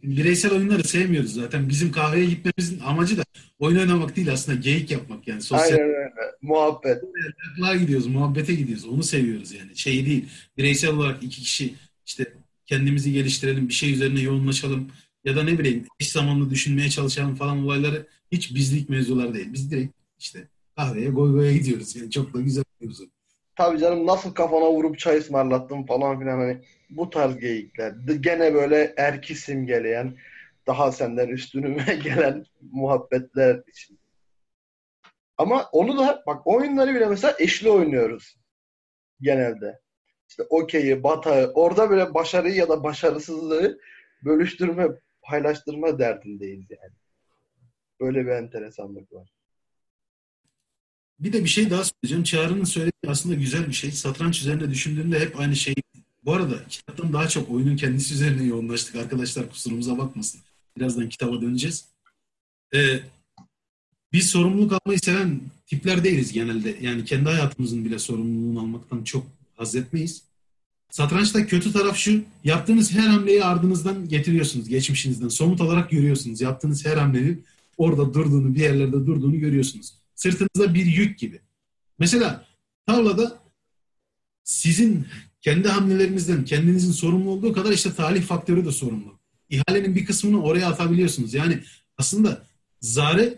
Bireysel 0.04 0.52
oyunları 0.52 0.84
sevmiyoruz 0.84 1.34
zaten. 1.34 1.70
Bizim 1.70 1.92
kahveye 1.92 2.26
gitmemizin 2.26 2.80
amacı 2.80 3.18
da 3.18 3.24
oyun 3.60 3.80
oynamak 3.80 4.16
değil 4.16 4.32
aslında 4.32 4.60
geyik 4.60 4.92
yapmak 4.92 5.28
yani. 5.28 5.42
Sosyal 5.42 5.72
Aynen 5.72 5.80
öyle. 5.80 6.10
Muhabbet. 6.42 7.04
Muhabbetler 7.04 7.76
gidiyoruz, 7.76 8.08
muhabbete 8.08 8.56
gidiyoruz. 8.56 8.86
Onu 8.86 9.04
seviyoruz 9.04 9.52
yani. 9.52 9.78
Şey 9.78 10.06
değil. 10.06 10.26
Bireysel 10.58 10.90
olarak 10.90 11.24
iki 11.24 11.42
kişi 11.42 11.74
işte 12.06 12.34
kendimizi 12.66 13.12
geliştirelim, 13.12 13.68
bir 13.68 13.74
şey 13.74 13.94
üzerine 13.94 14.22
yoğunlaşalım 14.22 14.92
ya 15.26 15.36
da 15.36 15.44
ne 15.44 15.60
bileyim 15.60 15.86
eş 16.00 16.12
zamanlı 16.12 16.50
düşünmeye 16.50 16.90
çalışalım 16.90 17.36
falan 17.36 17.64
olayları 17.64 18.08
hiç 18.32 18.56
bizlik 18.56 18.90
mevzular 18.90 19.34
değil. 19.34 19.54
Biz 19.54 19.72
direkt 19.72 19.94
işte 20.20 20.48
kahveye 20.76 21.10
goy 21.10 21.32
goya 21.32 21.52
gidiyoruz. 21.52 21.96
Yani 21.96 22.12
çok 22.12 22.34
da 22.34 22.42
güzel 22.42 22.64
bir 22.82 22.86
mevzu. 22.86 23.10
Tabii 23.56 23.80
canım 23.80 24.08
nasıl 24.08 24.34
kafana 24.34 24.72
vurup 24.72 25.00
çay 25.00 25.18
ısmarlattım 25.18 25.86
falan 25.86 26.20
filan 26.20 26.40
hani 26.40 26.62
bu 26.90 27.10
tarz 27.10 27.38
geyikler. 27.38 27.94
Gene 28.20 28.54
böyle 28.54 28.94
erki 28.98 29.36
simgeleyen, 29.36 30.18
daha 30.68 30.92
senden 30.92 31.28
üstünüme 31.28 31.84
gelen 32.04 32.46
muhabbetler 32.72 33.64
için. 33.68 34.00
Ama 35.38 35.70
onu 35.72 35.98
da 35.98 36.24
bak 36.28 36.48
oyunları 36.48 36.96
bile 36.96 37.06
mesela 37.06 37.36
eşli 37.40 37.70
oynuyoruz 37.70 38.38
genelde. 39.22 39.80
İşte 40.30 40.44
okeyi, 40.50 41.04
batağı, 41.04 41.52
orada 41.54 41.92
bile 41.92 42.14
başarıyı 42.14 42.56
ya 42.56 42.70
da 42.70 42.84
başarısızlığı 42.84 43.80
bölüştürme, 44.26 44.88
paylaştırma 45.22 46.00
derdindeyiz 46.00 46.72
yani. 46.72 46.94
Böyle 48.00 48.26
bir 48.26 48.32
enteresanlık 48.32 49.14
var. 49.14 49.30
Bir 51.22 51.34
de 51.34 51.44
bir 51.44 51.50
şey 51.50 51.70
daha 51.70 51.84
söyleyeceğim. 51.84 52.24
Çağrı'nın 52.24 52.64
söylediği 52.64 53.12
aslında 53.12 53.36
güzel 53.36 53.68
bir 53.68 53.74
şey. 53.74 53.92
Satranç 53.92 54.42
üzerine 54.42 54.70
düşündüğümde 54.70 55.20
hep 55.20 55.40
aynı 55.40 55.56
şey. 55.56 55.76
Bu 56.26 56.34
arada 56.34 56.68
kitaptan 56.70 57.14
daha 57.14 57.28
çok 57.28 57.52
oyunun 57.52 57.76
kendisi 57.76 58.14
üzerine 58.14 58.44
yoğunlaştık. 58.44 58.96
Arkadaşlar 58.96 59.50
kusurumuza 59.50 59.98
bakmasın. 59.98 60.42
Birazdan 60.78 61.10
kitaba 61.10 61.42
döneceğiz. 61.42 61.86
Ee, 62.74 63.00
biz 64.14 64.30
sorumluluk 64.30 64.74
almayı 64.74 65.00
seven 65.00 65.42
tipler 65.68 66.04
değiliz 66.04 66.32
genelde. 66.34 66.78
Yani 66.82 67.06
kendi 67.06 67.30
hayatımızın 67.30 67.86
bile 67.86 68.00
sorumluluğunu 68.00 68.60
almaktan 68.60 69.04
çok 69.04 69.28
haz 69.56 69.76
etmeyiz. 69.76 70.24
Satrançta 70.92 71.48
kötü 71.48 71.74
taraf 71.74 71.98
şu. 71.98 72.24
Yaptığınız 72.44 72.92
her 72.92 73.08
hamleyi 73.08 73.44
ardınızdan 73.44 74.10
getiriyorsunuz. 74.10 74.70
Geçmişinizden. 74.70 75.28
Somut 75.28 75.62
olarak 75.62 75.90
görüyorsunuz. 75.90 76.42
Yaptığınız 76.42 76.86
her 76.86 76.98
hamlenin 76.98 77.44
orada 77.78 78.14
durduğunu, 78.14 78.56
bir 78.56 78.60
yerlerde 78.60 79.06
durduğunu 79.06 79.40
görüyorsunuz. 79.40 80.01
Sırtınızda 80.22 80.74
bir 80.74 80.86
yük 80.86 81.20
gibi. 81.20 81.42
Mesela 82.00 82.46
tavlada 82.86 83.40
sizin 84.44 85.08
kendi 85.42 85.68
hamlelerinizden 85.68 86.46
kendinizin 86.46 86.92
sorumlu 86.92 87.30
olduğu 87.30 87.54
kadar 87.54 87.72
işte 87.72 87.94
talih 87.94 88.24
faktörü 88.24 88.66
de 88.66 88.72
sorumlu. 88.72 89.20
İhalenin 89.50 89.96
bir 89.96 90.06
kısmını 90.06 90.44
oraya 90.44 90.68
atabiliyorsunuz. 90.68 91.34
Yani 91.34 91.60
aslında 91.98 92.48
zare 92.82 93.38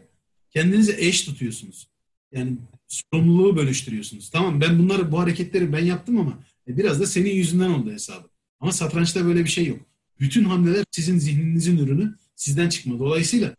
kendinize 0.51 0.95
eş 0.97 1.21
tutuyorsunuz. 1.21 1.87
Yani 2.31 2.57
sorumluluğu 2.87 3.55
bölüştürüyorsunuz. 3.57 4.29
Tamam 4.29 4.61
ben 4.61 4.79
bunları 4.79 5.11
bu 5.11 5.19
hareketleri 5.19 5.73
ben 5.73 5.85
yaptım 5.85 6.17
ama 6.17 6.39
e, 6.67 6.77
biraz 6.77 6.99
da 6.99 7.05
senin 7.05 7.31
yüzünden 7.31 7.69
oldu 7.69 7.91
hesabı. 7.91 8.27
Ama 8.59 8.71
satrançta 8.71 9.25
böyle 9.25 9.43
bir 9.43 9.49
şey 9.49 9.67
yok. 9.67 9.79
Bütün 10.19 10.43
hamleler 10.43 10.85
sizin 10.91 11.17
zihninizin 11.17 11.77
ürünü 11.77 12.15
sizden 12.35 12.69
çıkma. 12.69 12.99
Dolayısıyla 12.99 13.55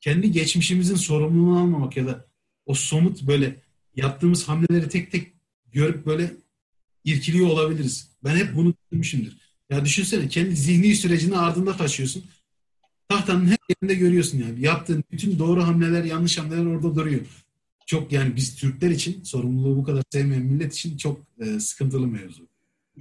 kendi 0.00 0.30
geçmişimizin 0.30 0.96
sorumluluğunu 0.96 1.60
almamak 1.60 1.96
ya 1.96 2.06
da 2.06 2.31
o 2.66 2.74
somut 2.74 3.26
böyle 3.26 3.56
yaptığımız 3.96 4.48
hamleleri 4.48 4.88
tek 4.88 5.12
tek 5.12 5.32
görüp 5.72 6.06
böyle 6.06 6.30
irkiliyor 7.04 7.48
olabiliriz. 7.48 8.10
Ben 8.24 8.36
hep 8.36 8.56
bunu 8.56 8.74
düşünmüşümdür. 8.74 9.36
Ya 9.70 9.84
düşünsene 9.84 10.28
kendi 10.28 10.56
zihni 10.56 10.94
sürecini 10.94 11.38
ardında 11.38 11.76
taşıyorsun. 11.76 12.24
Tahtanın 13.08 13.46
her 13.46 13.58
yerinde 13.68 13.94
görüyorsun 13.94 14.38
yani. 14.38 14.60
Yaptığın 14.60 15.04
bütün 15.12 15.38
doğru 15.38 15.62
hamleler, 15.62 16.04
yanlış 16.04 16.38
hamleler 16.38 16.66
orada 16.66 16.94
duruyor. 16.94 17.20
Çok 17.86 18.12
yani 18.12 18.36
biz 18.36 18.56
Türkler 18.56 18.90
için 18.90 19.22
sorumluluğu 19.22 19.76
bu 19.76 19.84
kadar 19.84 20.02
sevmeyen 20.12 20.42
millet 20.42 20.74
için 20.74 20.96
çok 20.96 21.20
e, 21.40 21.60
sıkıntılı 21.60 22.06
mevzu. 22.06 22.48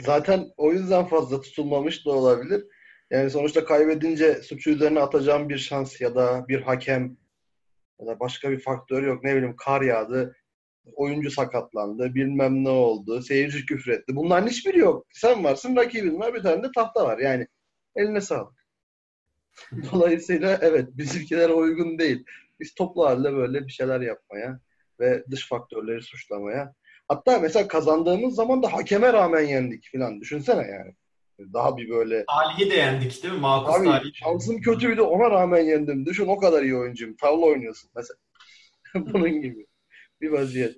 Zaten 0.01 0.47
o 0.57 0.73
yüzden 0.73 1.07
fazla 1.07 1.41
tutulmamış 1.41 2.05
da 2.05 2.11
olabilir. 2.11 2.63
Yani 3.11 3.29
sonuçta 3.29 3.65
kaybedince 3.65 4.41
suçu 4.43 4.69
üzerine 4.69 4.99
atacağım 4.99 5.49
bir 5.49 5.57
şans 5.57 6.01
ya 6.01 6.15
da 6.15 6.45
bir 6.47 6.61
hakem 6.61 7.17
ya 8.01 8.07
da 8.07 8.19
başka 8.19 8.51
bir 8.51 8.59
faktör 8.59 9.03
yok. 9.03 9.23
Ne 9.23 9.35
bileyim 9.35 9.55
kar 9.55 9.81
yağdı, 9.81 10.35
oyuncu 10.95 11.31
sakatlandı, 11.31 12.15
bilmem 12.15 12.63
ne 12.63 12.69
oldu, 12.69 13.21
seyirci 13.21 13.65
küfretti. 13.65 14.15
Bunların 14.15 14.47
hiçbiri 14.47 14.79
yok. 14.79 15.07
Sen 15.11 15.43
varsın, 15.43 15.75
rakibin 15.75 16.19
var, 16.19 16.33
bir 16.33 16.43
tane 16.43 16.63
de 16.63 16.67
tahta 16.75 17.05
var. 17.05 17.17
Yani 17.19 17.47
eline 17.95 18.21
sağlık. 18.21 18.65
Dolayısıyla 19.91 20.59
evet 20.61 20.89
bizimkilere 20.93 21.53
uygun 21.53 21.99
değil. 21.99 22.25
Biz 22.59 22.73
toplu 22.73 23.05
halde 23.05 23.33
böyle 23.33 23.67
bir 23.67 23.71
şeyler 23.71 24.01
yapmaya 24.01 24.59
ve 24.99 25.23
dış 25.31 25.47
faktörleri 25.47 26.01
suçlamaya. 26.01 26.73
Hatta 27.07 27.39
mesela 27.39 27.67
kazandığımız 27.67 28.35
zaman 28.35 28.63
da 28.63 28.73
hakeme 28.73 29.13
rağmen 29.13 29.41
yendik 29.41 29.83
filan. 29.83 30.21
Düşünsene 30.21 30.67
yani. 30.67 30.95
Daha 31.53 31.77
bir 31.77 31.89
böyle 31.89 32.25
Talihi 32.25 32.71
de 32.71 32.75
yendik 32.75 33.23
değil 33.23 33.33
mi? 33.33 33.39
Makus 33.39 33.75
Abi 33.75 33.85
talihi. 33.85 34.11
şansım 34.15 34.61
kötüydü 34.61 35.01
ona 35.01 35.31
rağmen 35.31 35.61
yendim. 35.65 36.05
Düşün 36.05 36.27
o 36.27 36.37
kadar 36.37 36.63
iyi 36.63 36.75
oyuncuyum. 36.75 37.15
Tavla 37.15 37.45
oynuyorsun 37.45 37.91
mesela. 37.95 38.17
Bunun 39.13 39.41
gibi 39.41 39.65
bir 40.21 40.29
vaziyet. 40.29 40.75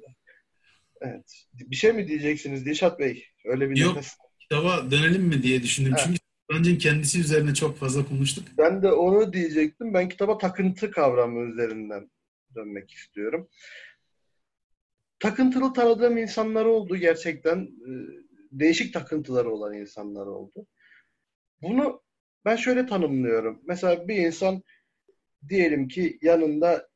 Evet. 1.01 1.45
Bir 1.53 1.75
şey 1.75 1.91
mi 1.91 2.07
diyeceksiniz 2.07 2.65
Dilşat 2.65 2.99
Bey? 2.99 3.25
Öyle 3.45 3.69
bir 3.69 3.77
Yok. 3.77 3.95
nefes. 3.95 4.17
Kitaba 4.39 4.91
dönelim 4.91 5.23
mi 5.23 5.43
diye 5.43 5.63
düşündüm. 5.63 5.93
Evet. 5.97 6.03
Çünkü 6.05 6.19
satrancın 6.49 6.77
kendisi 6.77 7.19
üzerine 7.19 7.53
çok 7.53 7.77
fazla 7.77 8.05
konuştuk. 8.05 8.43
Ben 8.57 8.81
de 8.81 8.91
onu 8.91 9.33
diyecektim. 9.33 9.93
Ben 9.93 10.09
kitaba 10.09 10.37
takıntı 10.37 10.91
kavramı 10.91 11.51
üzerinden 11.51 12.11
dönmek 12.55 12.91
istiyorum. 12.91 13.49
Takıntılı 15.19 15.73
tanıdığım 15.73 16.17
insanlar 16.17 16.65
oldu 16.65 16.97
gerçekten. 16.97 17.69
Değişik 18.53 18.93
takıntıları 18.93 19.51
olan 19.51 19.73
insanlar 19.73 20.25
oldu. 20.25 20.67
Bunu 21.61 22.03
ben 22.45 22.55
şöyle 22.55 22.85
tanımlıyorum. 22.85 23.61
Mesela 23.67 24.07
bir 24.07 24.15
insan 24.15 24.63
diyelim 25.49 25.87
ki 25.87 26.19
yanında 26.21 26.89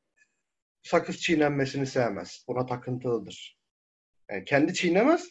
sakız 0.83 1.17
çiğnenmesini 1.21 1.85
sevmez. 1.85 2.45
Buna 2.47 2.65
takıntılıdır. 2.65 3.57
Yani 4.31 4.45
kendi 4.45 4.73
çiğnemez 4.73 5.29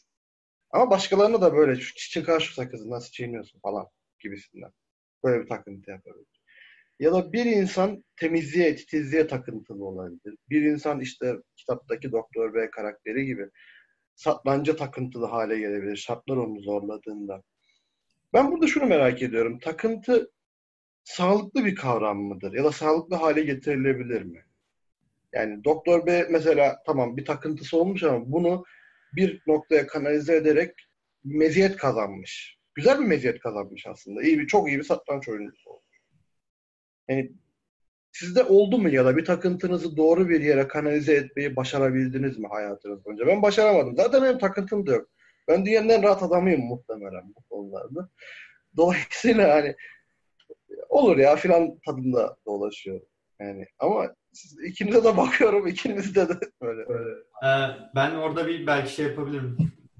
ama 0.70 0.90
başkalarına 0.90 1.40
da 1.40 1.54
böyle 1.54 1.80
"Şu- 1.80 2.10
çıkar 2.10 2.40
şu 2.40 2.54
sakızı 2.54 2.90
nasıl 2.90 3.10
çiğniyorsun 3.12 3.60
falan 3.60 3.86
gibisinden. 4.20 4.70
Böyle 5.24 5.42
bir 5.44 5.48
takıntı 5.48 5.90
yapabilir. 5.90 6.42
Ya 6.98 7.12
da 7.12 7.32
bir 7.32 7.46
insan 7.46 8.04
temizliğe, 8.16 8.76
titizliğe 8.76 9.26
takıntılı 9.26 9.84
olabilir. 9.84 10.36
Bir 10.50 10.62
insan 10.62 11.00
işte 11.00 11.34
kitaptaki 11.56 12.12
Doktor 12.12 12.54
B 12.54 12.70
karakteri 12.70 13.26
gibi 13.26 13.50
satranca 14.16 14.76
takıntılı 14.76 15.26
hale 15.26 15.58
gelebilir. 15.58 15.96
Şartlar 15.96 16.36
onu 16.36 16.60
zorladığında. 16.60 17.42
Ben 18.32 18.52
burada 18.52 18.66
şunu 18.66 18.86
merak 18.86 19.22
ediyorum. 19.22 19.58
Takıntı 19.58 20.30
sağlıklı 21.04 21.64
bir 21.64 21.74
kavram 21.74 22.18
mıdır? 22.18 22.52
Ya 22.52 22.64
da 22.64 22.72
sağlıklı 22.72 23.16
hale 23.16 23.42
getirilebilir 23.42 24.22
mi? 24.22 24.44
Yani 25.32 25.64
Doktor 25.64 26.06
B 26.06 26.26
mesela 26.30 26.82
tamam 26.86 27.16
bir 27.16 27.24
takıntısı 27.24 27.78
olmuş 27.78 28.02
ama 28.02 28.32
bunu 28.32 28.64
bir 29.16 29.42
noktaya 29.46 29.86
kanalize 29.86 30.36
ederek 30.36 30.74
meziyet 31.24 31.76
kazanmış. 31.76 32.58
Güzel 32.74 33.00
bir 33.00 33.06
meziyet 33.06 33.40
kazanmış 33.40 33.86
aslında. 33.86 34.22
İyi 34.22 34.38
bir, 34.38 34.46
çok 34.46 34.68
iyi 34.68 34.78
bir 34.78 34.84
satranç 34.84 35.28
oyuncusu 35.28 35.70
olmuş. 35.70 36.00
Yani 37.08 37.32
sizde 38.18 38.44
oldu 38.44 38.78
mu 38.78 38.88
ya 38.88 39.04
da 39.04 39.16
bir 39.16 39.24
takıntınızı 39.24 39.96
doğru 39.96 40.28
bir 40.28 40.40
yere 40.40 40.68
kanalize 40.68 41.14
etmeyi 41.14 41.56
başarabildiniz 41.56 42.38
mi 42.38 42.48
hayatınız 42.50 43.04
boyunca? 43.04 43.26
Ben 43.26 43.42
başaramadım. 43.42 43.96
Zaten 43.96 44.22
benim 44.22 44.38
takıntım 44.38 44.86
da 44.86 44.92
yok. 44.92 45.08
Ben 45.48 45.66
dünyanın 45.66 45.88
en 45.88 46.02
rahat 46.02 46.22
adamıyım 46.22 46.60
muhtemelen 46.60 47.34
bu 47.36 47.42
konularda. 47.50 48.08
Dolayısıyla 48.76 49.54
hani 49.54 49.76
olur 50.88 51.16
ya 51.16 51.36
filan 51.36 51.78
tadında 51.86 52.36
dolaşıyorum. 52.46 53.06
Yani 53.40 53.66
ama 53.78 54.14
siz, 54.32 54.64
ikinize 54.64 55.04
de 55.04 55.16
bakıyorum. 55.16 55.66
ikinizde 55.66 56.28
de 56.28 56.34
böyle. 56.62 56.88
böyle. 56.88 57.10
Ee, 57.44 57.76
ben 57.94 58.10
orada 58.14 58.46
bir 58.46 58.66
belki 58.66 58.94
şey 58.94 59.06
yapabilirim. 59.06 59.58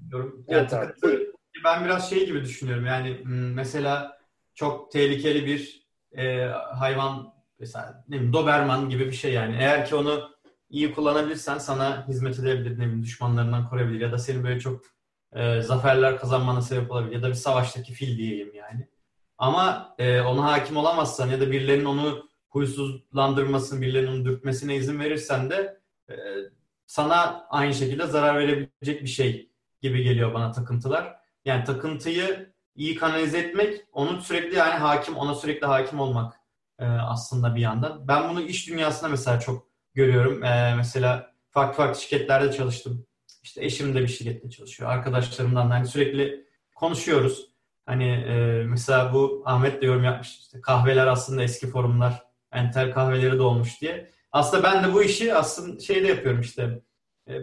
Diyorum. 0.09 0.45
Yani 0.47 0.59
Evet 0.59 0.73
abi, 0.73 0.85
takıntı- 0.85 1.31
ben 1.63 1.85
biraz 1.85 2.09
şey 2.09 2.25
gibi 2.25 2.41
düşünüyorum. 2.41 2.85
Yani 2.85 3.23
hmm, 3.23 3.53
mesela 3.53 4.17
çok 4.55 4.91
tehlikeli 4.91 5.45
bir 5.45 5.87
e, 6.17 6.45
hayvan 6.53 7.36
mesela 7.59 8.03
ne 8.07 8.33
Doberman 8.33 8.89
gibi 8.89 9.05
bir 9.05 9.11
şey 9.11 9.33
yani. 9.33 9.55
Eğer 9.59 9.85
ki 9.85 9.95
onu 9.95 10.29
iyi 10.69 10.93
kullanabilirsen 10.93 11.57
sana 11.57 12.07
hizmet 12.07 12.39
edebilir, 12.39 12.79
ne 12.79 13.03
düşmanlarından 13.03 13.69
koruyabilir 13.69 14.01
ya 14.01 14.11
da 14.11 14.17
senin 14.17 14.43
böyle 14.43 14.59
çok 14.59 14.81
e, 15.33 15.61
zaferler 15.61 16.17
kazanmana 16.17 16.61
sebep 16.61 16.91
olabilir 16.91 17.15
ya 17.15 17.23
da 17.23 17.29
bir 17.29 17.33
savaştaki 17.33 17.93
fil 17.93 18.17
diyeyim 18.17 18.53
yani. 18.55 18.87
Ama 19.37 19.95
e, 19.97 20.21
ona 20.21 20.43
hakim 20.43 20.77
olamazsan 20.77 21.27
ya 21.29 21.41
da 21.41 21.51
birilerinin 21.51 21.85
onu 21.85 22.29
huysuzlandırmasını, 22.49 23.81
birilerinin 23.81 24.11
onu 24.11 24.25
dürtmesine 24.25 24.75
izin 24.75 24.99
verirsen 24.99 25.49
de 25.49 25.79
e, 26.09 26.15
sana 26.87 27.47
aynı 27.49 27.73
şekilde 27.73 28.07
zarar 28.07 28.37
verebilecek 28.37 29.01
bir 29.01 29.07
şey 29.07 29.51
gibi 29.81 30.03
geliyor 30.03 30.33
bana 30.33 30.51
takıntılar. 30.51 31.15
Yani 31.45 31.63
takıntıyı 31.63 32.53
iyi 32.75 32.95
kanalize 32.95 33.37
etmek, 33.37 33.85
onu 33.91 34.21
sürekli 34.21 34.57
yani 34.57 34.73
hakim, 34.73 35.17
ona 35.17 35.35
sürekli 35.35 35.67
hakim 35.67 35.99
olmak 35.99 36.39
e, 36.79 36.85
aslında 36.85 37.55
bir 37.55 37.61
yandan. 37.61 38.07
Ben 38.07 38.29
bunu 38.29 38.41
iş 38.41 38.67
dünyasında 38.67 39.09
mesela 39.09 39.39
çok 39.39 39.67
görüyorum. 39.93 40.43
E, 40.43 40.75
mesela 40.77 41.31
farklı 41.49 41.75
farklı 41.75 42.01
şirketlerde 42.01 42.51
çalıştım. 42.51 43.05
İşte 43.43 43.65
eşim 43.65 43.95
de 43.95 44.01
bir 44.01 44.07
şirkette 44.07 44.49
çalışıyor. 44.49 44.89
Arkadaşlarımdan 44.89 45.69
da 45.69 45.73
hani 45.73 45.87
sürekli 45.87 46.47
konuşuyoruz. 46.75 47.49
Hani 47.85 48.07
e, 48.07 48.63
mesela 48.63 49.13
bu 49.13 49.43
Ahmet 49.45 49.81
de 49.81 49.85
yorum 49.85 50.03
yapmış. 50.03 50.39
İşte 50.39 50.61
kahveler 50.61 51.07
aslında 51.07 51.43
eski 51.43 51.67
forumlar. 51.67 52.23
Entel 52.51 52.93
kahveleri 52.93 53.37
de 53.37 53.41
olmuş 53.41 53.81
diye. 53.81 54.11
Aslında 54.31 54.63
ben 54.63 54.83
de 54.83 54.93
bu 54.93 55.03
işi 55.03 55.35
aslında 55.35 55.79
şeyde 55.79 56.07
yapıyorum 56.07 56.41
işte. 56.41 56.81
E, 57.27 57.33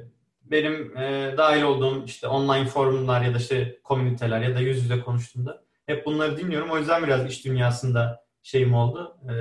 benim 0.43 0.97
e, 0.97 1.35
dahil 1.37 1.63
olduğum 1.63 2.05
işte 2.05 2.27
online 2.27 2.67
forumlar 2.67 3.23
ya 3.23 3.35
da 3.35 3.39
işte 3.39 3.79
komüniteler 3.85 4.41
ya 4.41 4.55
da 4.55 4.61
yüz 4.61 4.83
yüze 4.83 5.01
konuştuğumda 5.01 5.63
hep 5.87 6.07
bunları 6.07 6.39
dinliyorum. 6.39 6.71
O 6.71 6.79
yüzden 6.79 7.03
biraz 7.03 7.27
iş 7.27 7.45
dünyasında 7.45 8.24
şeyim 8.45 8.75
oldu. 8.75 9.17
E, 9.25 9.33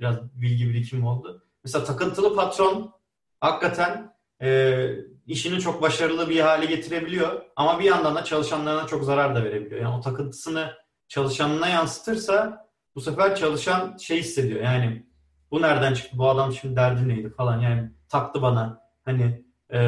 biraz 0.00 0.16
bilgi 0.34 0.68
birikimim 0.68 1.06
oldu. 1.06 1.44
Mesela 1.64 1.84
takıntılı 1.84 2.36
patron 2.36 2.92
hakikaten 3.40 4.14
e, 4.42 4.90
işini 5.26 5.60
çok 5.60 5.82
başarılı 5.82 6.28
bir 6.28 6.40
hale 6.40 6.66
getirebiliyor. 6.66 7.42
Ama 7.56 7.78
bir 7.78 7.84
yandan 7.84 8.14
da 8.14 8.24
çalışanlarına 8.24 8.86
çok 8.86 9.04
zarar 9.04 9.34
da 9.34 9.44
verebiliyor. 9.44 9.80
Yani 9.80 9.96
o 9.96 10.00
takıntısını 10.00 10.72
çalışanına 11.08 11.68
yansıtırsa 11.68 12.66
bu 12.94 13.00
sefer 13.00 13.36
çalışan 13.36 13.96
şey 13.96 14.18
hissediyor. 14.18 14.60
Yani 14.60 15.06
bu 15.50 15.62
nereden 15.62 15.94
çıktı? 15.94 16.18
Bu 16.18 16.30
adam 16.30 16.52
şimdi 16.52 16.76
derdi 16.76 17.08
neydi 17.08 17.30
falan. 17.30 17.60
Yani 17.60 17.90
taktı 18.08 18.42
bana. 18.42 18.80
Hani 19.04 19.44
e, 19.70 19.80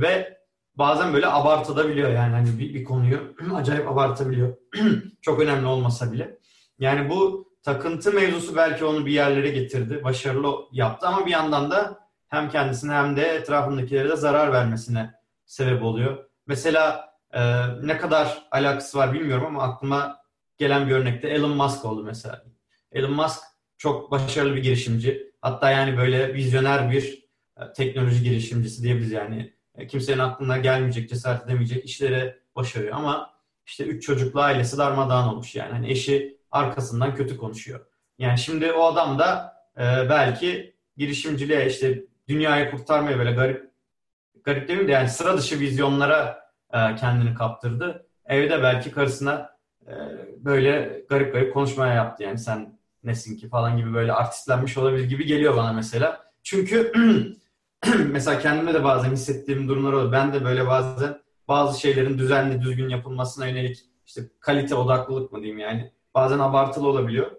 ve 0.00 0.38
bazen 0.74 1.14
böyle 1.14 1.26
abartabiliyor 1.26 2.10
yani 2.10 2.34
hani 2.34 2.58
bir, 2.58 2.74
bir 2.74 2.84
konuyu 2.84 3.34
acayip 3.54 3.88
abartabiliyor. 3.88 4.56
çok 5.22 5.40
önemli 5.40 5.66
olmasa 5.66 6.12
bile. 6.12 6.38
Yani 6.78 7.10
bu 7.10 7.45
takıntı 7.66 8.12
mevzusu 8.12 8.56
belki 8.56 8.84
onu 8.84 9.06
bir 9.06 9.12
yerlere 9.12 9.48
getirdi. 9.48 10.04
Başarılı 10.04 10.56
yaptı 10.72 11.06
ama 11.06 11.26
bir 11.26 11.30
yandan 11.30 11.70
da 11.70 12.08
hem 12.28 12.50
kendisine 12.50 12.92
hem 12.92 13.16
de 13.16 13.22
etrafındakilere 13.22 14.08
de 14.08 14.16
zarar 14.16 14.52
vermesine 14.52 15.14
sebep 15.46 15.82
oluyor. 15.82 16.24
Mesela 16.46 17.12
e, 17.32 17.40
ne 17.82 17.98
kadar 17.98 18.48
alakası 18.50 18.98
var 18.98 19.12
bilmiyorum 19.12 19.46
ama 19.46 19.62
aklıma 19.62 20.18
gelen 20.58 20.88
bir 20.88 20.92
örnekte 20.92 21.28
Elon 21.28 21.56
Musk 21.56 21.84
oldu 21.84 22.04
mesela. 22.04 22.44
Elon 22.92 23.12
Musk 23.12 23.40
çok 23.78 24.10
başarılı 24.10 24.56
bir 24.56 24.62
girişimci. 24.62 25.32
Hatta 25.40 25.70
yani 25.70 25.96
böyle 25.96 26.34
vizyoner 26.34 26.90
bir 26.90 27.28
e, 27.56 27.72
teknoloji 27.72 28.22
girişimcisi 28.22 28.82
diyebiliriz 28.82 29.12
yani. 29.12 29.52
E, 29.74 29.86
kimsenin 29.86 30.18
aklına 30.18 30.58
gelmeyecek, 30.58 31.08
cesaret 31.08 31.44
edemeyecek 31.44 31.84
işlere 31.84 32.38
başarıyor 32.56 32.96
ama 32.96 33.30
işte 33.66 33.84
üç 33.84 34.06
çocuklu 34.06 34.40
ailesi 34.40 34.78
darmadağın 34.78 35.28
olmuş 35.28 35.54
yani. 35.54 35.72
Hani 35.72 35.90
eşi 35.90 36.35
arkasından 36.56 37.14
kötü 37.14 37.36
konuşuyor. 37.36 37.80
Yani 38.18 38.38
şimdi 38.38 38.72
o 38.72 38.84
adam 38.84 39.18
da 39.18 39.56
e, 39.76 40.10
belki 40.10 40.74
girişimciliğe 40.96 41.66
işte 41.66 42.04
dünyayı 42.28 42.70
kurtarmaya 42.70 43.18
böyle 43.18 43.32
garip 43.32 43.70
garip 44.44 44.68
demeyeyim 44.68 44.88
de 44.88 44.92
yani 44.92 45.08
sıra 45.08 45.38
dışı 45.38 45.60
vizyonlara 45.60 46.50
e, 46.72 46.96
kendini 46.96 47.34
kaptırdı. 47.34 48.06
Evde 48.24 48.62
belki 48.62 48.90
karısına 48.90 49.56
e, 49.86 49.92
böyle 50.38 51.02
garip 51.08 51.32
garip 51.32 51.54
konuşmaya 51.54 51.94
yaptı 51.94 52.22
yani 52.22 52.38
sen 52.38 52.78
nesin 53.04 53.36
ki 53.36 53.48
falan 53.48 53.76
gibi 53.76 53.94
böyle 53.94 54.12
artistlenmiş 54.12 54.76
olabilir 54.76 55.04
gibi 55.04 55.26
geliyor 55.26 55.56
bana 55.56 55.72
mesela. 55.72 56.24
Çünkü 56.42 56.92
mesela 58.10 58.38
kendime 58.38 58.74
de 58.74 58.84
bazen 58.84 59.10
hissettiğim 59.10 59.68
durumlar 59.68 59.92
oluyor. 59.92 60.12
Ben 60.12 60.32
de 60.32 60.44
böyle 60.44 60.66
bazen 60.66 61.20
bazı 61.48 61.80
şeylerin 61.80 62.18
düzenli 62.18 62.62
düzgün 62.62 62.88
yapılmasına 62.88 63.46
yönelik 63.46 63.78
işte 64.06 64.20
kalite 64.40 64.74
odaklılık 64.74 65.32
mı 65.32 65.38
diyeyim 65.38 65.58
yani 65.58 65.92
bazen 66.16 66.38
abartılı 66.38 66.88
olabiliyor. 66.88 67.30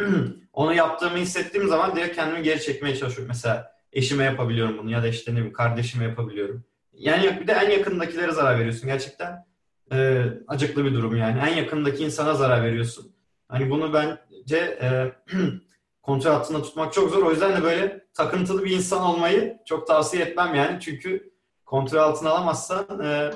Onu 0.52 0.74
yaptığımı 0.74 1.16
hissettiğim 1.16 1.68
zaman 1.68 1.96
direkt 1.96 2.16
kendimi 2.16 2.42
geri 2.42 2.62
çekmeye 2.62 2.96
çalışıyorum. 2.96 3.28
Mesela 3.28 3.72
eşime 3.92 4.24
yapabiliyorum 4.24 4.78
bunu 4.78 4.90
ya 4.90 5.02
da 5.02 5.08
işte 5.08 5.32
ne 5.32 5.36
bileyim 5.36 5.52
kardeşime 5.52 6.04
yapabiliyorum. 6.04 6.64
Yani 6.92 7.40
bir 7.40 7.46
de 7.46 7.52
en 7.52 7.70
yakındakilere 7.70 8.32
zarar 8.32 8.58
veriyorsun. 8.58 8.86
Gerçekten 8.86 9.46
e, 9.92 10.24
acıklı 10.48 10.84
bir 10.84 10.94
durum 10.94 11.16
yani. 11.16 11.40
En 11.40 11.54
yakındaki 11.56 12.04
insana 12.04 12.34
zarar 12.34 12.62
veriyorsun. 12.64 13.12
Hani 13.48 13.70
bunu 13.70 13.92
bence 13.92 14.56
e, 14.56 15.12
kontrol 16.02 16.30
altında 16.30 16.62
tutmak 16.62 16.92
çok 16.92 17.10
zor. 17.10 17.22
O 17.22 17.30
yüzden 17.30 17.56
de 17.56 17.62
böyle 17.62 18.06
takıntılı 18.14 18.64
bir 18.64 18.76
insan 18.76 19.02
olmayı 19.02 19.58
çok 19.66 19.86
tavsiye 19.86 20.24
etmem 20.24 20.54
yani. 20.54 20.80
Çünkü 20.80 21.32
kontrol 21.64 21.98
altına 21.98 22.30
alamazsan 22.30 23.00
e, 23.04 23.30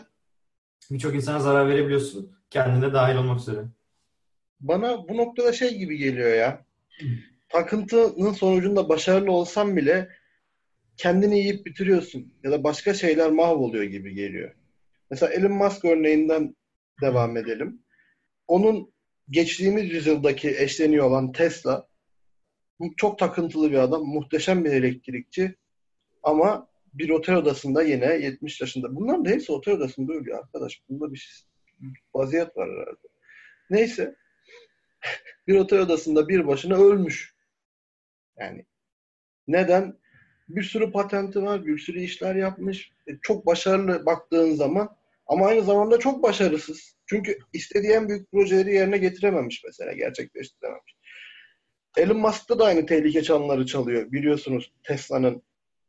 birçok 0.90 1.14
insana 1.14 1.40
zarar 1.40 1.68
verebiliyorsun. 1.68 2.38
Kendine 2.50 2.92
dahil 2.92 3.16
olmak 3.16 3.40
üzere. 3.40 3.64
Bana 4.61 5.09
bu 5.09 5.16
noktada 5.16 5.52
şey 5.52 5.78
gibi 5.78 5.96
geliyor 5.96 6.34
ya. 6.34 6.64
Takıntının 7.48 8.32
sonucunda 8.32 8.88
başarılı 8.88 9.32
olsam 9.32 9.76
bile 9.76 10.09
kendini 10.96 11.38
yiyip 11.38 11.66
bitiriyorsun 11.66 12.34
ya 12.44 12.50
da 12.50 12.64
başka 12.64 12.94
şeyler 12.94 13.30
mahvoluyor 13.30 13.84
gibi 13.84 14.14
geliyor. 14.14 14.54
Mesela 15.11 15.32
Elon 15.32 15.52
Musk 15.52 15.84
örneğinden 15.84 16.56
devam 17.02 17.36
edelim. 17.36 17.82
Onun 18.46 18.92
geçtiğimiz 19.30 19.90
yüzyıldaki 19.90 20.50
eşleniyor 20.59 21.06
olan 21.06 21.32
Tesla 21.32 21.88
çok 22.96 23.18
takıntılı 23.18 23.70
bir 23.70 23.78
adam, 23.78 24.02
muhteşem 24.02 24.64
bir 24.64 24.72
elektrikçi 24.72 25.54
ama 26.22 26.68
bir 26.94 27.11
otel 27.11 27.34
odasında 27.36 27.82
yine 27.82 28.06
70 28.06 28.61
yaşında. 28.61 28.96
Bunların 28.96 29.24
da 29.24 29.30
hepsi 29.30 29.52
otel 29.52 29.74
odasında 29.74 30.12
ölüyor 30.12 30.38
arkadaş. 30.38 30.82
Bunda 30.88 31.12
bir 31.12 31.18
şey, 31.18 31.32
vaziyet 32.14 32.56
var 32.56 32.70
herhalde. 32.70 33.09
Neyse. 33.70 34.14
Bir 35.46 35.55
otel 35.55 35.78
odasında 35.78 36.28
bir 36.28 36.46
başına 36.46 36.76
ölmüş. 36.76 37.34
Yani 38.38 38.66
neden? 39.49 39.99
bir 40.49 40.62
sürü 40.62 40.92
patenti 40.92 41.42
var, 41.42 41.66
bir 41.66 41.78
sürü 41.78 42.01
işler 42.01 42.34
yapmış. 42.34 42.92
E, 43.07 43.12
çok 43.22 43.46
başarılı 43.46 44.07
baktığın 44.07 44.55
zaman 44.55 44.96
ama 45.26 45.46
aynı 45.46 45.62
zamanda 45.62 45.99
çok 45.99 46.22
başarısız. 46.22 46.96
Çünkü 47.07 47.38
istediği 47.53 47.92
en 47.92 48.09
büyük 48.09 48.32
projeleri 48.32 48.74
yerine 48.74 48.99
getirememiş 48.99 49.64
mesela, 49.64 49.92
gerçekleştirememiş. 49.92 50.96
Elon 51.96 52.18
Musk'ta 52.18 52.59
da 52.59 52.64
aynı 52.64 52.86
tehlike 52.86 53.22
çanları 53.22 53.66
çalıyor. 53.66 54.12
Biliyorsunuz 54.12 54.72
Tesla'nın 54.84 55.42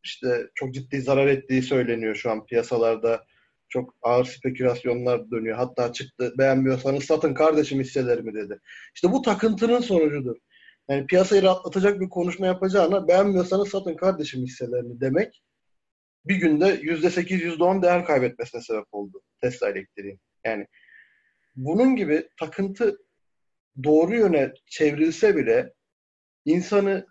işte 0.04 0.48
çok 0.56 0.74
ciddi 0.74 1.02
zarar 1.02 1.28
ettiği 1.28 1.62
söyleniyor 1.62 2.16
şu 2.16 2.32
an 2.32 2.46
piyasalarda. 2.46 3.26
Çok 3.70 3.96
ağır 4.02 4.26
spekülasyonlar 4.26 5.32
dönüyor. 5.32 5.58
Hatta 5.58 5.94
çıktı 5.94 6.34
beğenmiyorsanız 6.38 7.04
satın 7.04 7.34
kardeşim 7.34 7.80
hisselerimi 7.80 8.34
dedi. 8.34 8.60
İşte 8.96 9.12
bu 9.12 9.22
takıntının 9.22 9.80
sonucudur. 9.80 10.36
Yani 10.90 11.08
piyasayı 11.08 11.44
rahatlatacak 11.44 12.02
bir 12.02 12.10
konuşma 12.10 12.46
yapacağına 12.46 13.08
beğenmiyorsanız 13.08 13.70
satın 13.70 13.96
kardeşim 13.96 14.42
hisselerini 14.42 15.02
demek 15.02 15.44
bir 16.26 16.36
günde 16.36 16.80
yüzde 16.82 17.10
sekiz, 17.10 17.42
yüzde 17.42 17.64
on 17.64 17.82
değer 17.82 18.06
kaybetmesine 18.06 18.62
sebep 18.62 18.86
oldu 18.92 19.22
Tesla 19.42 19.70
elektriğin. 19.70 20.20
Yani 20.46 20.68
bunun 21.56 21.96
gibi 21.96 22.30
takıntı 22.40 22.98
doğru 23.84 24.16
yöne 24.16 24.54
çevrilse 24.66 25.38
bile 25.38 25.74
insanı 26.46 27.06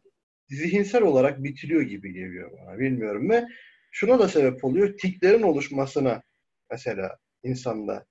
zihinsel 0.48 1.02
olarak 1.02 1.42
bitiriyor 1.44 1.82
gibi 1.82 2.12
geliyor 2.12 2.50
bana. 2.52 2.78
Bilmiyorum 2.78 3.30
ve 3.30 3.44
şuna 3.92 4.18
da 4.18 4.28
sebep 4.28 4.64
oluyor. 4.64 4.98
Tiklerin 4.98 5.42
oluşmasına 5.42 6.22
mesela 6.70 7.18
insanda 7.42 8.06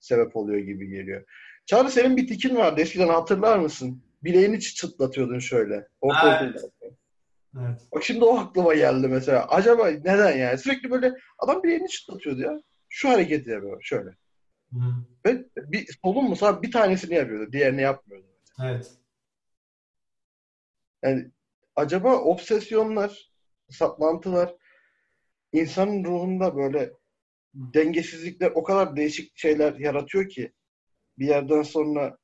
sebep 0.00 0.36
oluyor 0.36 0.58
gibi 0.58 0.88
geliyor. 0.88 1.24
Çağrı 1.66 1.90
senin 1.90 2.16
bir 2.16 2.26
tikin 2.26 2.56
vardı 2.56 2.80
eskiden 2.80 3.08
hatırlar 3.08 3.58
mısın? 3.58 4.02
bileğini 4.22 4.60
çıtlatıyordun 4.60 5.38
şöyle. 5.38 5.88
Evet. 6.02 6.64
evet. 7.58 7.80
Bak 7.94 8.04
şimdi 8.04 8.24
o 8.24 8.38
aklıma 8.38 8.74
geldi 8.74 9.08
mesela. 9.08 9.46
Acaba 9.48 9.88
neden 9.88 10.36
yani? 10.36 10.58
Sürekli 10.58 10.90
böyle 10.90 11.12
adam 11.38 11.62
bileğini 11.62 11.88
çıtlatıyordu 11.88 12.40
ya. 12.40 12.60
Şu 12.88 13.08
hareketi 13.08 13.50
yapıyor 13.50 13.82
şöyle. 13.82 14.10
Hı. 14.72 14.78
Ve 15.26 15.44
bir 15.56 15.98
solun 16.02 16.24
mu 16.24 16.36
sağ 16.36 16.62
bir 16.62 16.72
tanesini 16.72 17.14
yapıyordu. 17.14 17.52
Diğerini 17.52 17.82
yapmıyordu. 17.82 18.26
Evet. 18.64 18.90
Yani 21.02 21.30
acaba 21.76 22.16
obsesyonlar, 22.16 23.32
saplantılar 23.70 24.54
insanın 25.52 26.04
ruhunda 26.04 26.56
böyle 26.56 26.92
dengesizlikler 27.54 28.50
o 28.54 28.62
kadar 28.62 28.96
değişik 28.96 29.38
şeyler 29.38 29.74
yaratıyor 29.74 30.28
ki 30.28 30.52
bir 31.18 31.26
yerden 31.26 31.62
sonra 31.62 32.18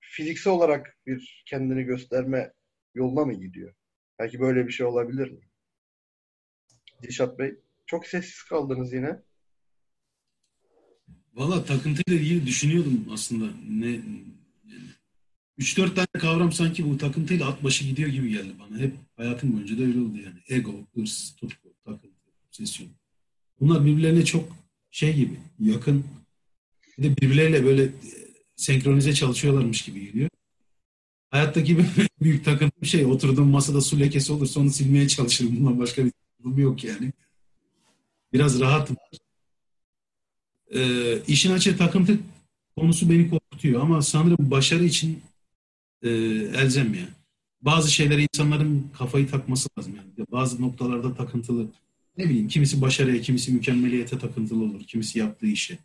fiziksel 0.00 0.52
olarak 0.52 0.98
bir 1.06 1.44
kendini 1.46 1.82
gösterme 1.82 2.52
yoluna 2.94 3.24
mı 3.24 3.32
gidiyor? 3.34 3.74
Belki 4.18 4.40
böyle 4.40 4.66
bir 4.66 4.72
şey 4.72 4.86
olabilir 4.86 5.30
mi? 5.30 5.48
Dişat 7.02 7.38
Bey, 7.38 7.54
çok 7.86 8.06
sessiz 8.06 8.42
kaldınız 8.42 8.92
yine. 8.92 9.22
Valla 11.34 11.64
takıntıyla 11.64 12.20
ilgili 12.20 12.46
düşünüyordum 12.46 13.08
aslında. 13.12 13.52
Ne 13.68 14.00
3-4 15.58 15.94
tane 15.94 16.06
kavram 16.18 16.52
sanki 16.52 16.90
bu 16.90 16.98
takıntıyla 16.98 17.48
at 17.48 17.64
başı 17.64 17.84
gidiyor 17.84 18.08
gibi 18.08 18.30
geldi 18.30 18.52
bana. 18.58 18.78
Hep 18.78 18.94
hayatım 19.16 19.52
boyunca 19.52 19.78
da 19.78 19.82
öyle 19.82 20.00
oldu 20.00 20.18
yani. 20.18 20.38
Ego, 20.48 20.74
hırs, 20.94 21.36
tutku, 21.36 21.74
takıntı, 21.84 22.08
obsesyon. 22.48 22.88
Bunlar 23.60 23.86
birbirlerine 23.86 24.24
çok 24.24 24.61
şey 24.92 25.14
gibi, 25.16 25.40
yakın. 25.60 26.04
Bir 26.98 27.02
de 27.02 27.16
birbirleriyle 27.16 27.64
böyle 27.64 27.92
senkronize 28.56 29.14
çalışıyorlarmış 29.14 29.82
gibi 29.82 30.06
geliyor. 30.06 30.30
Hayattaki 31.30 31.78
bir 31.78 31.86
büyük 32.22 32.44
takıntım 32.44 32.84
şey 32.84 33.06
oturduğum 33.06 33.48
masada 33.48 33.80
su 33.80 34.00
lekesi 34.00 34.32
olursa 34.32 34.60
onu 34.60 34.70
silmeye 34.70 35.08
çalışırım. 35.08 35.56
Bundan 35.60 35.78
başka 35.78 36.04
bir 36.04 36.12
durum 36.38 36.58
yok 36.58 36.84
yani. 36.84 37.12
Biraz 38.32 38.60
rahatım. 38.60 38.96
Ee, 40.74 41.18
işin 41.26 41.52
açığı 41.52 41.76
takıntı 41.76 42.18
konusu 42.76 43.10
beni 43.10 43.30
korkutuyor 43.30 43.80
ama 43.80 44.02
sanırım 44.02 44.50
başarı 44.50 44.84
için 44.84 45.22
e, 46.02 46.10
elzem 46.56 46.94
ya. 46.94 47.08
Bazı 47.62 47.92
şeyler 47.92 48.18
insanların 48.18 48.90
kafayı 48.98 49.30
takması 49.30 49.68
lazım 49.78 49.96
yani. 49.96 50.26
Bazı 50.32 50.62
noktalarda 50.62 51.14
takıntılı. 51.14 51.68
Ne 52.18 52.24
bileyim 52.24 52.48
kimisi 52.48 52.80
başarıya, 52.80 53.20
kimisi 53.20 53.52
mükemmeliyete 53.52 54.18
takıntılı 54.18 54.64
olur. 54.64 54.82
Kimisi 54.82 55.18
yaptığı 55.18 55.46
işe. 55.46 55.78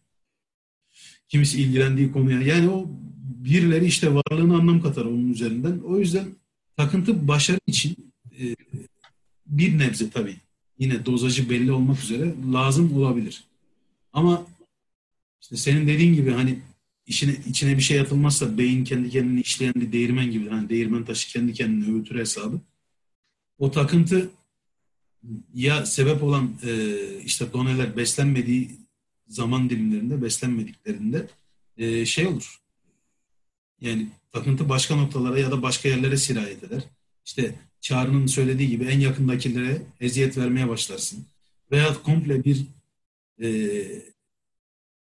Kimisi 1.30 1.62
ilgilendiği 1.62 2.12
konuya. 2.12 2.42
Yani 2.42 2.70
o 2.70 2.86
birileri 3.22 3.86
işte 3.86 4.14
varlığına 4.14 4.58
anlam 4.58 4.82
katar 4.82 5.06
onun 5.06 5.32
üzerinden. 5.32 5.80
O 5.80 6.00
yüzden 6.00 6.26
takıntı 6.78 7.28
başarı 7.28 7.60
için 7.68 8.14
e, 8.40 8.56
bir 9.46 9.80
nebze 9.80 10.10
tabii 10.10 10.36
yine 10.80 11.06
dozajı 11.06 11.50
belli 11.50 11.72
olmak 11.72 12.04
üzere 12.04 12.34
lazım 12.54 12.98
olabilir. 12.98 13.44
Ama 14.14 14.48
işte 15.42 15.58
senin 15.58 15.88
dediğin 15.88 16.14
gibi 16.14 16.32
hani 16.32 16.60
işine, 17.06 17.36
içine 17.50 17.78
bir 17.78 17.82
şey 17.82 18.00
atılmazsa 18.00 18.58
beyin 18.58 18.84
kendi 18.84 19.10
kendini 19.10 19.42
işleyen 19.42 19.74
bir 19.76 19.92
değirmen 19.92 20.32
gibi. 20.32 20.50
Hani 20.50 20.70
değirmen 20.70 21.06
taşı 21.06 21.30
kendi 21.30 21.54
kendini 21.54 21.96
öğütür 21.96 22.20
hesabı. 22.20 22.62
O 23.58 23.72
takıntı 23.72 24.30
ya 25.54 25.86
sebep 25.86 26.24
olan 26.24 26.54
e, 26.64 26.96
işte 27.26 27.54
doneler 27.54 27.98
beslenmediği 27.98 28.72
zaman 29.28 29.70
dilimlerinde, 29.70 30.22
beslenmediklerinde 30.22 31.28
e, 31.78 32.06
şey 32.06 32.28
olur. 32.28 32.62
Yani 33.82 34.08
takıntı 34.32 34.70
başka 34.70 34.96
noktalara 34.96 35.40
ya 35.40 35.52
da 35.52 35.62
başka 35.62 35.90
yerlere 35.90 36.18
sirayet 36.18 36.64
eder. 36.64 36.84
İşte 37.26 37.56
Çağrı'nın 37.82 38.28
söylediği 38.28 38.70
gibi 38.70 38.86
en 38.86 39.00
yakındakilere 39.00 39.82
eziyet 40.02 40.38
vermeye 40.38 40.70
başlarsın. 40.70 41.26
Veya 41.72 41.94
komple 42.04 42.44
bir 42.44 42.64
e, 43.42 43.48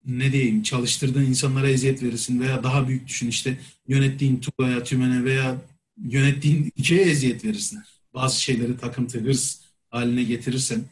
ne 0.07 0.33
diyeyim 0.33 0.62
çalıştırdığın 0.62 1.25
insanlara 1.25 1.68
eziyet 1.68 2.03
verirsin 2.03 2.41
veya 2.41 2.62
daha 2.62 2.89
büyük 2.89 3.09
düşün 3.09 3.29
işte 3.29 3.59
yönettiğin 3.89 4.41
Tugay'a, 4.41 4.85
Tümen'e 4.85 5.25
veya 5.25 5.62
yönettiğin 6.05 6.73
ülkeye 6.79 7.03
eziyet 7.03 7.45
verirsin. 7.45 7.79
Bazı 8.14 8.43
şeyleri 8.43 8.77
takıntı, 8.77 9.20
hırs 9.20 9.61
haline 9.93 10.22
getirirsen 10.22 10.84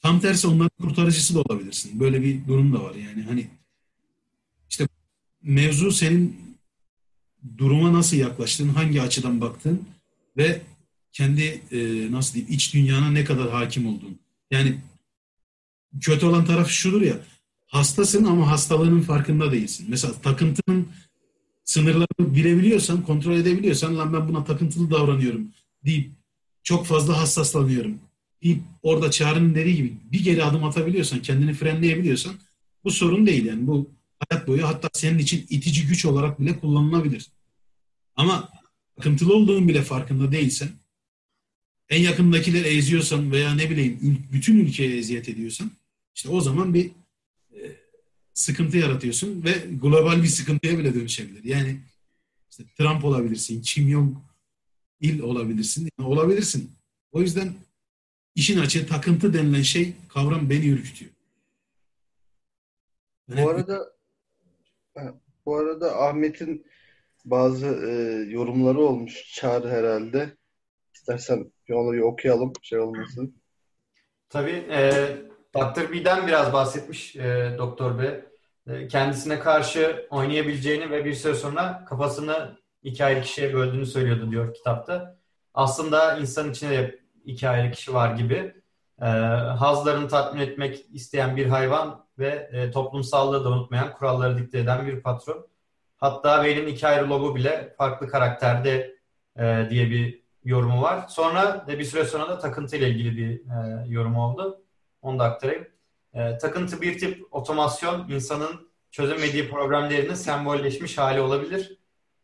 tam 0.00 0.20
tersi 0.20 0.46
onların 0.46 0.82
kurtarıcısı 0.82 1.34
da 1.34 1.40
olabilirsin. 1.40 2.00
Böyle 2.00 2.22
bir 2.22 2.46
durum 2.46 2.72
da 2.72 2.82
var 2.82 2.94
yani 2.94 3.22
hani 3.22 3.48
işte 4.70 4.88
mevzu 5.42 5.92
senin 5.92 6.40
duruma 7.58 7.92
nasıl 7.92 8.16
yaklaştığın, 8.16 8.68
hangi 8.68 9.02
açıdan 9.02 9.40
baktığın 9.40 9.88
ve 10.36 10.62
kendi 11.12 11.62
e, 11.70 12.12
nasıl 12.12 12.34
diyeyim 12.34 12.54
iç 12.54 12.74
dünyana 12.74 13.10
ne 13.10 13.24
kadar 13.24 13.50
hakim 13.50 13.86
olduğun. 13.86 14.18
Yani 14.50 14.78
kötü 16.00 16.26
olan 16.26 16.44
taraf 16.44 16.68
şudur 16.68 17.02
ya 17.02 17.16
hastasın 17.66 18.24
ama 18.24 18.50
hastalığının 18.50 19.00
farkında 19.00 19.52
değilsin. 19.52 19.86
Mesela 19.88 20.14
takıntının 20.22 20.88
sınırlarını 21.64 22.34
bilebiliyorsan, 22.34 23.02
kontrol 23.02 23.36
edebiliyorsan 23.36 23.98
lan 23.98 24.12
ben 24.12 24.28
buna 24.28 24.44
takıntılı 24.44 24.90
davranıyorum 24.90 25.48
deyip 25.84 26.17
çok 26.68 26.86
fazla 26.86 27.20
hassaslanıyorum 27.20 27.98
deyip 28.42 28.62
orada 28.82 29.10
çağrının 29.10 29.54
dediği 29.54 29.76
gibi 29.76 29.96
bir 30.12 30.24
geri 30.24 30.44
adım 30.44 30.64
atabiliyorsan, 30.64 31.22
kendini 31.22 31.54
frenleyebiliyorsan 31.54 32.34
bu 32.84 32.90
sorun 32.90 33.26
değil 33.26 33.44
yani. 33.44 33.66
Bu 33.66 33.90
hayat 34.18 34.48
boyu 34.48 34.66
hatta 34.66 34.88
senin 34.92 35.18
için 35.18 35.46
itici 35.50 35.86
güç 35.86 36.04
olarak 36.04 36.40
bile 36.40 36.60
kullanılabilir. 36.60 37.30
Ama 38.16 38.48
takıntılı 38.96 39.34
olduğun 39.34 39.68
bile 39.68 39.82
farkında 39.82 40.32
değilsen 40.32 40.68
en 41.88 42.02
yakındakileri 42.02 42.68
eziyorsan 42.68 43.32
veya 43.32 43.54
ne 43.54 43.70
bileyim 43.70 44.24
bütün 44.32 44.58
ülkeye 44.58 44.98
eziyet 44.98 45.28
ediyorsan 45.28 45.70
işte 46.14 46.28
o 46.28 46.40
zaman 46.40 46.74
bir 46.74 46.90
e, 47.52 47.60
sıkıntı 48.34 48.76
yaratıyorsun 48.76 49.44
ve 49.44 49.52
global 49.82 50.22
bir 50.22 50.28
sıkıntıya 50.28 50.78
bile 50.78 50.94
dönüşebilir. 50.94 51.44
Yani 51.44 51.80
işte 52.50 52.64
Trump 52.78 53.04
olabilirsin, 53.04 53.62
Kim 53.62 53.90
Jong 53.90 54.27
il 55.00 55.22
olabilirsin, 55.22 55.88
yani 55.98 56.08
olabilirsin. 56.08 56.72
O 57.12 57.20
yüzden 57.20 57.52
işin 58.34 58.58
açığı 58.58 58.86
takıntı 58.86 59.34
denilen 59.34 59.62
şey 59.62 59.94
kavram 60.08 60.50
beni 60.50 60.68
ürkütüyor. 60.68 61.10
Ben 63.28 63.44
bu 63.44 63.48
arada 63.50 63.92
bu 65.46 65.56
arada 65.56 66.02
Ahmet'in 66.02 66.66
bazı 67.24 67.66
e, 67.66 67.90
yorumları 68.30 68.80
olmuş 68.80 69.34
Çağrı 69.34 69.68
herhalde. 69.68 70.36
İstersen 70.94 71.52
bir 71.68 71.74
onları 71.74 72.04
okuyalım 72.04 72.52
şey 72.62 72.78
olmasın. 72.78 73.34
Tabii. 74.28 74.66
E, 74.70 74.90
Dr. 75.54 75.92
B'den 75.92 76.26
biraz 76.26 76.52
bahsetmiş 76.52 77.16
e, 77.16 77.54
Doktor 77.58 77.98
B. 77.98 78.24
E, 78.66 78.88
kendisine 78.88 79.38
karşı 79.38 80.06
oynayabileceğini 80.10 80.90
ve 80.90 81.04
bir 81.04 81.14
süre 81.14 81.34
sonra 81.34 81.84
kafasını 81.88 82.58
iki 82.82 83.04
ayrı 83.04 83.22
kişiye 83.22 83.54
böldüğünü 83.54 83.86
söylüyordu 83.86 84.30
diyor 84.30 84.54
kitapta. 84.54 85.18
Aslında 85.54 86.18
insan 86.18 86.50
içinde 86.50 86.70
de 86.70 87.00
iki 87.24 87.48
ayrı 87.48 87.72
kişi 87.72 87.94
var 87.94 88.14
gibi. 88.14 88.54
E, 89.00 89.06
hazlarını 89.58 90.08
tatmin 90.08 90.40
etmek 90.40 90.86
isteyen 90.92 91.36
bir 91.36 91.46
hayvan 91.46 92.04
ve 92.18 92.50
e, 92.52 92.70
toplumsallığı 92.70 93.44
da 93.44 93.48
unutmayan, 93.48 93.92
kuralları 93.92 94.38
dikte 94.38 94.58
eden 94.58 94.86
bir 94.86 95.00
patron. 95.00 95.46
Hatta 95.96 96.38
Bale'in 96.38 96.66
iki 96.66 96.86
ayrı 96.86 97.10
logo 97.10 97.34
bile 97.34 97.74
farklı 97.78 98.08
karakterde 98.08 98.96
e, 99.38 99.66
diye 99.70 99.90
bir 99.90 100.22
yorumu 100.44 100.82
var. 100.82 101.04
Sonra 101.08 101.64
de 101.66 101.78
bir 101.78 101.84
süre 101.84 102.04
sonra 102.04 102.28
da 102.28 102.38
takıntı 102.38 102.76
ile 102.76 102.88
ilgili 102.88 103.16
bir 103.16 103.30
e, 103.30 103.88
yorum 103.88 104.16
oldu. 104.16 104.62
Onu 105.02 105.18
da 105.18 105.24
aktarayım. 105.24 105.68
E, 106.14 106.38
takıntı 106.38 106.80
bir 106.80 106.98
tip 106.98 107.26
otomasyon 107.30 108.08
insanın 108.08 108.68
çözemediği 108.90 109.50
problemlerinin 109.50 110.14
sembolleşmiş 110.14 110.98
hali 110.98 111.20
olabilir. 111.20 111.77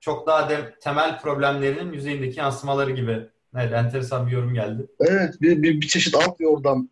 Çok 0.05 0.27
daha 0.27 0.51
de, 0.51 0.75
temel 0.81 1.21
problemlerinin 1.21 1.93
yüzeyindeki 1.93 2.41
yansımaları 2.41 2.91
gibi. 2.91 3.29
Evet, 3.57 3.73
enteresan 3.73 4.27
bir 4.27 4.33
yorum 4.33 4.55
geldi. 4.55 4.87
Evet, 5.01 5.35
bir, 5.41 5.63
bir, 5.63 5.81
bir 5.81 5.89
çeşit 5.89 6.15
alt 6.15 6.41
yordam 6.41 6.89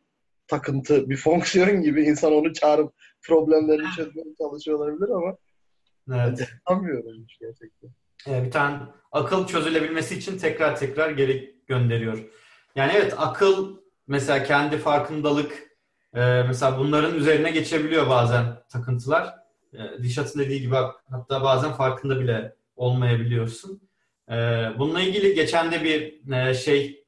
takıntı, 0.47 1.11
bir 1.11 1.17
fonksiyon 1.17 1.83
gibi 1.83 2.03
insan 2.03 2.33
onu 2.33 2.53
çağırıp 2.53 2.93
problemlerini 3.23 3.91
çözmeye 3.97 4.25
çalışıyor 4.39 4.79
olabilir 4.79 5.09
ama 5.09 5.37
evet. 6.13 6.49
anlamıyorum 6.67 7.27
gerçekten. 7.41 7.91
Ee, 8.29 8.45
bir 8.45 8.51
tane 8.51 8.79
akıl 9.13 9.47
çözülebilmesi 9.47 10.19
için 10.19 10.39
tekrar 10.39 10.77
tekrar 10.77 11.11
geri 11.11 11.57
gönderiyor. 11.67 12.25
Yani 12.77 12.93
evet 12.97 13.15
akıl 13.17 13.77
mesela 14.07 14.45
kendi 14.45 14.79
farkındalık 14.79 15.53
e, 16.15 16.43
mesela 16.43 16.79
bunların 16.79 17.15
üzerine 17.15 17.51
geçebiliyor 17.51 18.09
bazen 18.09 18.45
takıntılar. 18.69 19.35
E, 19.73 20.03
Dişat'ın 20.03 20.41
dediği 20.41 20.61
gibi 20.61 20.75
hatta 21.11 21.43
bazen 21.43 21.73
farkında 21.73 22.21
bile 22.21 22.62
olmayabiliyorsun. 22.77 23.89
E, 24.31 24.35
bununla 24.79 25.01
ilgili 25.01 25.35
geçen 25.35 25.73
de 25.73 25.85
bir 25.85 26.33
e, 26.33 26.55
şey 26.55 27.05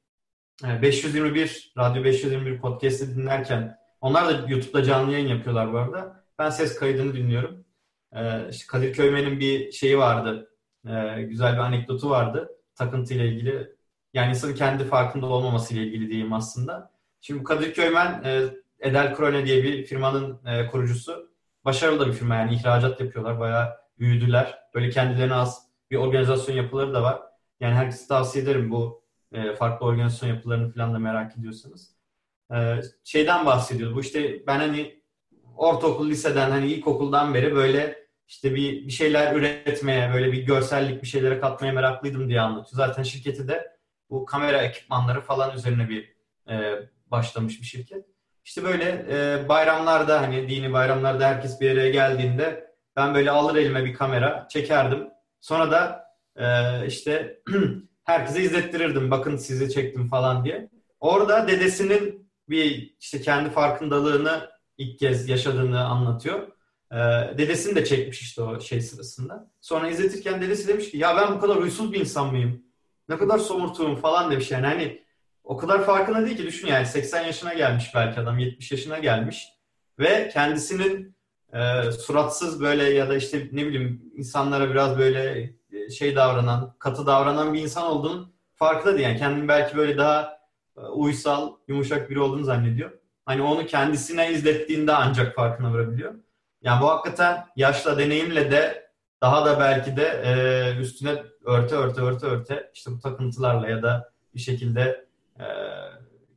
e, 0.65 0.83
521 0.83 1.73
Radyo 1.79 2.05
521 2.05 2.61
podcast'i 2.61 3.17
dinlerken 3.17 3.79
onlar 4.01 4.29
da 4.29 4.51
YouTube'da 4.51 4.85
canlı 4.85 5.13
yayın 5.13 5.29
yapıyorlar 5.29 5.73
bu 5.73 5.79
arada. 5.79 6.25
Ben 6.39 6.51
ses 6.51 6.79
kaydını 6.79 7.15
dinliyorum. 7.15 7.65
E, 8.13 8.49
işte 8.51 8.67
Kadir 8.69 8.93
Köymen'in 8.93 9.41
bir 9.41 9.73
şeyi 9.73 9.99
vardı. 9.99 10.51
E, 10.87 11.23
güzel 11.23 11.53
bir 11.53 11.59
anekdotu 11.59 12.11
vardı 12.11 12.51
takıntı 12.77 13.15
ile 13.15 13.29
ilgili. 13.29 13.75
Yani 14.15 14.31
insanın 14.31 14.55
kendi 14.55 14.85
farkında 14.85 15.27
olmaması 15.27 15.75
ile 15.75 15.83
ilgili 15.83 16.09
diyeyim 16.09 16.33
aslında. 16.33 16.91
Şimdi 17.21 17.45
Kadir 17.45 17.75
Köymen 17.75 18.23
e, 18.25 18.43
Edel 18.81 19.15
Krone 19.15 19.47
diye 19.47 19.63
bir 19.63 19.85
firmanın 19.85 20.47
e, 20.47 20.67
kurucusu. 20.67 21.31
Başarılı 21.65 22.01
da 22.01 22.07
bir 22.07 22.13
firma 22.13 22.35
yani 22.35 22.55
ihracat 22.55 23.01
yapıyorlar. 23.01 23.41
Bayağı 23.41 23.84
büyüdüler. 23.99 24.59
Böyle 24.75 24.91
kendilerine 24.91 25.35
az 25.35 25.69
bir 25.91 25.97
organizasyon 25.97 26.57
yapıları 26.57 26.95
da 26.95 27.03
var. 27.03 27.23
Yani 27.61 27.75
herkese 27.75 28.09
tavsiye 28.09 28.45
ederim 28.45 28.71
bu 28.71 29.05
e, 29.33 29.55
farklı 29.55 29.87
organizasyon 29.87 30.29
yapılarını 30.29 30.73
falan 30.73 30.95
da 30.95 30.99
merak 30.99 31.39
ediyorsanız. 31.39 31.97
E, 32.55 32.81
şeyden 33.05 33.47
bahsediyor. 33.47 33.95
Bu 33.95 34.01
işte 34.01 34.47
ben 34.47 34.59
hani 34.59 35.03
ortaokul, 35.57 36.09
liseden 36.09 36.51
hani 36.51 36.67
ilkokuldan 36.67 37.35
beri 37.35 37.55
böyle 37.55 38.05
işte 38.29 38.55
bir, 38.55 38.87
bir 38.87 38.93
şeyler 38.93 39.37
üretmeye, 39.37 40.15
böyle 40.15 40.33
bir 40.33 40.43
görsellik 40.43 41.03
bir 41.03 41.07
şeylere 41.07 41.41
katmaya 41.41 41.73
meraklıydım 41.73 42.29
diye 42.29 42.41
anlatıyor. 42.41 42.87
Zaten 42.87 43.03
şirketi 43.03 43.49
de 43.49 43.77
bu 44.11 44.25
kamera 44.25 44.63
ekipmanları 44.63 45.21
falan 45.21 45.57
üzerine 45.57 45.89
bir 45.89 46.15
e, 46.49 46.89
başlamış 47.07 47.61
bir 47.61 47.67
şirket. 47.67 48.07
İşte 48.45 48.65
böyle 48.65 49.07
e, 49.11 49.49
bayramlarda 49.49 50.23
hani 50.23 50.49
dini 50.49 50.73
bayramlarda 50.73 51.29
herkes 51.29 51.61
bir 51.61 51.71
araya 51.71 51.91
geldiğinde 51.91 52.74
ben 52.97 53.15
böyle 53.15 53.31
alır 53.31 53.57
elime 53.57 53.85
bir 53.85 53.95
kamera 53.95 54.47
çekerdim. 54.51 55.09
Sonra 55.41 55.71
da 55.71 56.05
e, 56.37 56.47
işte 56.87 57.41
herkese 58.05 58.43
izlettirirdim. 58.43 59.11
Bakın 59.11 59.37
sizi 59.37 59.71
çektim 59.71 60.09
falan 60.09 60.45
diye. 60.45 60.71
Orada 61.01 61.49
dedesinin 61.49 62.31
bir 62.49 62.95
işte 63.01 63.21
kendi 63.21 63.51
farkındalığını 63.51 64.51
ilk 64.79 64.99
kez 64.99 65.29
yaşadığını 65.29 65.85
anlatıyor. 65.85 66.49
Ee, 66.93 66.97
dedesini 67.39 67.75
de 67.75 67.85
çekmiş 67.85 68.23
işte 68.23 68.43
o 68.43 68.61
şey 68.61 68.81
sırasında. 68.81 69.51
Sonra 69.61 69.89
izletirken 69.89 70.43
dedesi 70.43 70.69
demiş 70.69 70.91
ki 70.91 70.99
ya 70.99 71.17
ben 71.17 71.35
bu 71.35 71.41
kadar 71.41 71.61
huysuz 71.61 71.93
bir 71.93 72.01
insan 72.01 72.31
mıyım? 72.31 72.63
Ne 73.09 73.19
kadar 73.19 73.39
somurtuğum 73.39 73.97
falan 73.97 74.31
demiş 74.31 74.51
yani. 74.51 74.67
Hani 74.67 75.03
o 75.45 75.57
kadar 75.57 75.87
farkında 75.87 76.27
değil 76.27 76.37
ki 76.37 76.47
düşün 76.47 76.69
yani 76.69 76.87
80 76.87 77.25
yaşına 77.25 77.55
gelmiş 77.55 77.91
belki 77.95 78.21
adam 78.21 78.39
70 78.39 78.73
yaşına 78.73 78.99
gelmiş 78.99 79.49
ve 79.99 80.31
kendisinin 80.33 81.14
e, 81.55 81.93
suratsız 81.93 82.61
böyle 82.61 82.85
ya 82.85 83.09
da 83.09 83.17
işte 83.17 83.49
ne 83.53 83.67
bileyim 83.67 84.03
insanlara 84.17 84.71
biraz 84.71 84.99
böyle 84.99 85.55
e, 85.73 85.91
şey 85.91 86.17
davranan, 86.17 86.75
katı 86.79 87.07
davranan 87.07 87.55
bir 87.55 87.61
insan 87.61 87.85
olduğunu 87.85 88.33
farkında 88.55 88.95
değil. 88.95 89.09
Yani 89.09 89.19
kendini 89.19 89.49
belki 89.49 89.77
böyle 89.77 89.99
daha 89.99 90.39
e, 90.77 90.81
uysal, 90.81 91.53
yumuşak 91.69 92.11
biri 92.11 92.21
olduğunu 92.21 92.45
zannediyor. 92.45 92.91
Hani 93.27 93.43
onu 93.43 93.67
kendisine 93.67 94.33
izlettiğinde 94.33 94.93
ancak 94.93 95.35
farkına 95.35 95.73
varabiliyor. 95.73 96.15
Yani 96.63 96.83
bu 96.83 96.89
hakikaten 96.89 97.47
yaşla, 97.57 97.99
deneyimle 97.99 98.51
de 98.51 98.91
daha 99.23 99.47
da 99.47 99.61
belki 99.61 99.97
de 99.97 100.23
e, 100.25 100.81
üstüne 100.81 101.23
örte 101.45 101.75
örte 101.75 102.01
örte 102.01 102.27
örte 102.27 102.71
işte 102.75 102.91
bu 102.91 102.99
takıntılarla 102.99 103.69
ya 103.69 103.83
da 103.83 104.13
bir 104.35 104.41
şekilde 104.41 105.07
e, 105.41 105.45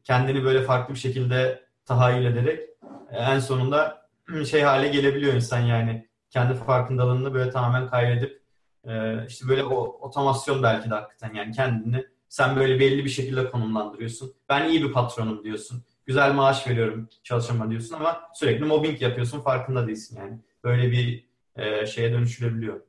kendini 0.04 0.44
böyle 0.44 0.62
farklı 0.62 0.94
bir 0.94 1.00
şekilde 1.00 1.64
tahayyül 1.86 2.26
ederek 2.26 2.70
e, 3.12 3.18
en 3.18 3.40
sonunda 3.40 4.07
şey 4.50 4.62
hale 4.62 4.88
gelebiliyor 4.88 5.34
insan 5.34 5.60
yani 5.60 6.08
kendi 6.30 6.54
farkındalığını 6.54 7.34
böyle 7.34 7.50
tamamen 7.52 7.90
kaybedip 7.90 8.42
e, 8.86 9.26
işte 9.28 9.48
böyle 9.48 9.64
o 9.64 9.78
otomasyon 10.02 10.64
belki 10.64 10.90
de 10.90 10.94
hakikaten 10.94 11.34
yani 11.34 11.52
kendini 11.52 12.06
sen 12.30 12.56
böyle 12.56 12.80
belli 12.80 13.06
bir 13.06 13.10
şekilde 13.10 13.50
konumlandırıyorsun. 13.50 14.34
Ben 14.50 14.70
iyi 14.70 14.84
bir 14.84 14.94
patronum 14.94 15.44
diyorsun. 15.44 15.84
Güzel 16.06 16.34
maaş 16.34 16.68
veriyorum 16.68 17.10
çalışama 17.24 17.70
diyorsun 17.70 17.96
ama 17.96 18.22
sürekli 18.34 18.66
mobbing 18.66 19.02
yapıyorsun 19.02 19.42
farkında 19.42 19.88
değilsin 19.88 20.18
yani. 20.18 20.40
Böyle 20.64 20.92
bir 20.92 21.28
e, 21.56 21.86
şeye 21.86 22.12
dönüşülebiliyor. 22.12 22.82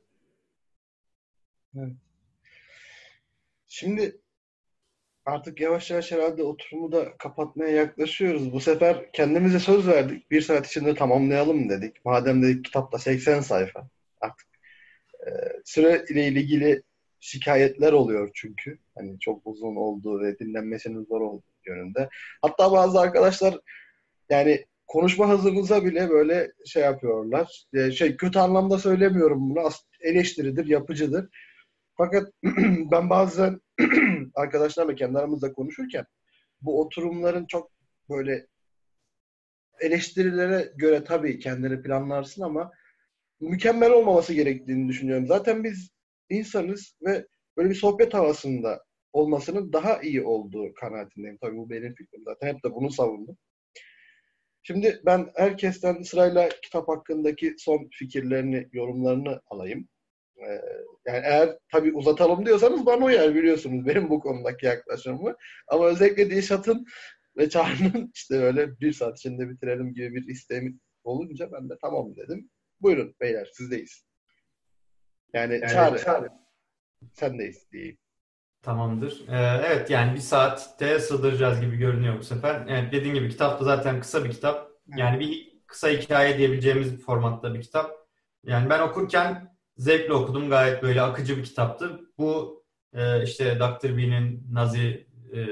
Evet. 1.76 1.92
Şimdi 3.68 4.20
artık 5.28 5.60
yavaş 5.60 5.90
yavaş 5.90 6.12
herhalde 6.12 6.42
oturumu 6.42 6.92
da 6.92 7.16
kapatmaya 7.18 7.70
yaklaşıyoruz. 7.70 8.52
Bu 8.52 8.60
sefer 8.60 9.12
kendimize 9.12 9.58
söz 9.58 9.88
verdik. 9.88 10.30
Bir 10.30 10.40
saat 10.40 10.66
içinde 10.66 10.94
tamamlayalım 10.94 11.68
dedik. 11.68 12.04
Madem 12.04 12.42
dedik 12.42 12.64
kitapta 12.64 12.98
80 12.98 13.40
sayfa. 13.40 13.88
Artık 14.20 14.46
e, 15.26 15.30
süre 15.64 16.04
ile 16.10 16.28
ilgili 16.28 16.82
şikayetler 17.20 17.92
oluyor 17.92 18.30
çünkü. 18.34 18.78
Hani 18.94 19.18
çok 19.20 19.42
uzun 19.44 19.76
olduğu 19.76 20.20
ve 20.20 20.38
dinlenmesinin 20.38 21.04
zor 21.04 21.20
olduğu 21.20 21.42
yönünde. 21.66 22.08
Hatta 22.42 22.72
bazı 22.72 23.00
arkadaşlar 23.00 23.58
yani 24.30 24.64
konuşma 24.86 25.28
hızımıza 25.28 25.84
bile 25.84 26.10
böyle 26.10 26.52
şey 26.66 26.82
yapıyorlar. 26.82 27.64
E, 27.74 27.90
şey 27.90 28.16
kötü 28.16 28.38
anlamda 28.38 28.78
söylemiyorum 28.78 29.50
bunu. 29.50 29.68
Eleştiridir, 30.00 30.66
yapıcıdır. 30.66 31.28
Fakat 31.98 32.32
ben 32.92 33.10
bazen 33.10 33.60
arkadaşlarla 34.34 34.94
kendi 34.94 35.18
aramızda 35.18 35.52
konuşurken 35.52 36.04
bu 36.60 36.80
oturumların 36.80 37.46
çok 37.46 37.70
böyle 38.10 38.46
eleştirilere 39.80 40.72
göre 40.76 41.04
tabii 41.04 41.38
kendini 41.38 41.82
planlarsın 41.82 42.42
ama 42.42 42.70
mükemmel 43.40 43.90
olmaması 43.90 44.34
gerektiğini 44.34 44.88
düşünüyorum. 44.88 45.26
Zaten 45.26 45.64
biz 45.64 45.90
insanız 46.30 46.96
ve 47.02 47.26
böyle 47.56 47.70
bir 47.70 47.74
sohbet 47.74 48.14
havasında 48.14 48.84
olmasının 49.12 49.72
daha 49.72 50.02
iyi 50.02 50.22
olduğu 50.22 50.74
kanaatindeyim. 50.74 51.38
Tabii 51.40 51.56
bu 51.56 51.70
benim 51.70 51.94
fikrim 51.94 52.22
zaten. 52.24 52.48
Hep 52.48 52.64
de 52.64 52.74
bunu 52.74 52.90
savundum. 52.90 53.36
Şimdi 54.62 55.00
ben 55.06 55.30
herkesten 55.34 56.02
sırayla 56.02 56.48
kitap 56.62 56.88
hakkındaki 56.88 57.54
son 57.58 57.88
fikirlerini, 57.92 58.68
yorumlarını 58.72 59.40
alayım. 59.46 59.88
Ee, 60.38 60.62
yani 61.06 61.20
eğer 61.24 61.58
tabii 61.72 61.92
uzatalım 61.92 62.46
diyorsanız 62.46 62.86
bana 62.86 63.04
uyar 63.04 63.34
biliyorsunuz 63.34 63.86
benim 63.86 64.10
bu 64.10 64.20
konudaki 64.20 64.66
yaklaşımımı. 64.66 65.36
Ama 65.68 65.86
özellikle 65.86 66.30
Dilşat'ın 66.30 66.86
ve 67.36 67.48
Çağrı'nın 67.48 68.10
işte 68.14 68.34
öyle 68.34 68.80
bir 68.80 68.92
saat 68.92 69.18
içinde 69.18 69.50
bitirelim 69.50 69.94
gibi 69.94 70.14
bir 70.14 70.26
isteğim 70.28 70.80
olunca 71.04 71.52
ben 71.52 71.70
de 71.70 71.74
tamam 71.80 72.16
dedim. 72.16 72.50
Buyurun 72.80 73.14
beyler 73.20 73.48
sizdeyiz. 73.52 74.04
Yani 75.32 75.54
evet, 75.54 75.70
Çağrı, 75.70 75.98
Çağrı 75.98 76.28
sendeyiz 77.12 77.72
diyeyim. 77.72 77.98
Tamamdır. 78.62 79.28
Ee, 79.28 79.62
evet 79.66 79.90
yani 79.90 80.14
bir 80.14 80.20
saatte 80.20 80.98
sığdıracağız 80.98 81.60
gibi 81.60 81.76
görünüyor 81.76 82.18
bu 82.18 82.22
sefer. 82.22 82.66
Evet, 82.68 82.92
dediğim 82.92 83.14
gibi 83.14 83.28
kitap 83.28 83.60
da 83.60 83.64
zaten 83.64 84.00
kısa 84.00 84.24
bir 84.24 84.30
kitap. 84.30 84.70
Yani 84.96 85.20
bir 85.20 85.60
kısa 85.66 85.88
hikaye 85.88 86.38
diyebileceğimiz 86.38 86.92
bir 86.92 87.02
formatta 87.02 87.54
bir 87.54 87.62
kitap. 87.62 87.90
Yani 88.44 88.70
ben 88.70 88.80
okurken 88.80 89.57
zevkle 89.78 90.12
okudum. 90.12 90.50
Gayet 90.50 90.82
böyle 90.82 91.02
akıcı 91.02 91.36
bir 91.36 91.44
kitaptı. 91.44 92.00
Bu 92.18 92.62
e, 92.92 93.22
işte 93.22 93.58
Dr. 93.60 93.96
B'nin 93.96 94.46
Nazi 94.52 95.06
e, 95.34 95.46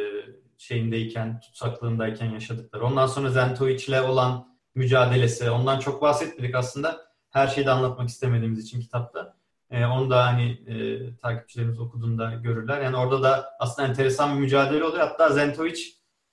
şeyindeyken, 0.58 1.40
tutsaklığındayken 1.40 2.30
yaşadıkları. 2.30 2.84
Ondan 2.84 3.06
sonra 3.06 3.30
Zentovic 3.30 4.00
olan 4.00 4.56
mücadelesi. 4.74 5.50
Ondan 5.50 5.78
çok 5.78 6.02
bahsetmedik 6.02 6.54
aslında. 6.54 7.06
Her 7.30 7.46
şeyi 7.46 7.66
de 7.66 7.70
anlatmak 7.70 8.08
istemediğimiz 8.08 8.64
için 8.64 8.80
kitapta. 8.80 9.36
E, 9.70 9.86
onu 9.86 10.10
da 10.10 10.26
hani 10.26 10.50
e, 10.50 11.16
takipçilerimiz 11.16 11.80
okuduğunda 11.80 12.34
görürler. 12.34 12.80
Yani 12.80 12.96
orada 12.96 13.22
da 13.22 13.50
aslında 13.60 13.88
enteresan 13.88 14.34
bir 14.34 14.40
mücadele 14.40 14.84
oluyor. 14.84 15.08
Hatta 15.08 15.28
Zentovic 15.28 15.80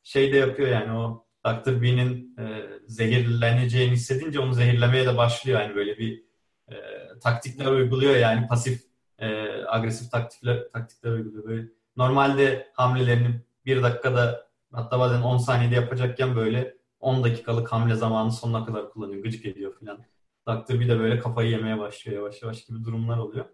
şey 0.04 0.34
de 0.34 0.38
yapıyor 0.38 0.70
yani 0.70 0.98
o 0.98 1.26
Dr. 1.46 1.82
B'nin 1.82 2.36
e, 2.40 2.64
zehirleneceğini 2.88 3.92
hissedince 3.92 4.40
onu 4.40 4.54
zehirlemeye 4.54 5.06
de 5.06 5.18
başlıyor. 5.18 5.62
Yani 5.62 5.76
böyle 5.76 5.98
bir 5.98 6.24
e, 6.72 6.76
taktikler 7.24 7.66
uyguluyor 7.66 8.16
yani 8.16 8.48
pasif 8.48 8.84
e, 9.20 9.28
agresif 9.68 10.12
taktikler 10.12 10.72
taktikler 10.74 11.12
uyguluyor. 11.12 11.44
Böyle 11.44 11.68
normalde 11.98 12.72
hamlelerini 12.74 13.42
bir 13.66 13.84
dakikada 13.84 14.48
hatta 14.72 15.00
bazen 15.00 15.22
10 15.22 15.38
saniyede 15.38 15.76
yapacakken 15.76 16.36
böyle 16.36 16.78
10 17.00 17.24
dakikalık 17.24 17.72
hamle 17.72 17.96
zamanı 17.96 18.32
sonuna 18.32 18.66
kadar 18.66 18.90
kullanıyor. 18.90 19.24
Gıcık 19.24 19.46
ediyor 19.46 19.74
falan. 19.80 20.00
Dr. 20.48 20.80
bir 20.80 20.90
de 20.90 21.00
böyle 21.00 21.20
kafayı 21.20 21.50
yemeye 21.50 21.80
başlıyor 21.80 22.18
yavaş 22.18 22.42
yavaş 22.42 22.66
gibi 22.66 22.84
durumlar 22.84 23.18
oluyor. 23.18 23.46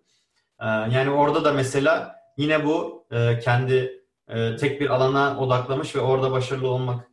Ee, 0.59 0.65
yani 0.65 1.09
orada 1.09 1.45
da 1.45 1.53
mesela 1.53 2.15
yine 2.37 2.65
bu 2.65 3.05
e, 3.11 3.39
kendi 3.39 4.03
e, 4.27 4.55
tek 4.55 4.81
bir 4.81 4.89
alana 4.89 5.39
odaklamış 5.39 5.95
ve 5.95 5.99
orada 5.99 6.31
başarılı 6.31 6.67
olmak 6.67 7.07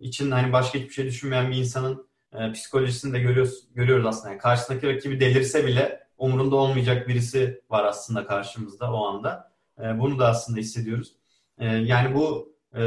için 0.00 0.30
hani 0.30 0.52
başka 0.52 0.78
hiçbir 0.78 0.92
şey 0.92 1.06
düşünmeyen 1.06 1.50
bir 1.50 1.56
insanın 1.56 2.07
e, 2.32 2.52
psikolojisini 2.52 3.12
de 3.12 3.18
görüyoruz, 3.18 3.64
görüyoruz 3.74 4.06
aslında. 4.06 4.28
Yani 4.28 4.38
karşısındaki 4.38 4.94
rakibi 4.94 5.20
delirse 5.20 5.66
bile 5.66 6.08
umurunda 6.18 6.56
olmayacak 6.56 7.08
birisi 7.08 7.62
var 7.70 7.84
aslında 7.84 8.26
karşımızda 8.26 8.92
o 8.92 9.06
anda. 9.06 9.52
E, 9.78 9.98
bunu 9.98 10.18
da 10.18 10.28
aslında 10.28 10.60
hissediyoruz. 10.60 11.12
E, 11.58 11.66
yani 11.66 12.14
bu 12.14 12.56
e, 12.76 12.82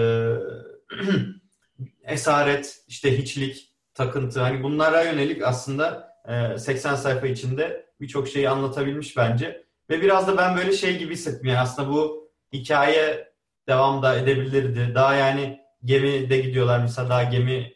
esaret, 2.03 2.83
işte 2.87 3.17
hiçlik, 3.17 3.71
takıntı 3.93 4.39
hani 4.39 4.63
bunlara 4.63 5.03
yönelik 5.03 5.43
aslında 5.43 6.17
e, 6.27 6.57
80 6.57 6.95
sayfa 6.95 7.27
içinde 7.27 7.85
birçok 8.01 8.27
şeyi 8.27 8.49
anlatabilmiş 8.49 9.17
bence. 9.17 9.65
Ve 9.89 10.01
biraz 10.01 10.27
da 10.27 10.37
ben 10.37 10.57
böyle 10.57 10.71
şey 10.71 10.97
gibi 10.97 11.13
hissettim. 11.13 11.47
Yani 11.47 11.59
aslında 11.59 11.89
bu 11.89 12.31
hikaye 12.53 13.31
devam 13.67 14.03
da 14.03 14.17
edebilirdi. 14.17 14.95
Daha 14.95 15.15
yani 15.15 15.61
gemide 15.85 16.37
gidiyorlar 16.37 16.79
mesela 16.79 17.09
daha 17.09 17.23
gemi 17.23 17.73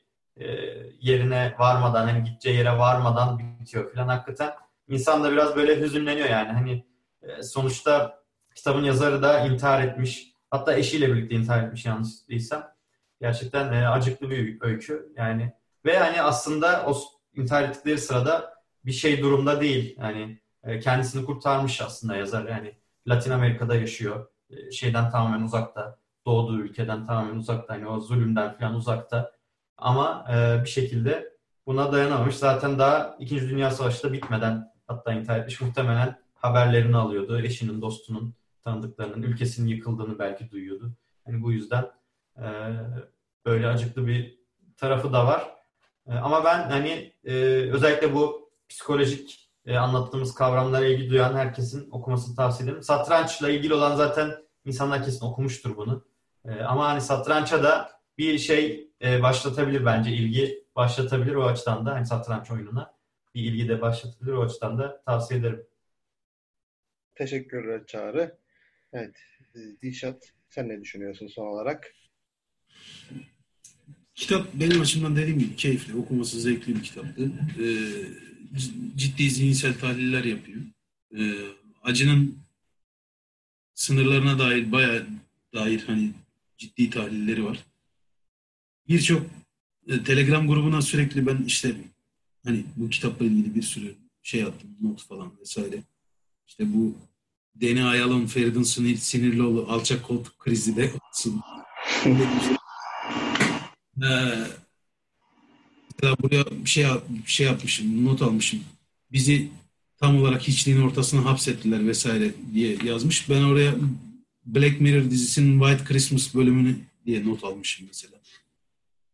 yerine 1.06 1.56
varmadan 1.60 2.08
hani 2.08 2.24
gideceği 2.24 2.58
yere 2.58 2.78
varmadan 2.78 3.40
bitiyor 3.40 3.94
falan 3.94 4.08
hakikaten 4.08 4.54
insan 4.88 5.24
da 5.24 5.32
biraz 5.32 5.56
böyle 5.56 5.82
hüzünleniyor 5.82 6.30
yani. 6.30 6.52
Hani 6.52 6.86
e, 7.22 7.44
sonuçta 7.44 8.24
kitabın 8.56 8.84
yazarı 8.84 9.24
da 9.24 9.40
intihar 9.40 9.84
etmiş 9.84 10.32
hatta 10.52 10.74
eşiyle 10.74 11.14
birlikte 11.14 11.36
intihar 11.36 11.64
etmiş 11.64 11.86
yanlış 11.86 12.10
değilsem. 12.30 12.68
Gerçekten 13.22 13.74
e, 13.74 13.88
acıklı 13.88 14.30
bir 14.30 14.62
öykü. 14.62 15.14
Yani 15.18 15.54
ve 15.86 15.98
hani 16.00 16.22
aslında 16.22 16.86
o 16.88 16.98
intihar 17.34 17.64
ettikleri 17.64 17.98
sırada 17.98 18.54
bir 18.86 18.92
şey 18.92 19.22
durumda 19.22 19.62
değil. 19.62 19.96
Yani 20.00 20.40
e, 20.64 20.80
kendisini 20.80 21.26
kurtarmış 21.26 21.82
aslında 21.82 22.16
yazar. 22.16 22.48
Yani 22.48 22.78
Latin 23.08 23.32
Amerika'da 23.32 23.76
yaşıyor. 23.76 24.28
Şeyden 24.72 25.12
tamamen 25.12 25.42
uzakta 25.46 25.98
doğduğu 26.26 26.60
ülkeden 26.60 27.08
tamamen 27.08 27.36
uzakta. 27.36 27.74
Hani 27.74 27.88
o 27.88 28.00
zulümden 28.00 28.58
falan 28.58 28.76
uzakta 28.76 29.35
ama 29.78 30.26
e, 30.34 30.64
bir 30.64 30.70
şekilde 30.70 31.36
buna 31.66 31.92
dayanamamış. 31.92 32.36
Zaten 32.36 32.80
daha 32.80 33.16
İkinci 33.20 33.50
Dünya 33.50 33.72
Savaşı 33.72 34.04
da 34.04 34.14
bitmeden 34.14 34.72
hatta 34.88 35.14
intihar 35.14 35.40
etmiş. 35.40 35.62
Muhtemelen 35.62 36.20
haberlerini 36.34 36.98
alıyordu. 36.98 37.40
Eşinin, 37.40 37.82
dostunun, 37.82 38.34
tanıdıklarının, 38.64 39.22
ülkesinin 39.22 39.68
yıkıldığını 39.68 40.20
belki 40.20 40.52
duyuyordu. 40.52 40.92
Hani 41.26 41.42
bu 41.42 41.52
yüzden 41.52 41.92
e, 42.38 42.46
böyle 43.46 43.68
acıklı 43.68 44.08
bir 44.08 44.40
tarafı 44.78 45.14
da 45.14 45.28
var. 45.28 45.56
E, 46.08 46.14
ama 46.14 46.46
ben 46.46 46.70
hani 46.70 47.14
e, 47.24 47.34
özellikle 47.72 48.14
bu 48.14 48.50
psikolojik 48.70 49.50
e, 49.66 49.78
anlattığımız 49.78 50.34
kavramlara 50.34 50.86
ilgi 50.86 51.10
duyan 51.10 51.34
herkesin 51.34 51.90
okumasını 51.92 52.36
tavsiye 52.36 52.70
ederim. 52.70 52.84
Satrançla 52.84 53.50
ilgili 53.50 53.74
olan 53.74 53.96
zaten 53.96 54.32
insanlar 54.66 55.06
kesin 55.06 55.26
okumuştur 55.26 55.78
bunu. 55.78 56.06
E, 56.46 56.62
ama 56.62 56.88
hani 56.88 57.02
satrança 57.02 57.64
da 57.64 57.92
bir 58.18 58.38
şey 58.38 58.85
e, 59.06 59.22
başlatabilir 59.22 59.86
bence 59.86 60.12
ilgi 60.12 60.64
başlatabilir 60.76 61.36
o 61.36 61.46
açıdan 61.46 61.86
da 61.86 61.94
hani 61.94 62.06
satranç 62.06 62.52
oyununa. 62.52 62.96
bir 63.36 63.44
ilgi 63.44 63.70
de 63.70 63.82
başlatılır. 63.82 64.34
O 64.34 64.44
açıdan 64.44 64.78
da 64.78 65.04
tavsiye 65.06 65.40
ederim. 65.40 65.68
Teşekkürler 67.16 67.86
Çağrı. 67.86 68.38
Evet, 68.94 69.16
Dişat 69.82 70.34
sen 70.50 70.70
ne 70.70 70.82
düşünüyorsun 70.82 71.28
son 71.28 71.46
olarak? 71.48 71.94
Kitap 74.16 74.54
benim 74.54 74.82
açımdan 74.82 75.16
dediğim 75.16 75.40
gibi 75.40 75.56
keyifli, 75.56 75.96
okuması 75.96 76.40
zevkli 76.40 76.76
bir 76.76 76.84
kitaptı. 76.84 77.32
Ee, 77.60 77.68
ciddi 78.96 79.30
zihinsel 79.30 79.80
tahliller 79.80 80.24
yapıyor. 80.24 80.62
Ee, 81.18 81.36
acının 81.84 82.38
sınırlarına 83.74 84.40
dair 84.40 84.72
bayağı 84.72 85.08
dair 85.54 85.84
hani 85.88 86.12
ciddi 86.58 86.90
tahlilleri 86.90 87.46
var. 87.46 87.66
Birçok 88.88 89.26
e, 89.88 90.04
Telegram 90.04 90.48
grubuna 90.48 90.82
sürekli 90.82 91.28
ben 91.28 91.44
işte 91.48 91.76
hani 92.46 92.64
bu 92.76 92.90
kitapla 92.90 93.26
ilgili 93.26 93.56
bir 93.56 93.62
sürü 93.62 93.96
şey 94.24 94.44
attım, 94.44 94.70
not 94.82 95.04
falan 95.04 95.32
vesaire. 95.40 95.84
İşte 96.48 96.74
bu 96.74 96.96
Deni 97.56 97.84
Ayalon, 97.84 98.26
Feridun 98.26 98.64
Sinir, 98.64 98.98
Sinirlioğlu 98.98 99.66
alçak 99.70 100.04
koltuk 100.04 100.40
krizi 100.40 100.76
de 100.76 100.92
ee, 106.04 106.22
buraya 106.22 106.46
bir 106.52 106.70
şey, 106.70 106.86
bir 107.10 107.32
şey 107.32 107.46
yapmışım, 107.46 108.06
not 108.06 108.22
almışım. 108.22 108.64
Bizi 109.12 109.50
tam 109.98 110.18
olarak 110.18 110.48
hiçliğin 110.48 110.82
ortasına 110.82 111.26
hapsettiler 111.26 111.88
vesaire 111.88 112.34
diye 112.54 112.78
yazmış. 112.84 113.30
Ben 113.30 113.44
oraya 113.44 113.76
Black 114.46 114.82
Mirror 114.82 115.12
dizisinin 115.12 115.60
White 115.60 115.84
Christmas 115.84 116.36
bölümünü 116.36 116.78
diye 117.06 117.26
not 117.26 117.44
almışım 117.44 117.88
mesela. 117.88 118.14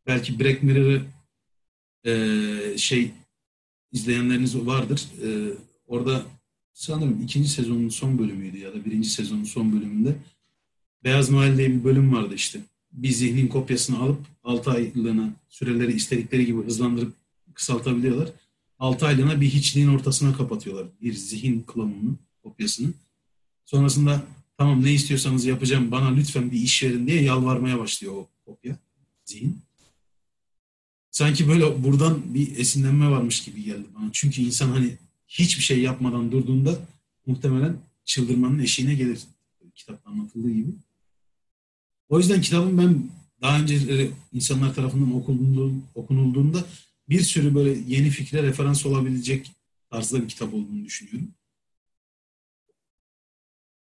Belki 0.07 0.39
Black 0.39 0.63
Mirror'ı 0.63 1.01
e, 2.05 2.77
şey 2.77 3.11
izleyenleriniz 3.91 4.65
vardır. 4.65 5.07
E, 5.23 5.27
orada 5.87 6.23
sanırım 6.73 7.21
ikinci 7.23 7.49
sezonun 7.49 7.89
son 7.89 8.19
bölümüydü 8.19 8.57
ya 8.57 8.73
da 8.73 8.85
birinci 8.85 9.09
sezonun 9.09 9.43
son 9.43 9.73
bölümünde 9.73 10.15
Beyaz 11.03 11.29
Noel 11.29 11.57
diye 11.57 11.69
bir 11.69 11.83
bölüm 11.83 12.13
vardı 12.13 12.33
işte. 12.35 12.59
Bir 12.91 13.11
zihnin 13.11 13.47
kopyasını 13.47 13.99
alıp 13.99 14.19
6 14.43 14.71
aylığına 14.71 15.33
süreleri 15.49 15.93
istedikleri 15.93 16.45
gibi 16.45 16.63
hızlandırıp 16.63 17.13
kısaltabiliyorlar. 17.53 18.29
6 18.79 19.05
aylığına 19.05 19.41
bir 19.41 19.49
hiçliğin 19.49 19.87
ortasına 19.87 20.37
kapatıyorlar. 20.37 20.87
Bir 21.01 21.13
zihin 21.13 21.63
klonunu, 21.67 22.15
kopyasını. 22.43 22.93
Sonrasında 23.65 24.23
tamam 24.57 24.83
ne 24.83 24.93
istiyorsanız 24.93 25.45
yapacağım 25.45 25.91
bana 25.91 26.13
lütfen 26.13 26.51
bir 26.51 26.61
iş 26.61 26.83
verin 26.83 27.07
diye 27.07 27.21
yalvarmaya 27.21 27.79
başlıyor 27.79 28.13
o 28.13 28.27
kopya, 28.45 28.77
zihin. 29.25 29.57
Sanki 31.11 31.47
böyle 31.47 31.83
buradan 31.83 32.33
bir 32.33 32.57
esinlenme 32.57 33.09
varmış 33.09 33.43
gibi 33.43 33.63
geldi 33.63 33.85
bana. 33.95 34.09
Çünkü 34.13 34.41
insan 34.41 34.69
hani 34.69 34.97
hiçbir 35.27 35.63
şey 35.63 35.81
yapmadan 35.81 36.31
durduğunda 36.31 36.79
muhtemelen 37.25 37.77
çıldırmanın 38.05 38.59
eşiğine 38.59 38.95
gelir. 38.95 39.19
Kitapta 39.75 40.09
anlatıldığı 40.09 40.51
gibi. 40.51 40.71
O 42.09 42.17
yüzden 42.19 42.41
kitabın 42.41 42.77
ben 42.77 43.09
daha 43.41 43.61
önce 43.61 44.09
insanlar 44.33 44.75
tarafından 44.75 45.23
okunulduğunda 45.95 46.65
bir 47.09 47.21
sürü 47.21 47.55
böyle 47.55 47.79
yeni 47.87 48.09
fikre 48.09 48.43
referans 48.43 48.85
olabilecek 48.85 49.51
tarzda 49.89 50.23
bir 50.23 50.27
kitap 50.27 50.53
olduğunu 50.53 50.85
düşünüyorum. 50.85 51.31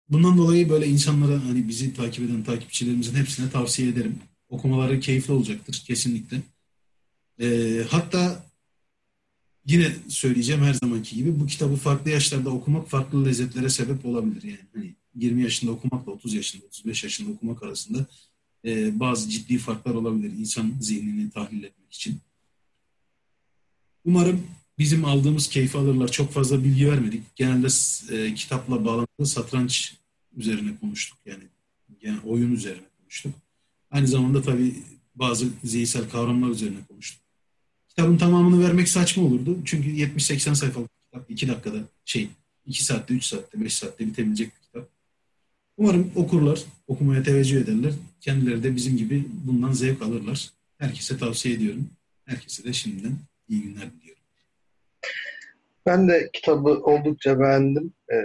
Bundan 0.08 0.38
dolayı 0.38 0.68
böyle 0.68 0.86
insanlara 0.86 1.44
hani 1.44 1.68
bizi 1.68 1.94
takip 1.94 2.24
eden 2.24 2.44
takipçilerimizin 2.44 3.14
hepsine 3.14 3.50
tavsiye 3.50 3.88
ederim. 3.88 4.18
Okumaları 4.48 5.00
keyifli 5.00 5.32
olacaktır 5.32 5.82
kesinlikle. 5.86 6.42
Ee, 7.40 7.84
hatta 7.90 8.44
yine 9.66 9.92
söyleyeceğim 10.08 10.62
her 10.62 10.74
zamanki 10.74 11.16
gibi 11.16 11.40
bu 11.40 11.46
kitabı 11.46 11.76
farklı 11.76 12.10
yaşlarda 12.10 12.50
okumak 12.50 12.88
farklı 12.88 13.24
lezzetlere 13.24 13.68
sebep 13.68 14.06
olabilir. 14.06 14.42
Yani 14.42 14.60
hani 14.74 14.94
20 15.14 15.42
yaşında 15.42 15.70
okumakla 15.70 16.12
30 16.12 16.34
yaşında, 16.34 16.66
35 16.66 17.04
yaşında 17.04 17.30
okumak 17.30 17.62
arasında 17.62 18.06
e, 18.64 19.00
bazı 19.00 19.30
ciddi 19.30 19.58
farklar 19.58 19.94
olabilir 19.94 20.32
insan 20.38 20.72
zihnini 20.80 21.30
tahlil 21.30 21.62
etmek 21.62 21.92
için. 21.92 22.20
Umarım 24.04 24.46
bizim 24.78 25.04
aldığımız 25.04 25.48
keyfi 25.48 25.78
alırlar. 25.78 26.08
Çok 26.08 26.32
fazla 26.32 26.64
bilgi 26.64 26.90
vermedik. 26.90 27.36
Genelde 27.36 27.66
e, 28.16 28.34
kitapla 28.34 28.84
bağlantılı 28.84 29.26
satranç 29.26 29.94
üzerine 30.36 30.76
konuştuk. 30.80 31.18
Yani, 31.26 31.44
yani 32.02 32.20
oyun 32.24 32.52
üzerine 32.52 32.86
konuştuk. 33.00 33.34
Aynı 33.90 34.06
zamanda 34.06 34.42
tabii 34.42 34.74
bazı 35.14 35.48
zihinsel 35.64 36.10
kavramlar 36.10 36.48
üzerine 36.48 36.78
konuştuk. 36.88 37.29
Kitabın 38.00 38.18
tamamını 38.18 38.64
vermek 38.64 38.88
saçma 38.88 39.24
olurdu. 39.24 39.58
Çünkü 39.64 39.88
70-80 39.88 40.54
sayfalık 40.54 40.90
kitap 41.00 41.30
2 41.30 41.48
dakikada 41.48 41.76
şey 42.04 42.28
2 42.66 42.84
saatte, 42.84 43.14
3 43.14 43.24
saatte, 43.24 43.60
5 43.60 43.74
saatte 43.74 44.06
bitebilecek 44.06 44.48
bir 44.56 44.60
kitap. 44.62 44.88
Umarım 45.76 46.12
okurlar, 46.16 46.62
okumaya 46.86 47.22
teveccüh 47.22 47.60
ederler. 47.60 47.92
Kendileri 48.20 48.62
de 48.62 48.76
bizim 48.76 48.96
gibi 48.96 49.24
bundan 49.44 49.72
zevk 49.72 50.02
alırlar. 50.02 50.50
Herkese 50.78 51.18
tavsiye 51.18 51.54
ediyorum. 51.54 51.90
Herkese 52.24 52.64
de 52.64 52.72
şimdiden 52.72 53.12
iyi 53.48 53.62
günler 53.62 53.92
diliyorum. 53.92 54.22
Ben 55.86 56.08
de 56.08 56.30
kitabı 56.32 56.68
oldukça 56.68 57.40
beğendim. 57.40 57.92
E, 58.12 58.16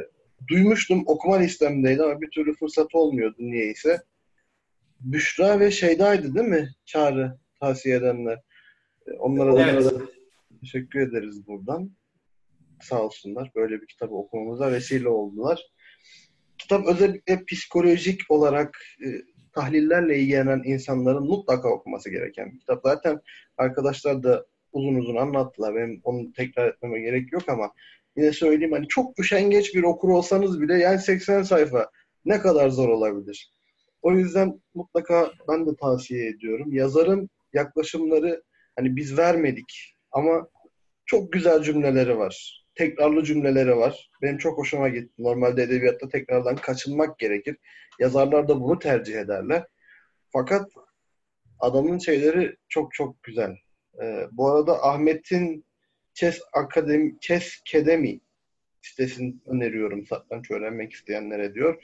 duymuştum, 0.47 1.03
okuma 1.05 1.35
listemdeydi 1.35 2.03
ama 2.03 2.21
bir 2.21 2.29
türlü 2.29 2.53
fırsat 2.53 2.95
olmuyordu 2.95 3.37
niyeyse. 3.39 4.03
Büşra 4.99 5.59
ve 5.59 5.71
Şeyda'ydı 5.71 6.35
değil 6.35 6.47
mi? 6.47 6.75
Çağrı 6.85 7.37
tavsiye 7.59 7.95
edenler. 7.95 8.41
Onlara 9.19 9.55
da, 9.55 9.69
evet. 9.69 9.85
da 9.85 10.01
teşekkür 10.61 10.99
ederiz 10.99 11.47
buradan. 11.47 11.91
Sağ 12.81 13.03
olsunlar. 13.03 13.51
Böyle 13.55 13.81
bir 13.81 13.87
kitabı 13.87 14.15
okumamıza 14.15 14.71
vesile 14.71 15.09
oldular. 15.09 15.61
Kitap 16.57 16.87
özellikle 16.87 17.45
psikolojik 17.45 18.21
olarak 18.29 18.77
e, 19.05 19.07
tahlillerle 19.53 20.19
ilgilenen 20.19 20.61
insanların 20.65 21.23
mutlaka 21.23 21.69
okuması 21.69 22.09
gereken 22.09 22.51
bir 22.51 22.59
kitap. 22.59 22.81
Zaten 22.83 23.21
arkadaşlar 23.57 24.23
da 24.23 24.45
uzun 24.71 24.95
uzun 24.95 25.15
anlattılar. 25.15 25.75
Benim 25.75 26.01
onu 26.03 26.33
tekrar 26.33 26.67
etmeme 26.67 26.99
gerek 26.99 27.33
yok 27.33 27.49
ama 27.49 27.71
yine 28.17 28.31
söyleyeyim 28.31 28.73
hani 28.73 28.87
çok 28.87 29.19
üşengeç 29.19 29.75
bir 29.75 29.83
okur 29.83 30.09
olsanız 30.09 30.61
bile 30.61 30.77
yani 30.77 30.99
80 30.99 31.43
sayfa 31.43 31.89
ne 32.25 32.39
kadar 32.39 32.69
zor 32.69 32.89
olabilir. 32.89 33.51
O 34.01 34.11
yüzden 34.11 34.61
mutlaka 34.73 35.31
ben 35.47 35.65
de 35.67 35.75
tavsiye 35.75 36.27
ediyorum. 36.27 36.73
Yazarın 36.73 37.29
yaklaşımları 37.53 38.43
hani 38.75 38.95
biz 38.95 39.17
vermedik 39.17 39.95
ama 40.11 40.47
çok 41.05 41.33
güzel 41.33 41.61
cümleleri 41.61 42.17
var. 42.17 42.65
Tekrarlı 42.75 43.23
cümleleri 43.23 43.77
var. 43.77 44.09
Benim 44.21 44.37
çok 44.37 44.57
hoşuma 44.57 44.89
gitti. 44.89 45.13
Normalde 45.17 45.63
edebiyatta 45.63 46.09
tekrardan 46.09 46.55
kaçınmak 46.55 47.19
gerekir. 47.19 47.57
Yazarlar 47.99 48.47
da 48.47 48.61
bunu 48.61 48.79
tercih 48.79 49.19
ederler. 49.19 49.65
Fakat 50.29 50.71
adamın 51.59 51.97
şeyleri 51.97 52.55
çok 52.69 52.93
çok 52.93 53.23
güzel. 53.23 53.55
Ee, 54.01 54.27
bu 54.31 54.51
arada 54.51 54.83
Ahmet'in 54.83 55.65
Chess 56.13 56.41
Akademi, 56.53 57.19
Chess 57.19 57.61
Academy 57.61 58.19
sitesini 58.81 59.35
öneriyorum 59.45 60.05
satranç 60.05 60.51
öğrenmek 60.51 60.93
isteyenlere 60.93 61.53
diyor. 61.53 61.83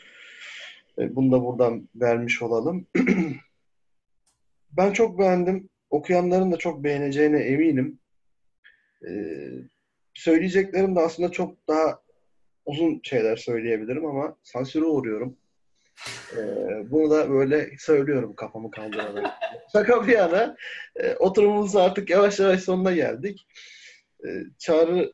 Ee, 0.97 1.15
bunu 1.15 1.31
da 1.31 1.43
buradan 1.43 1.89
vermiş 1.95 2.41
olalım. 2.41 2.87
ben 4.71 4.93
çok 4.93 5.19
beğendim. 5.19 5.69
Okuyanların 5.91 6.51
da 6.51 6.57
çok 6.57 6.83
beğeneceğine 6.83 7.39
eminim. 7.39 7.99
Ee, 9.07 9.49
söyleyeceklerim 10.13 10.95
de 10.95 10.99
aslında 10.99 11.31
çok 11.31 11.67
daha 11.67 12.01
uzun 12.65 13.01
şeyler 13.03 13.35
söyleyebilirim 13.35 14.05
ama 14.05 14.37
sansüre 14.43 14.85
uğruyorum. 14.85 15.37
Ee, 16.37 16.91
bunu 16.91 17.11
da 17.11 17.29
böyle 17.29 17.69
söylüyorum 17.79 18.35
kafamı 18.35 18.71
kaldırarak. 18.71 19.33
Şaka 19.73 20.07
bir 20.07 20.13
yana 20.13 20.55
e, 20.95 21.15
oturumumuz 21.15 21.75
artık 21.75 22.09
yavaş 22.09 22.39
yavaş 22.39 22.61
sonuna 22.61 22.91
geldik. 22.91 23.47
E, 24.25 24.29
çağrı 24.59 25.13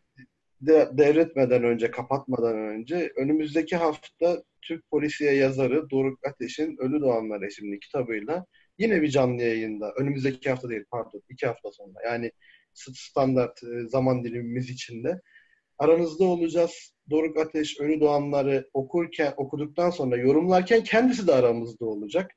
de, 0.61 0.89
devretmeden 0.93 1.63
önce, 1.63 1.91
kapatmadan 1.91 2.57
önce 2.57 3.13
önümüzdeki 3.15 3.75
hafta 3.75 4.43
Türk 4.61 4.89
polisiye 4.89 5.33
yazarı 5.33 5.89
Doruk 5.89 6.27
Ateş'in 6.27 6.77
Ölü 6.79 7.01
Doğanlar 7.01 7.41
isimli 7.41 7.79
kitabıyla 7.79 8.45
yine 8.77 9.01
bir 9.01 9.09
canlı 9.09 9.41
yayında, 9.41 9.93
önümüzdeki 9.97 10.49
hafta 10.49 10.69
değil 10.69 10.83
pardon, 10.91 11.21
iki 11.29 11.47
hafta 11.47 11.71
sonra 11.71 11.99
yani 12.05 12.31
standart 12.73 13.63
e, 13.63 13.87
zaman 13.87 14.23
dilimimiz 14.23 14.69
içinde 14.69 15.21
aranızda 15.79 16.23
olacağız. 16.23 16.93
Doruk 17.09 17.37
Ateş 17.37 17.79
Ölü 17.79 17.99
Doğanları 17.99 18.69
okurken, 18.73 19.33
okuduktan 19.37 19.89
sonra 19.89 20.17
yorumlarken 20.17 20.83
kendisi 20.83 21.27
de 21.27 21.33
aramızda 21.33 21.85
olacak. 21.85 22.31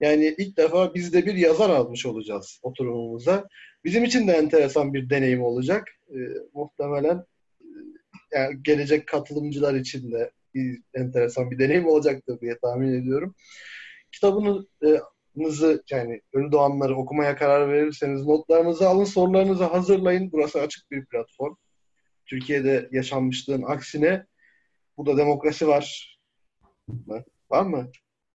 Yani 0.00 0.34
ilk 0.38 0.56
defa 0.56 0.94
biz 0.94 1.12
de 1.12 1.26
bir 1.26 1.34
yazar 1.34 1.70
almış 1.70 2.06
olacağız 2.06 2.60
oturumumuza. 2.62 3.48
Bizim 3.84 4.04
için 4.04 4.28
de 4.28 4.32
enteresan 4.32 4.94
bir 4.94 5.10
deneyim 5.10 5.42
olacak. 5.42 5.88
E, 6.10 6.18
muhtemelen 6.54 7.24
e, 7.60 8.38
yani 8.38 8.62
gelecek 8.62 9.06
katılımcılar 9.06 9.74
için 9.74 10.12
de 10.12 10.30
bir 10.54 10.80
enteresan 10.94 11.50
bir 11.50 11.58
deneyim 11.58 11.86
olacaktır 11.86 12.40
diye 12.40 12.58
tahmin 12.58 13.02
ediyorum. 13.02 13.34
Kitabınızı 14.12 14.68
e, 14.86 14.88
yani 15.90 16.20
Ölü 16.32 16.52
Doğanları 16.52 16.96
okumaya 16.96 17.36
karar 17.36 17.72
verirseniz 17.72 18.26
notlarınızı 18.26 18.88
alın, 18.88 19.04
sorularınızı 19.04 19.64
hazırlayın. 19.64 20.32
Burası 20.32 20.60
açık 20.60 20.90
bir 20.90 21.04
platform. 21.06 21.54
Türkiye'de 22.26 22.88
yaşanmışlığın 22.92 23.62
aksine 23.62 24.26
burada 24.96 25.16
demokrasi 25.16 25.68
var. 25.68 26.18
Var 27.50 27.62
mı? 27.62 27.90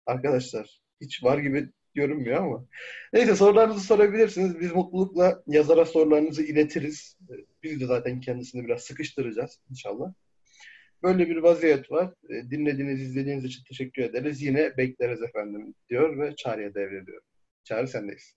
Arkadaşlar 0.05 0.81
hiç 1.01 1.23
var 1.23 1.37
gibi 1.37 1.69
görünmüyor 1.93 2.43
ama. 2.43 2.65
Neyse 3.13 3.35
sorularınızı 3.35 3.79
sorabilirsiniz. 3.79 4.59
Biz 4.59 4.71
mutlulukla 4.71 5.43
yazara 5.47 5.85
sorularınızı 5.85 6.43
iletiriz. 6.43 7.17
Biz 7.63 7.81
de 7.81 7.85
zaten 7.85 8.21
kendisini 8.21 8.65
biraz 8.65 8.81
sıkıştıracağız 8.81 9.59
inşallah. 9.69 10.13
Böyle 11.05 11.29
bir 11.29 11.37
vaziyet 11.37 11.91
var. 11.91 12.13
E, 12.29 12.49
dinlediğiniz, 12.49 13.01
izlediğiniz 13.01 13.45
için 13.45 13.63
teşekkür 13.63 14.03
ederiz. 14.03 14.41
Yine 14.41 14.77
bekleriz 14.77 15.21
efendim 15.21 15.75
diyor 15.89 16.19
ve 16.19 16.35
Çağrı'ya 16.35 16.73
devrediyorum. 16.73 17.27
Çağrı 17.63 17.87
sendeyiz. 17.87 18.35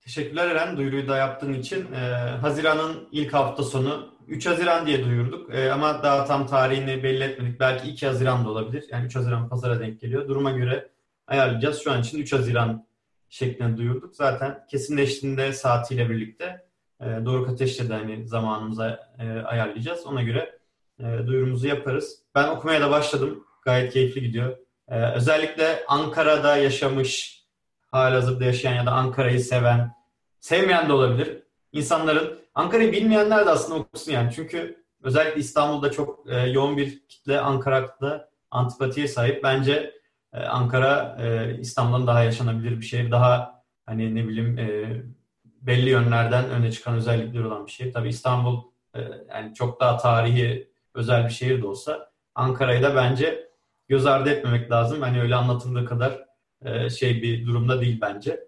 Teşekkürler 0.00 0.48
Eren 0.48 0.76
duyuruyu 0.76 1.08
da 1.08 1.16
yaptığın 1.16 1.52
için. 1.52 1.92
Ee, 1.92 1.96
Haziran'ın 2.40 3.08
ilk 3.12 3.34
hafta 3.34 3.62
sonu 3.62 4.14
3 4.28 4.46
Haziran 4.46 4.86
diye 4.86 5.04
duyurduk 5.04 5.54
ee, 5.54 5.70
ama 5.70 6.02
daha 6.02 6.24
tam 6.24 6.46
tarihini 6.46 7.02
belli 7.02 7.24
etmedik. 7.24 7.60
Belki 7.60 7.90
2 7.90 8.06
Haziran 8.06 8.44
da 8.44 8.48
olabilir. 8.50 8.84
Yani 8.90 9.06
3 9.06 9.16
Haziran 9.16 9.48
pazara 9.48 9.80
denk 9.80 10.00
geliyor. 10.00 10.28
Duruma 10.28 10.50
göre 10.50 10.90
ayarlayacağız. 11.26 11.80
Şu 11.84 11.92
an 11.92 12.00
için 12.00 12.18
3 12.18 12.32
Haziran 12.32 12.86
şeklinde 13.28 13.76
duyurduk. 13.76 14.16
Zaten 14.16 14.66
kesinleştiğinde 14.70 15.52
saatiyle 15.52 16.10
birlikte 16.10 16.66
e, 17.00 17.04
Doruk 17.04 17.48
Ateş'le 17.48 17.88
de 17.88 17.94
hani 17.94 18.28
zamanımıza 18.28 19.14
e, 19.18 19.28
ayarlayacağız. 19.28 20.06
Ona 20.06 20.22
göre 20.22 20.58
e, 20.98 21.26
duyurumuzu 21.26 21.66
yaparız. 21.66 22.18
Ben 22.34 22.48
okumaya 22.48 22.80
da 22.80 22.90
başladım. 22.90 23.44
Gayet 23.62 23.92
keyifli 23.92 24.20
gidiyor. 24.20 24.56
E, 24.88 25.12
özellikle 25.12 25.84
Ankara'da 25.88 26.56
yaşamış, 26.56 27.42
halihazırda 27.90 28.44
yaşayan 28.44 28.74
ya 28.74 28.86
da 28.86 28.92
Ankara'yı 28.92 29.40
seven, 29.40 29.94
sevmeyen 30.40 30.88
de 30.88 30.92
olabilir. 30.92 31.42
İnsanların, 31.72 32.38
Ankara'yı 32.54 32.92
bilmeyenler 32.92 33.46
de 33.46 33.50
aslında 33.50 33.78
okusun 33.78 34.12
yani. 34.12 34.32
Çünkü 34.34 34.84
özellikle 35.02 35.40
İstanbul'da 35.40 35.90
çok 35.90 36.30
e, 36.30 36.36
yoğun 36.36 36.76
bir 36.76 37.06
kitle 37.08 37.40
Ankara'da 37.40 38.30
antipatiye 38.50 39.08
sahip. 39.08 39.42
Bence 39.42 39.94
e, 40.32 40.40
Ankara 40.40 41.16
e, 41.20 41.58
İstanbul'dan 41.60 42.06
daha 42.06 42.22
yaşanabilir 42.22 42.80
bir 42.80 42.84
şehir. 42.84 43.10
Daha 43.10 43.62
hani 43.86 44.14
ne 44.14 44.28
bileyim 44.28 44.58
e, 44.58 45.02
belli 45.44 45.90
yönlerden 45.90 46.50
öne 46.50 46.72
çıkan 46.72 46.94
özellikleri 46.94 47.46
olan 47.46 47.66
bir 47.66 47.70
şehir. 47.70 47.92
Tabii 47.92 48.08
İstanbul 48.08 48.62
e, 48.94 49.00
yani 49.30 49.54
çok 49.54 49.80
daha 49.80 49.96
tarihi 49.96 50.73
özel 50.94 51.24
bir 51.24 51.30
şehir 51.30 51.62
de 51.62 51.66
olsa 51.66 52.10
Ankara'yı 52.34 52.82
da 52.82 52.96
bence 52.96 53.48
göz 53.88 54.06
ardı 54.06 54.30
etmemek 54.30 54.70
lazım. 54.70 55.02
Hani 55.02 55.20
öyle 55.20 55.34
anlatıldığı 55.34 55.84
kadar 55.84 56.24
e, 56.64 56.90
şey 56.90 57.22
bir 57.22 57.46
durumda 57.46 57.80
değil 57.80 57.98
bence. 58.00 58.40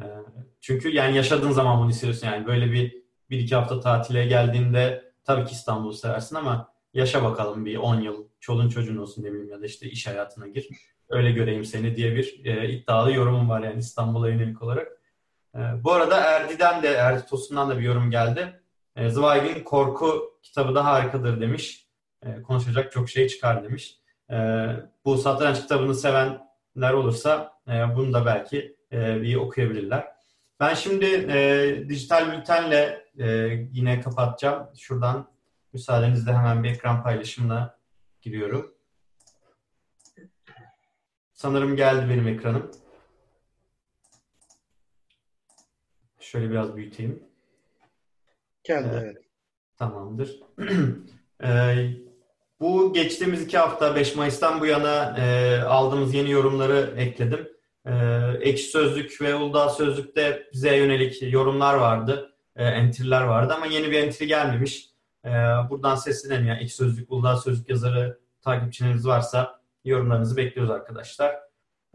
E, 0.00 0.04
çünkü 0.60 0.88
yani 0.88 1.16
yaşadığın 1.16 1.50
zaman 1.50 1.80
bunu 1.80 1.90
hissediyorsun. 1.90 2.26
Yani 2.26 2.46
böyle 2.46 2.72
bir 2.72 3.06
bir 3.30 3.38
iki 3.38 3.54
hafta 3.54 3.80
tatile 3.80 4.26
geldiğinde 4.26 5.12
tabii 5.24 5.44
ki 5.44 5.52
İstanbul'u 5.52 5.92
seversin 5.92 6.36
ama 6.36 6.72
yaşa 6.94 7.24
bakalım 7.24 7.64
bir 7.64 7.76
10 7.76 8.00
yıl. 8.00 8.26
Çolun 8.40 8.68
çocuğun 8.68 8.96
olsun 8.96 9.22
ne 9.22 9.32
bileyim 9.32 9.50
ya 9.50 9.60
da 9.60 9.66
işte 9.66 9.90
iş 9.90 10.06
hayatına 10.06 10.46
gir. 10.46 10.68
Öyle 11.08 11.30
göreyim 11.32 11.64
seni 11.64 11.96
diye 11.96 12.16
bir 12.16 12.44
e, 12.44 12.68
iddialı 12.68 13.12
yorumum 13.12 13.48
var 13.48 13.60
yani 13.60 13.78
İstanbul'a 13.78 14.28
yönelik 14.28 14.62
olarak. 14.62 14.88
E, 15.54 15.58
bu 15.84 15.92
arada 15.92 16.20
Erdi'den 16.20 16.82
de 16.82 16.88
Erdi 16.88 17.26
Tosun'dan 17.26 17.70
da 17.70 17.78
bir 17.78 17.82
yorum 17.82 18.10
geldi. 18.10 18.60
E, 18.96 19.10
Zweig'in 19.10 19.64
Korku 19.64 20.38
kitabı 20.42 20.74
da 20.74 20.84
harikadır 20.84 21.40
demiş. 21.40 21.85
E, 22.22 22.42
konuşacak 22.42 22.92
çok 22.92 23.10
şey 23.10 23.28
çıkar 23.28 23.64
demiş. 23.64 23.98
E, 24.30 24.66
bu 25.04 25.18
satranç 25.18 25.60
kitabını 25.60 25.94
sevenler 25.94 26.92
olursa 26.92 27.52
e, 27.68 27.96
bunu 27.96 28.12
da 28.12 28.26
belki 28.26 28.76
e, 28.92 29.22
bir 29.22 29.36
okuyabilirler. 29.36 30.16
Ben 30.60 30.74
şimdi 30.74 31.04
e, 31.30 31.88
dijital 31.88 32.32
bültenle 32.32 33.04
e, 33.18 33.26
yine 33.72 34.00
kapatacağım. 34.00 34.68
Şuradan 34.78 35.28
müsaadenizle 35.72 36.32
hemen 36.32 36.64
bir 36.64 36.70
ekran 36.70 37.02
paylaşımına 37.02 37.78
giriyorum. 38.22 38.74
Sanırım 41.32 41.76
geldi 41.76 42.08
benim 42.10 42.28
ekranım. 42.28 42.70
Şöyle 46.20 46.50
biraz 46.50 46.76
büyüteyim. 46.76 47.22
Geldi 48.64 48.88
ee, 48.94 48.98
evet. 48.98 49.16
Tamamdır. 49.76 50.40
ee, 51.42 51.90
bu 52.60 52.92
geçtiğimiz 52.92 53.42
iki 53.42 53.58
hafta 53.58 53.96
5 53.96 54.16
Mayıs'tan 54.16 54.60
bu 54.60 54.66
yana 54.66 55.16
e, 55.18 55.58
aldığımız 55.62 56.14
yeni 56.14 56.30
yorumları 56.30 56.94
ekledim. 56.96 57.48
E, 57.86 57.92
Ekşi 58.40 58.64
Sözlük 58.64 59.20
ve 59.20 59.34
Uludağ 59.34 59.68
Sözlük'te 59.68 60.48
bize 60.52 60.76
yönelik 60.76 61.32
yorumlar 61.32 61.74
vardı. 61.74 62.34
E, 62.56 62.64
entry'ler 62.64 63.22
vardı 63.22 63.54
ama 63.56 63.66
yeni 63.66 63.90
bir 63.90 64.02
entry 64.02 64.26
gelmemiş. 64.26 64.90
E, 65.24 65.30
buradan 65.70 65.94
seslenelim. 65.94 66.46
Yani 66.46 66.62
Ekşi 66.62 66.74
Sözlük, 66.74 67.12
Uludağ 67.12 67.36
Sözlük 67.36 67.68
yazarı 67.68 68.18
takipçiniz 68.42 69.06
varsa 69.06 69.60
yorumlarınızı 69.84 70.36
bekliyoruz 70.36 70.70
arkadaşlar. 70.70 71.46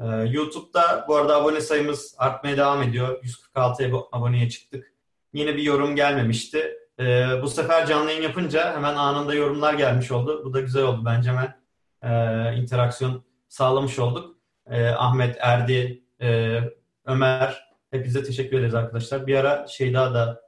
Ee, 0.02 0.06
YouTube'da 0.06 1.06
bu 1.08 1.16
arada 1.16 1.38
abone 1.38 1.62
sayımız 1.62 2.16
artmaya 2.18 2.58
devam 2.58 2.84
ediyor. 2.84 3.20
146 3.24 3.92
aboneye 4.12 4.50
çıktık. 4.50 4.94
Yine 5.34 5.56
bir 5.56 5.64
yorum 5.64 5.96
gelmemişti. 5.96 6.78
Ee, 7.00 7.42
bu 7.42 7.48
sefer 7.48 7.86
canlı 7.86 8.10
yayın 8.10 8.24
yapınca 8.24 8.76
hemen 8.76 8.96
anında 8.96 9.34
yorumlar 9.34 9.74
gelmiş 9.74 10.12
oldu. 10.12 10.42
Bu 10.46 10.54
da 10.54 10.62
güzel 10.62 10.84
oldu. 10.84 11.06
Bence 11.06 11.30
hemen 11.30 11.62
e, 12.04 12.56
interaksiyon 12.56 13.24
sağlamış 13.50 14.00
olduk. 14.00 14.36
E, 14.70 14.88
Ahmet, 14.88 15.38
Erdi, 15.40 16.04
e, 16.22 16.60
Ömer 17.06 17.72
hepinize 17.92 18.24
teşekkür 18.24 18.60
ederiz 18.60 18.76
arkadaşlar. 18.76 19.28
Bir 19.28 19.36
ara 19.36 19.68
şey 19.68 19.94
daha 19.94 20.14
da 20.14 20.42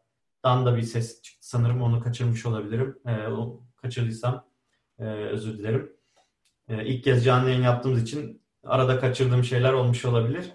dan 0.44 0.66
da 0.66 0.76
bir 0.78 0.82
ses 0.82 1.22
çıktı 1.22 1.48
sanırım. 1.48 1.82
Onu 1.82 2.00
kaçırmış 2.00 2.46
olabilirim. 2.46 3.00
E, 3.08 3.12
kaçırdıysam 3.82 4.46
e, 5.00 5.04
özür 5.06 5.58
dilerim. 5.58 5.94
E, 6.70 6.86
ilk 6.86 7.04
kez 7.04 7.26
canlı 7.26 7.50
yayın 7.50 7.64
yaptığımız 7.64 8.04
için 8.04 8.42
arada 8.64 9.00
kaçırdığım 9.00 9.44
şeyler 9.44 9.74
olmuş 9.74 10.06
olabilir. 10.06 10.52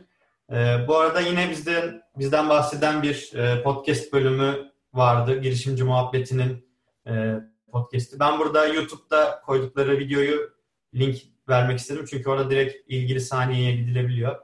E, 0.53 0.85
bu 0.89 0.97
arada 0.97 1.21
yine 1.21 1.51
bizden 1.51 2.03
bizden 2.19 2.49
bahseden 2.49 3.03
bir 3.03 3.33
e, 3.35 3.63
podcast 3.63 4.13
bölümü 4.13 4.68
vardı. 4.95 5.41
Girişimci 5.41 5.85
Muhabbeti'nin 5.85 6.69
e, 7.07 7.35
podcast'i. 7.73 8.21
Ben 8.21 8.39
burada 8.39 8.67
YouTube'da 8.67 9.41
koydukları 9.47 9.99
videoyu 9.99 10.51
link 10.95 11.17
vermek 11.49 11.79
istedim. 11.79 12.05
Çünkü 12.11 12.31
orada 12.31 12.51
direkt 12.51 12.91
ilgili 12.91 13.21
saniyeye 13.21 13.77
gidilebiliyor. 13.77 14.37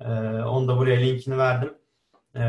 E, 0.00 0.08
onu 0.42 0.68
da 0.68 0.78
buraya 0.78 1.00
linkini 1.00 1.38
verdim. 1.38 1.74
E, 2.36 2.42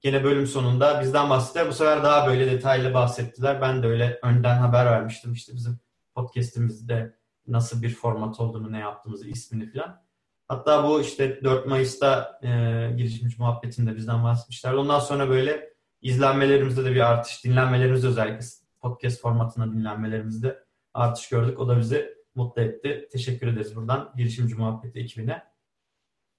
gene 0.00 0.24
bölüm 0.24 0.46
sonunda 0.46 1.00
bizden 1.00 1.30
bahsettiler. 1.30 1.68
Bu 1.68 1.72
sefer 1.72 2.02
daha 2.04 2.26
böyle 2.26 2.50
detaylı 2.50 2.94
bahsettiler. 2.94 3.60
Ben 3.60 3.82
de 3.82 3.86
öyle 3.86 4.18
önden 4.22 4.58
haber 4.58 4.86
vermiştim. 4.86 5.32
İşte 5.32 5.54
bizim 5.54 5.78
podcast'imizde 6.14 7.18
nasıl 7.46 7.82
bir 7.82 7.94
format 7.94 8.40
olduğunu, 8.40 8.72
ne 8.72 8.78
yaptığımızı, 8.78 9.28
ismini 9.28 9.72
falan. 9.72 10.02
Hatta 10.48 10.88
bu 10.88 11.00
işte 11.00 11.44
4 11.44 11.66
Mayıs'ta 11.66 12.40
e, 12.42 12.48
girişimci 12.96 13.36
muhabbetinde 13.38 13.96
bizden 13.96 14.24
bahsetmişler. 14.24 14.72
Ondan 14.72 15.00
sonra 15.00 15.28
böyle 15.28 15.72
izlenmelerimizde 16.02 16.84
de 16.84 16.90
bir 16.90 17.10
artış, 17.10 17.44
dinlenmelerimizde 17.44 18.06
özellikle 18.06 18.46
podcast 18.80 19.20
formatında 19.20 19.72
dinlenmelerimizde 19.72 20.64
artış 20.94 21.28
gördük. 21.28 21.60
O 21.60 21.68
da 21.68 21.78
bizi 21.78 22.14
mutlu 22.34 22.62
etti. 22.62 23.08
Teşekkür 23.12 23.46
ederiz 23.46 23.76
buradan 23.76 24.12
girişimci 24.16 24.54
muhabbeti 24.54 24.98
ekibine. 24.98 25.42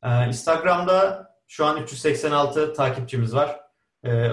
Ee, 0.04 0.28
Instagram'da 0.28 1.30
şu 1.48 1.66
an 1.66 1.84
386 1.84 2.74
takipçimiz 2.74 3.36
var. 3.36 3.60
Ee, 4.06 4.32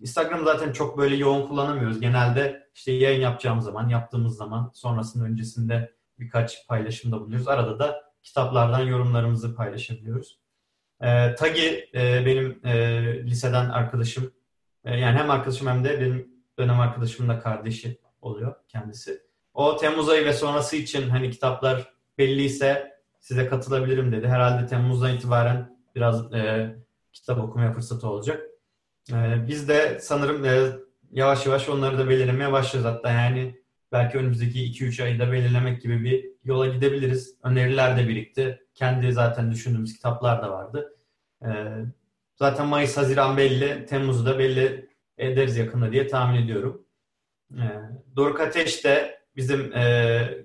Instagram 0.00 0.44
zaten 0.44 0.72
çok 0.72 0.98
böyle 0.98 1.16
yoğun 1.16 1.46
kullanamıyoruz. 1.46 2.00
Genelde 2.00 2.68
işte 2.74 2.92
yayın 2.92 3.20
yapacağımız 3.20 3.64
zaman, 3.64 3.88
yaptığımız 3.88 4.36
zaman, 4.36 4.70
sonrasında 4.74 5.24
öncesinde 5.24 5.94
birkaç 6.18 6.66
paylaşımda 6.68 7.20
bulunuyoruz. 7.20 7.48
Arada 7.48 7.78
da 7.78 8.12
kitaplardan 8.22 8.80
yorumlarımızı 8.80 9.54
paylaşabiliyoruz. 9.54 10.38
E, 11.00 11.34
Tagi 11.34 11.90
e, 11.94 12.26
benim 12.26 12.60
e, 12.66 13.24
liseden 13.24 13.70
arkadaşım. 13.70 14.32
E, 14.84 15.00
yani 15.00 15.18
hem 15.18 15.30
arkadaşım 15.30 15.66
hem 15.66 15.84
de 15.84 16.00
benim 16.00 16.28
dönem 16.58 16.80
arkadaşımın 16.80 17.28
da 17.28 17.38
kardeşi 17.38 17.98
oluyor 18.20 18.54
kendisi. 18.68 19.22
O 19.54 19.76
Temmuz 19.76 20.08
ayı 20.08 20.24
ve 20.26 20.32
sonrası 20.32 20.76
için 20.76 21.08
hani 21.08 21.30
kitaplar 21.30 21.92
belliyse 22.18 22.92
size 23.20 23.46
katılabilirim 23.46 24.12
dedi. 24.12 24.28
Herhalde 24.28 24.66
Temmuz'dan 24.66 25.14
itibaren 25.14 25.78
biraz 25.94 26.32
e, 26.32 26.74
kitap 27.12 27.38
okumaya 27.38 27.72
fırsatı 27.72 28.08
olacak. 28.08 28.42
E, 29.12 29.46
biz 29.48 29.68
de 29.68 29.98
sanırım 30.00 30.44
e, 30.44 30.72
yavaş 31.10 31.46
yavaş 31.46 31.68
onları 31.68 31.98
da 31.98 32.08
belirlemeye 32.08 32.52
başlayacağız. 32.52 32.96
Hatta 32.96 33.10
yani 33.10 33.62
belki 33.92 34.18
önümüzdeki 34.18 34.58
2-3 34.58 35.04
ayda 35.04 35.32
belirlemek 35.32 35.82
gibi 35.82 36.04
bir 36.04 36.26
yola 36.44 36.66
gidebiliriz. 36.66 37.36
Öneriler 37.42 37.98
de 37.98 38.08
birikti. 38.08 38.66
Kendi 38.74 39.12
zaten 39.12 39.50
düşündüğümüz 39.52 39.94
kitaplar 39.94 40.42
da 40.42 40.50
vardı. 40.50 40.96
Ee, 41.44 41.48
zaten 42.42 42.66
Mayıs, 42.66 42.96
Haziran 42.96 43.36
belli. 43.36 43.86
Temmuz'u 43.86 44.26
da 44.26 44.38
belli 44.38 44.90
ederiz 45.18 45.56
yakında 45.56 45.92
diye 45.92 46.06
tahmin 46.06 46.42
ediyorum. 46.42 46.86
Ee, 47.54 47.80
Doruk 48.16 48.40
Ateş 48.40 48.84
de 48.84 49.20
bizim 49.36 49.72
e, 49.76 50.44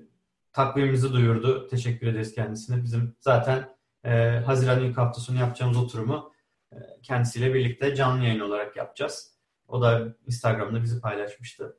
takvimimizi 0.54 1.14
duyurdu. 1.14 1.68
Teşekkür 1.68 2.08
ederiz 2.08 2.36
kendisine. 2.36 2.84
Bizim 2.84 3.16
zaten 3.20 3.70
e, 4.04 4.10
Haziran 4.46 4.84
ilk 4.84 4.98
hafta 4.98 5.22
sonu 5.22 5.40
yapacağımız 5.40 5.78
oturumu 5.78 6.34
e, 6.72 6.76
kendisiyle 7.04 7.54
birlikte 7.54 7.96
canlı 7.96 8.24
yayın 8.24 8.40
olarak 8.40 8.76
yapacağız. 8.76 9.38
O 9.68 9.82
da 9.82 10.16
Instagram'da 10.28 10.84
bizi 10.84 11.02
paylaşmıştı. 11.02 11.78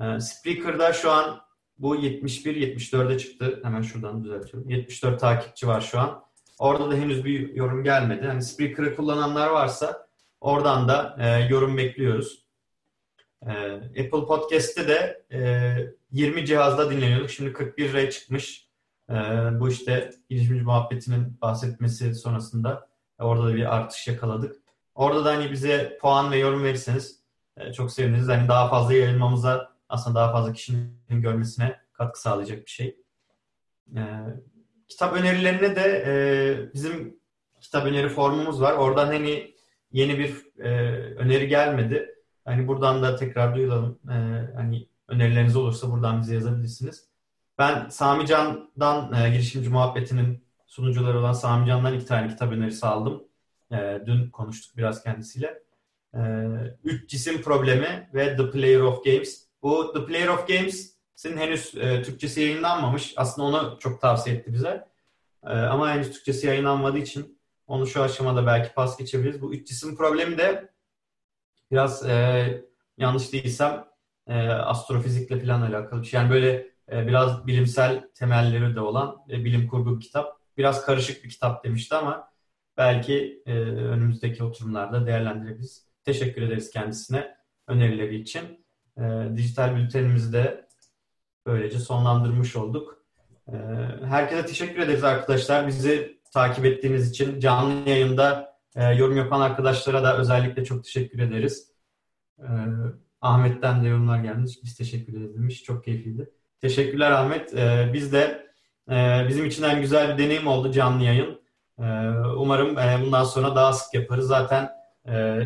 E, 0.00 0.20
Spreaker'da 0.20 0.92
şu 0.92 1.10
an 1.10 1.40
bu 1.78 1.96
71-74'e 1.96 3.18
çıktı. 3.18 3.60
Hemen 3.62 3.82
şuradan 3.82 4.24
düzeltiyorum. 4.24 4.70
74 4.70 5.20
takipçi 5.20 5.68
var 5.68 5.80
şu 5.80 6.00
an. 6.00 6.26
Orada 6.58 6.90
da 6.90 6.94
henüz 6.94 7.24
bir 7.24 7.54
yorum 7.54 7.84
gelmedi. 7.84 8.26
Hani 8.26 8.42
Spreaker'ı 8.42 8.96
kullananlar 8.96 9.50
varsa 9.50 10.06
oradan 10.40 10.88
da 10.88 11.16
e, 11.18 11.48
yorum 11.48 11.76
bekliyoruz. 11.76 12.46
E, 13.46 13.52
Apple 13.74 14.26
Podcast'te 14.26 14.88
de 14.88 15.24
e, 15.32 15.76
20 16.12 16.46
cihazda 16.46 16.90
dinleniyorduk. 16.90 17.30
Şimdi 17.30 17.52
41 17.52 17.88
liraya 17.88 18.10
çıkmış. 18.10 18.68
E, 19.10 19.14
bu 19.60 19.68
işte 19.68 20.10
girişimci 20.30 20.62
muhabbetinin 20.62 21.40
bahsetmesi 21.40 22.14
sonrasında 22.14 22.88
orada 23.18 23.46
da 23.46 23.54
bir 23.54 23.76
artış 23.76 24.08
yakaladık. 24.08 24.56
Orada 24.94 25.24
da 25.24 25.34
hani 25.34 25.52
bize 25.52 25.98
puan 26.00 26.32
ve 26.32 26.38
yorum 26.38 26.64
verirseniz 26.64 27.20
e, 27.56 27.72
çok 27.72 27.92
seviniriz. 27.92 28.28
Hani 28.28 28.48
daha 28.48 28.68
fazla 28.68 28.94
yayılmamıza 28.94 29.72
aslında 29.88 30.20
daha 30.20 30.32
fazla 30.32 30.52
kişinin 30.52 30.98
görmesine 31.08 31.80
katkı 31.92 32.20
sağlayacak 32.20 32.66
bir 32.66 32.70
şey. 32.70 32.96
E, 33.96 34.02
kitap 34.88 35.14
önerilerine 35.14 35.76
de 35.76 36.04
e, 36.06 36.14
bizim 36.74 37.20
kitap 37.60 37.86
öneri 37.86 38.08
formumuz 38.08 38.60
var. 38.60 38.72
Oradan 38.72 39.06
hani 39.06 39.54
yeni 39.92 40.18
bir 40.18 40.60
e, 40.64 40.70
öneri 41.16 41.48
gelmedi. 41.48 42.14
Hani 42.44 42.68
buradan 42.68 43.02
da 43.02 43.16
tekrar 43.16 43.54
duyuralım. 43.54 43.98
E, 44.08 44.14
hani 44.54 44.88
önerileriniz 45.08 45.56
olursa 45.56 45.90
buradan 45.90 46.20
bize 46.20 46.34
yazabilirsiniz. 46.34 47.08
Ben 47.58 47.88
Sami 47.88 48.26
Can'dan 48.26 49.12
e, 49.14 49.30
girişimci 49.30 49.68
muhabbetinin 49.68 50.44
sunucuları 50.66 51.18
olan 51.18 51.32
Sami 51.32 51.66
Can'dan 51.66 51.94
iki 51.94 52.06
tane 52.06 52.28
kitap 52.28 52.52
önerisi 52.52 52.86
aldım. 52.86 53.24
E, 53.72 54.00
dün 54.06 54.30
konuştuk 54.30 54.76
biraz 54.76 55.02
kendisiyle. 55.02 55.62
E, 56.14 56.20
Üç 56.84 57.10
Cisim 57.10 57.42
Problemi 57.42 58.10
ve 58.14 58.36
The 58.36 58.50
Player 58.50 58.80
of 58.80 59.04
Games. 59.04 59.46
Bu 59.62 59.92
The 59.92 60.04
Player 60.04 60.28
of 60.28 60.48
Games'in 61.16 61.40
henüz 61.40 61.74
e, 61.74 62.02
Türkçesi 62.02 62.40
yayınlanmamış. 62.40 63.14
Aslında 63.16 63.48
onu 63.48 63.78
çok 63.80 64.00
tavsiye 64.00 64.36
etti 64.36 64.52
bize. 64.52 64.88
E, 65.44 65.48
ama 65.48 65.90
henüz 65.90 66.12
Türkçesi 66.12 66.46
yayınlanmadığı 66.46 66.98
için 66.98 67.38
onu 67.66 67.86
şu 67.86 68.02
aşamada 68.02 68.46
belki 68.46 68.74
pas 68.74 68.98
geçebiliriz. 68.98 69.42
Bu 69.42 69.54
üç 69.54 69.68
cisim 69.68 69.96
problemi 69.96 70.38
de 70.38 70.70
biraz 71.70 72.06
e, 72.06 72.64
yanlış 72.98 73.32
değilsem 73.32 73.84
e, 74.26 74.48
astrofizikle 74.48 75.40
falan 75.40 75.62
alakalı 75.62 76.02
bir 76.02 76.06
şey. 76.06 76.20
Yani 76.20 76.30
böyle 76.30 76.68
e, 76.92 77.06
biraz 77.06 77.46
bilimsel 77.46 78.08
temelleri 78.14 78.74
de 78.74 78.80
olan 78.80 79.16
e, 79.30 79.44
bilim 79.44 79.68
kurgu 79.68 79.96
bir 79.96 80.04
kitap. 80.04 80.40
Biraz 80.56 80.86
karışık 80.86 81.24
bir 81.24 81.30
kitap 81.30 81.64
demişti 81.64 81.94
ama 81.94 82.32
belki 82.76 83.42
e, 83.46 83.52
önümüzdeki 83.62 84.44
oturumlarda 84.44 85.06
değerlendirebiliriz. 85.06 85.86
Teşekkür 86.04 86.42
ederiz 86.42 86.70
kendisine 86.70 87.36
önerileri 87.66 88.16
için. 88.16 88.66
E, 88.98 89.02
dijital 89.36 89.76
bültenimizi 89.76 90.32
de 90.32 90.65
böylece 91.46 91.78
sonlandırmış 91.78 92.56
olduk. 92.56 92.96
E, 93.48 93.56
herkese 94.04 94.46
teşekkür 94.46 94.82
ederiz 94.82 95.04
arkadaşlar. 95.04 95.66
Bizi 95.66 96.20
takip 96.32 96.64
ettiğiniz 96.64 97.10
için 97.10 97.40
canlı 97.40 97.88
yayında 97.88 98.56
e, 98.76 98.84
yorum 98.84 99.16
yapan 99.16 99.40
arkadaşlara 99.40 100.04
da 100.04 100.18
özellikle 100.18 100.64
çok 100.64 100.84
teşekkür 100.84 101.18
ederiz. 101.18 101.70
E, 102.38 102.48
Ahmet'ten 103.20 103.84
de 103.84 103.88
yorumlar 103.88 104.18
gelmiş. 104.18 104.58
Biz 104.64 104.76
teşekkür 104.76 105.12
ederiz 105.12 105.34
demiş. 105.34 105.62
Çok 105.62 105.84
keyifliydi. 105.84 106.30
Teşekkürler 106.60 107.10
Ahmet. 107.10 107.54
E, 107.54 107.90
biz 107.92 108.12
de 108.12 108.46
e, 108.90 109.26
bizim 109.28 109.46
için 109.46 109.62
en 109.62 109.80
güzel 109.80 110.12
bir 110.12 110.24
deneyim 110.24 110.46
oldu 110.46 110.72
canlı 110.72 111.04
yayın. 111.04 111.40
Umarım 112.36 112.78
e, 112.78 112.98
bundan 113.02 113.24
sonra 113.24 113.56
daha 113.56 113.72
sık 113.72 113.94
yaparız. 113.94 114.26
Zaten 114.26 114.70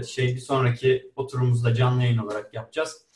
şey 0.06 0.34
bir 0.34 0.40
sonraki 0.40 1.12
oturumumuzda 1.16 1.74
canlı 1.74 2.02
yayın 2.02 2.18
olarak 2.18 2.54
yapacağız. 2.54 3.06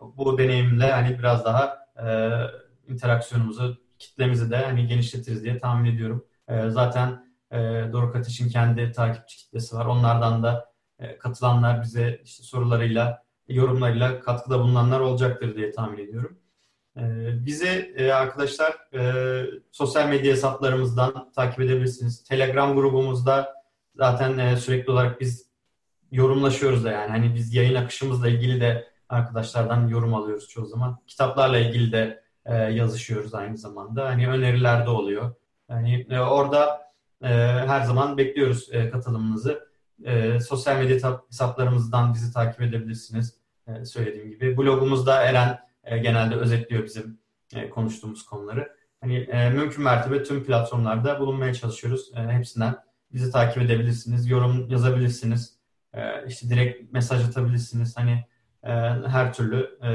Bu 0.00 0.38
deneyimle 0.38 0.92
hani 0.92 1.18
biraz 1.18 1.44
daha 1.44 1.79
e, 2.06 2.40
interaksiyonumuzu, 2.88 3.76
kitlemizi 3.98 4.50
de 4.50 4.56
hani 4.56 4.86
genişletiriz 4.86 5.44
diye 5.44 5.58
tahmin 5.58 5.94
ediyorum. 5.94 6.26
E, 6.48 6.70
zaten 6.70 7.26
e, 7.52 7.58
Doruk 7.92 8.16
Ateş'in 8.16 8.48
kendi 8.48 8.92
takipçi 8.92 9.36
kitlesi 9.36 9.76
var. 9.76 9.86
Onlardan 9.86 10.42
da 10.42 10.72
e, 10.98 11.18
katılanlar 11.18 11.82
bize 11.82 12.20
işte 12.24 12.42
sorularıyla, 12.42 13.22
yorumlarıyla 13.48 14.20
katkıda 14.20 14.58
bulunanlar 14.58 15.00
olacaktır 15.00 15.56
diye 15.56 15.70
tahmin 15.70 15.98
ediyorum. 15.98 16.38
E, 16.96 17.02
bizi 17.46 17.94
e, 17.96 18.12
arkadaşlar 18.12 18.94
e, 18.94 19.44
sosyal 19.72 20.08
medya 20.08 20.32
hesaplarımızdan 20.32 21.32
takip 21.32 21.60
edebilirsiniz. 21.60 22.24
Telegram 22.24 22.74
grubumuzda 22.74 23.54
zaten 23.94 24.38
e, 24.38 24.56
sürekli 24.56 24.92
olarak 24.92 25.20
biz 25.20 25.50
yorumlaşıyoruz 26.12 26.84
da 26.84 26.90
yani. 26.90 27.10
Hani 27.10 27.34
biz 27.34 27.54
yayın 27.54 27.74
akışımızla 27.74 28.28
ilgili 28.28 28.60
de 28.60 28.89
arkadaşlardan 29.10 29.88
yorum 29.88 30.14
alıyoruz 30.14 30.48
çoğu 30.48 30.66
zaman. 30.66 30.98
Kitaplarla 31.06 31.58
ilgili 31.58 31.92
de 31.92 32.22
e, 32.46 32.54
yazışıyoruz 32.54 33.34
aynı 33.34 33.58
zamanda. 33.58 34.08
Hani 34.08 34.28
öneriler 34.28 34.86
de 34.86 34.90
oluyor. 34.90 35.34
Yani 35.68 36.06
e, 36.10 36.18
orada 36.18 36.92
e, 37.22 37.28
her 37.66 37.82
zaman 37.82 38.18
bekliyoruz 38.18 38.68
e, 38.72 38.90
katılımınızı. 38.90 39.70
E, 40.04 40.40
sosyal 40.40 40.76
medya 40.76 41.20
hesaplarımızdan 41.28 42.14
bizi 42.14 42.32
takip 42.32 42.62
edebilirsiniz. 42.62 43.34
E, 43.66 43.84
söylediğim 43.84 44.30
gibi. 44.30 44.56
Blogumuzda 44.56 45.22
Eren 45.22 45.58
e, 45.84 45.98
genelde 45.98 46.34
özetliyor 46.34 46.84
bizim 46.84 47.18
e, 47.54 47.70
konuştuğumuz 47.70 48.26
konuları. 48.26 48.76
Hani 49.00 49.16
e, 49.16 49.50
mümkün 49.50 49.84
mertebe 49.84 50.22
tüm 50.22 50.44
platformlarda 50.44 51.20
bulunmaya 51.20 51.54
çalışıyoruz. 51.54 52.12
E, 52.16 52.20
hepsinden 52.20 52.76
bizi 53.12 53.32
takip 53.32 53.62
edebilirsiniz. 53.62 54.30
Yorum 54.30 54.70
yazabilirsiniz. 54.70 55.56
E, 55.94 56.26
işte 56.26 56.48
direkt 56.48 56.92
mesaj 56.92 57.28
atabilirsiniz. 57.28 57.96
Hani 57.96 58.24
e, 58.64 58.70
her 59.08 59.32
türlü 59.32 59.78
e, 59.84 59.90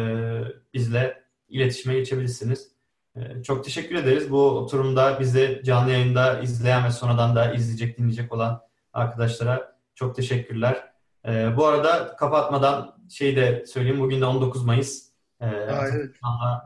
bizle 0.73 1.23
iletişime 1.49 1.93
geçebilirsiniz. 1.93 2.75
Ee, 3.15 3.43
çok 3.43 3.63
teşekkür 3.63 3.95
ederiz. 3.95 4.31
Bu 4.31 4.49
oturumda 4.49 5.19
bizi 5.19 5.61
canlı 5.65 5.91
yayında 5.91 6.39
izleyen 6.39 6.85
ve 6.85 6.91
sonradan 6.91 7.35
da 7.35 7.53
izleyecek, 7.53 7.97
dinleyecek 7.97 8.33
olan 8.33 8.61
arkadaşlara 8.93 9.75
çok 9.95 10.15
teşekkürler. 10.15 10.83
Ee, 11.27 11.57
bu 11.57 11.65
arada 11.65 12.15
kapatmadan 12.15 12.95
şey 13.09 13.35
de 13.35 13.65
söyleyeyim. 13.65 13.99
Bugün 13.99 14.21
de 14.21 14.25
19 14.25 14.65
Mayıs. 14.65 15.09
Ee, 15.41 15.47
evet. 15.47 16.15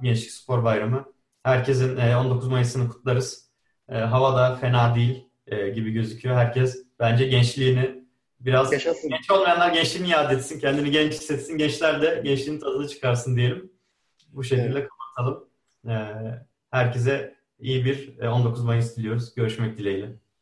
Gençlik 0.01 0.31
Spor 0.31 0.63
Bayramı. 0.63 1.05
Herkesin 1.43 1.97
19 1.97 2.47
e, 2.47 2.51
Mayıs'ını 2.51 2.89
kutlarız. 2.89 3.49
Hava 3.89 4.37
da 4.37 4.55
fena 4.55 4.95
değil 4.95 5.25
e, 5.47 5.69
gibi 5.69 5.91
gözüküyor. 5.91 6.35
Herkes 6.35 6.85
bence 6.99 7.27
gençliğini 7.27 7.98
biraz 8.39 8.73
Yaşasın. 8.73 9.09
genç 9.09 9.31
olmayanlar 9.31 9.73
gençliğini 9.73 10.09
iade 10.09 10.35
etsin. 10.35 10.59
Kendini 10.59 10.91
genç 10.91 11.13
hissetsin. 11.13 11.57
Gençler 11.57 12.01
de 12.01 12.21
gençliğin 12.23 12.59
tadını 12.59 12.87
çıkarsın 12.87 13.35
diyelim. 13.35 13.71
Bu 14.27 14.43
şekilde 14.43 14.79
evet. 14.79 14.89
kapatalım. 14.89 15.49
Ee, 15.87 16.15
herkese 16.71 17.35
iyi 17.59 17.85
bir 17.85 18.17
19 18.19 18.61
e, 18.61 18.65
Mayıs 18.65 18.97
diliyoruz. 18.97 19.35
Görüşmek 19.35 19.77
dileğiyle. 19.77 20.15